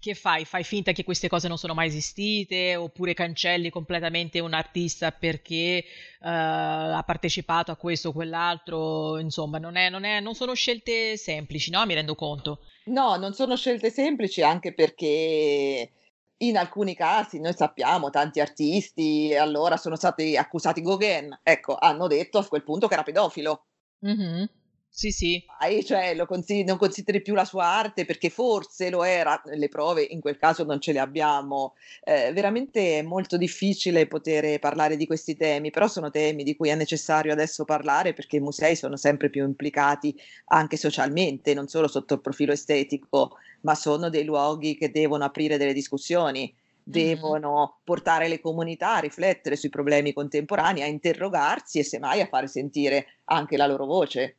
che 0.00 0.14
fai? 0.14 0.44
Fai 0.44 0.64
finta 0.64 0.92
che 0.92 1.02
queste 1.02 1.28
cose 1.28 1.48
non 1.48 1.56
sono 1.56 1.72
mai 1.72 1.86
esistite 1.86 2.76
oppure 2.76 3.14
cancelli 3.14 3.70
completamente 3.70 4.38
un 4.38 4.52
artista 4.52 5.12
perché 5.12 5.78
eh, 5.78 5.84
ha 6.20 7.02
partecipato 7.06 7.70
a 7.72 7.76
questo 7.76 8.10
o 8.10 8.12
quell'altro? 8.12 9.18
Insomma, 9.18 9.56
non, 9.56 9.76
è- 9.76 9.88
non 9.88 10.04
è- 10.04 10.20
non 10.20 10.34
sono 10.34 10.52
scelte 10.52 11.16
semplici, 11.16 11.70
no? 11.70 11.86
Mi 11.86 11.94
rendo 11.94 12.14
conto. 12.14 12.58
No, 12.84 13.16
non 13.16 13.32
sono 13.32 13.56
scelte 13.56 13.88
semplici 13.88 14.42
anche 14.42 14.74
perché 14.74 15.90
in 16.38 16.56
alcuni 16.56 16.94
casi 16.94 17.40
noi 17.40 17.54
sappiamo 17.54 18.10
tanti 18.10 18.40
artisti 18.40 19.34
allora 19.36 19.76
sono 19.76 19.96
stati 19.96 20.36
accusati 20.36 20.82
Gauguin, 20.82 21.38
ecco, 21.42 21.76
hanno 21.76 22.06
detto 22.06 22.38
a 22.38 22.46
quel 22.46 22.62
punto 22.64 22.88
che 22.88 22.94
era 22.94 23.02
pedofilo. 23.02 23.66
Mhm. 24.00 24.48
Sì, 24.96 25.10
sì. 25.10 25.44
Dai, 25.58 25.84
cioè, 25.84 26.14
lo 26.14 26.24
consi- 26.24 26.62
non 26.62 26.76
consideri 26.78 27.20
più 27.20 27.34
la 27.34 27.44
sua 27.44 27.64
arte 27.64 28.04
perché 28.04 28.30
forse 28.30 28.90
lo 28.90 29.02
era, 29.02 29.42
le 29.46 29.68
prove 29.68 30.02
in 30.02 30.20
quel 30.20 30.36
caso 30.36 30.62
non 30.62 30.80
ce 30.80 30.92
le 30.92 31.00
abbiamo. 31.00 31.74
Eh, 32.04 32.32
veramente 32.32 32.98
è 32.98 33.02
molto 33.02 33.36
difficile 33.36 34.06
poter 34.06 34.60
parlare 34.60 34.96
di 34.96 35.04
questi 35.06 35.34
temi, 35.36 35.70
però 35.70 35.88
sono 35.88 36.10
temi 36.10 36.44
di 36.44 36.54
cui 36.54 36.68
è 36.68 36.76
necessario 36.76 37.32
adesso 37.32 37.64
parlare 37.64 38.12
perché 38.12 38.36
i 38.36 38.40
musei 38.40 38.76
sono 38.76 38.96
sempre 38.96 39.30
più 39.30 39.44
implicati 39.44 40.14
anche 40.46 40.76
socialmente, 40.76 41.54
non 41.54 41.66
solo 41.66 41.88
sotto 41.88 42.14
il 42.14 42.20
profilo 42.20 42.52
estetico, 42.52 43.32
ma 43.62 43.74
sono 43.74 44.08
dei 44.10 44.24
luoghi 44.24 44.76
che 44.76 44.92
devono 44.92 45.24
aprire 45.24 45.56
delle 45.56 45.72
discussioni. 45.72 46.54
Devono 46.84 47.80
portare 47.82 48.28
le 48.28 48.40
comunità 48.40 48.94
a 48.96 49.00
riflettere 49.00 49.56
sui 49.56 49.70
problemi 49.70 50.12
contemporanei, 50.12 50.82
a 50.82 50.86
interrogarsi 50.86 51.80
e 51.80 51.84
semmai 51.84 52.20
a 52.20 52.26
fare 52.28 52.46
sentire 52.46 53.06
anche 53.24 53.56
la 53.56 53.66
loro 53.66 53.86
voce. 53.86 54.36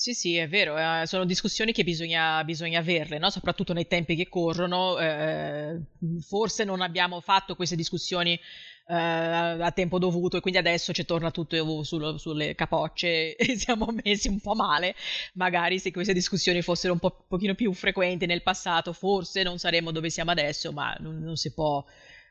Sì, 0.00 0.14
sì, 0.14 0.36
è 0.36 0.46
vero, 0.46 0.78
eh, 0.78 1.06
sono 1.08 1.24
discussioni 1.24 1.72
che 1.72 1.82
bisogna, 1.82 2.44
bisogna 2.44 2.78
averle, 2.78 3.18
no? 3.18 3.30
Soprattutto 3.30 3.72
nei 3.72 3.88
tempi 3.88 4.14
che 4.14 4.28
corrono. 4.28 4.96
eh, 4.98 5.80
forse 6.20 6.62
non 6.62 6.80
abbiamo 6.82 7.20
fatto 7.20 7.56
queste 7.56 7.74
discussioni 7.74 8.34
eh, 8.86 8.94
a 8.94 9.72
tempo 9.72 9.98
dovuto 9.98 10.36
e 10.36 10.40
quindi 10.40 10.60
adesso 10.60 10.92
ci 10.92 11.04
torna 11.04 11.32
tutto 11.32 11.82
sul- 11.82 12.18
sulle 12.20 12.54
capocce 12.54 13.34
e 13.36 13.58
siamo 13.58 13.88
messi 14.04 14.28
un 14.28 14.38
po' 14.40 14.54
male. 14.54 14.94
Magari 15.34 15.80
se 15.80 15.90
queste 15.90 16.12
discussioni 16.12 16.62
fossero 16.62 16.92
un 16.92 17.00
po' 17.00 17.24
pochino 17.26 17.56
più 17.56 17.72
frequenti 17.72 18.24
nel 18.26 18.42
passato, 18.44 18.92
forse 18.92 19.42
non 19.42 19.58
saremmo 19.58 19.90
dove 19.90 20.10
siamo 20.10 20.30
adesso, 20.30 20.70
ma 20.72 20.94
non, 21.00 21.18
non 21.18 21.34
si 21.36 21.52
può 21.52 21.84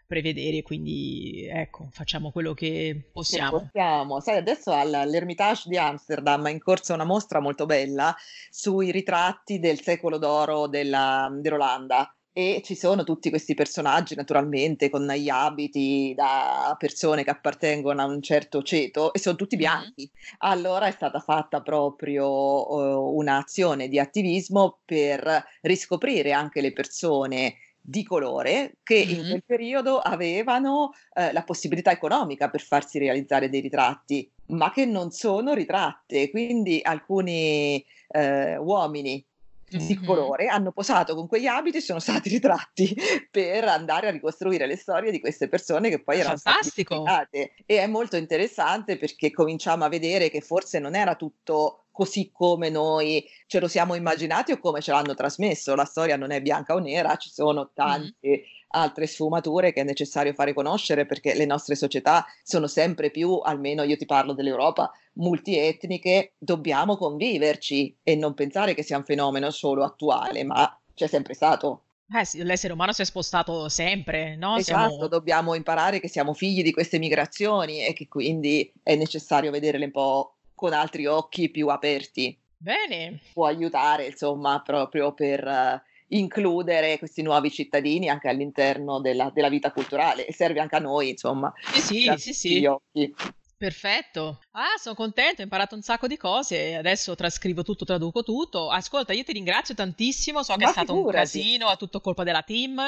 prevedere, 0.07 0.61
quindi 0.63 1.45
ecco, 1.51 1.89
facciamo 1.91 2.31
quello 2.31 2.53
che 2.53 2.65
Che 2.95 3.09
possiamo. 3.11 3.59
possiamo. 3.59 4.19
Sai, 4.21 4.37
adesso 4.37 4.71
al- 4.71 4.93
all'Ermitage 4.93 5.63
di 5.67 5.77
Amsterdam 5.77 6.47
è 6.47 6.51
in 6.51 6.59
corso 6.59 6.93
una 6.93 7.03
mostra 7.03 7.39
molto 7.41 7.65
bella 7.65 8.15
sui 8.49 8.91
ritratti 8.91 9.59
del 9.59 9.81
secolo 9.81 10.17
d'oro 10.17 10.67
della- 10.67 11.29
dell'Olanda. 11.31 12.09
E 12.37 12.61
ci 12.63 12.75
sono 12.75 13.03
tutti 13.03 13.31
questi 13.31 13.55
personaggi, 13.55 14.13
naturalmente, 14.13 14.89
con 14.91 15.07
gli 15.07 15.27
abiti 15.27 16.13
da 16.15 16.75
persone 16.77 17.23
che 17.23 17.31
appartengono 17.31 17.99
a 17.99 18.05
un 18.05 18.21
certo 18.21 18.61
ceto 18.61 19.11
e 19.11 19.17
sono 19.17 19.35
tutti 19.35 19.55
Mhm. 19.55 19.59
bianchi. 19.61 20.11
Allora 20.39 20.85
è 20.85 20.91
stata 20.91 21.19
fatta 21.19 21.61
proprio 21.61 22.23
eh, 22.27 22.93
un'azione 23.15 23.87
di 23.87 23.97
attivismo 23.97 24.81
per 24.85 25.45
riscoprire 25.61 26.31
anche 26.31 26.61
le 26.61 26.73
persone 26.73 27.55
di 27.89 28.03
colore 28.03 28.79
che 28.83 28.95
in 28.95 29.19
Mhm. 29.21 29.27
quel 29.29 29.43
periodo 29.45 29.99
avevano 29.99 30.91
eh, 31.15 31.31
la 31.31 31.43
possibilità 31.43 31.89
economica 31.91 32.49
per 32.49 32.59
farsi 32.61 32.99
realizzare 32.99 33.47
dei 33.49 33.61
ritratti, 33.61 34.29
ma 34.47 34.71
che 34.71 34.85
non 34.85 35.11
sono 35.11 35.53
ritratte. 35.53 36.29
Quindi 36.29 36.81
alcuni 36.83 37.83
eh, 38.09 38.57
uomini 38.57 39.23
di 39.69 39.95
Mhm. 39.99 40.05
colore 40.05 40.47
hanno 40.47 40.71
posato 40.71 41.13
con 41.13 41.27
quegli 41.27 41.45
abiti 41.47 41.77
e 41.77 41.81
sono 41.81 41.99
stati 41.99 42.29
ritratti 42.29 42.95
per 43.29 43.65
andare 43.65 44.07
a 44.07 44.11
ricostruire 44.11 44.65
le 44.65 44.77
storie 44.77 45.11
di 45.11 45.19
queste 45.19 45.49
persone 45.49 45.89
che 45.89 46.01
poi 46.03 46.19
erano 46.19 46.37
state 46.37 46.55
Fantastico! 46.57 46.95
dimenticate. 46.95 47.53
E 47.65 47.79
è 47.79 47.87
molto 47.87 48.15
interessante 48.15 48.97
perché 48.97 49.31
cominciamo 49.31 49.83
a 49.83 49.89
vedere 49.89 50.29
che 50.29 50.41
forse 50.41 50.79
non 50.79 50.95
era 50.95 51.15
tutto 51.15 51.87
così 51.91 52.29
come 52.31 52.69
noi 52.69 53.25
ce 53.47 53.59
lo 53.59 53.67
siamo 53.67 53.95
immaginati 53.95 54.51
o 54.51 54.59
come 54.59 54.81
ce 54.81 54.91
l'hanno 54.91 55.15
trasmesso. 55.15 55.73
La 55.75 55.83
storia 55.85 56.15
non 56.15 56.31
è 56.31 56.41
bianca 56.41 56.73
o 56.75 56.79
nera, 56.79 57.15
ci 57.15 57.29
sono 57.29 57.61
Mhm. 57.61 57.71
tante 57.73 58.43
altre 58.69 59.07
sfumature 59.07 59.71
che 59.71 59.81
è 59.81 59.83
necessario 59.83 60.33
fare 60.33 60.53
conoscere 60.53 61.05
perché 61.05 61.33
le 61.35 61.45
nostre 61.45 61.75
società 61.75 62.25
sono 62.43 62.67
sempre 62.67 63.11
più, 63.11 63.39
almeno 63.43 63.83
io 63.83 63.97
ti 63.97 64.05
parlo 64.05 64.33
dell'Europa, 64.33 64.91
multietniche, 65.13 66.33
dobbiamo 66.37 66.97
conviverci 66.97 67.97
e 68.03 68.15
non 68.15 68.33
pensare 68.33 68.73
che 68.73 68.83
sia 68.83 68.97
un 68.97 69.05
fenomeno 69.05 69.49
solo 69.51 69.83
attuale, 69.83 70.43
ma 70.43 70.79
c'è 70.93 71.07
sempre 71.07 71.33
stato. 71.33 71.83
Eh 72.09 72.23
sì, 72.23 72.41
l'essere 72.43 72.71
umano 72.71 72.93
si 72.93 73.01
è 73.01 73.05
spostato 73.05 73.67
sempre, 73.67 74.37
no? 74.37 74.55
Esatto, 74.55 74.89
Siamo... 74.89 75.07
dobbiamo 75.07 75.53
imparare 75.55 75.99
che 75.99 76.07
siamo 76.07 76.33
figli 76.33 76.63
di 76.63 76.71
queste 76.71 76.99
migrazioni 76.99 77.85
e 77.85 77.91
che 77.91 78.07
quindi 78.07 78.71
è 78.81 78.95
necessario 78.95 79.51
vederle 79.51 79.85
un 79.85 79.91
po' 79.91 80.35
con 80.55 80.71
altri 80.71 81.05
occhi 81.05 81.49
più 81.49 81.67
aperti. 81.67 82.37
Bene, 82.57 83.19
Può 83.33 83.45
aiutare, 83.45 84.07
insomma, 84.07 84.61
proprio 84.61 85.13
per 85.13 85.45
eh, 85.45 85.83
includere 86.09 86.97
questi 86.97 87.21
nuovi 87.21 87.51
cittadini 87.51 88.09
anche 88.09 88.29
all'interno 88.29 88.99
della, 89.01 89.29
della 89.33 89.49
vita 89.49 89.71
culturale 89.71 90.25
e 90.25 90.33
serve 90.33 90.59
anche 90.59 90.75
a 90.75 90.79
noi, 90.79 91.09
insomma, 91.09 91.51
sì, 91.73 92.13
sì, 92.17 92.33
sì, 92.33 92.65
occhi. 92.65 93.13
perfetto. 93.57 94.39
Ah, 94.51 94.77
sono 94.79 94.95
contento, 94.95 95.41
ho 95.41 95.43
imparato 95.43 95.75
un 95.75 95.81
sacco 95.81 96.07
di 96.07 96.15
cose, 96.17 96.75
adesso 96.75 97.15
trascrivo 97.15 97.63
tutto, 97.63 97.85
traduco 97.85 98.23
tutto. 98.23 98.69
Ascolta, 98.69 99.13
io 99.13 99.23
ti 99.23 99.33
ringrazio 99.33 99.73
tantissimo, 99.75 100.43
so 100.43 100.55
che 100.55 100.65
è 100.65 100.67
stato 100.69 100.93
un 100.93 100.99
figurati. 100.99 101.39
casino, 101.39 101.71
è 101.71 101.77
tutto 101.77 101.99
colpa 101.99 102.23
della 102.23 102.41
team. 102.43 102.79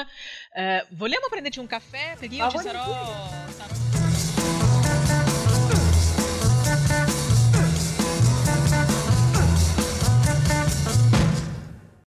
Eh, 0.54 0.86
vogliamo 0.90 1.26
prenderci 1.28 1.58
un 1.58 1.66
caffè? 1.66 2.16
Perché 2.18 2.34
io 2.34 2.44
Ma 2.44 2.50
ci 2.50 2.58
sarò... 2.58 2.82
sarò 3.48 3.89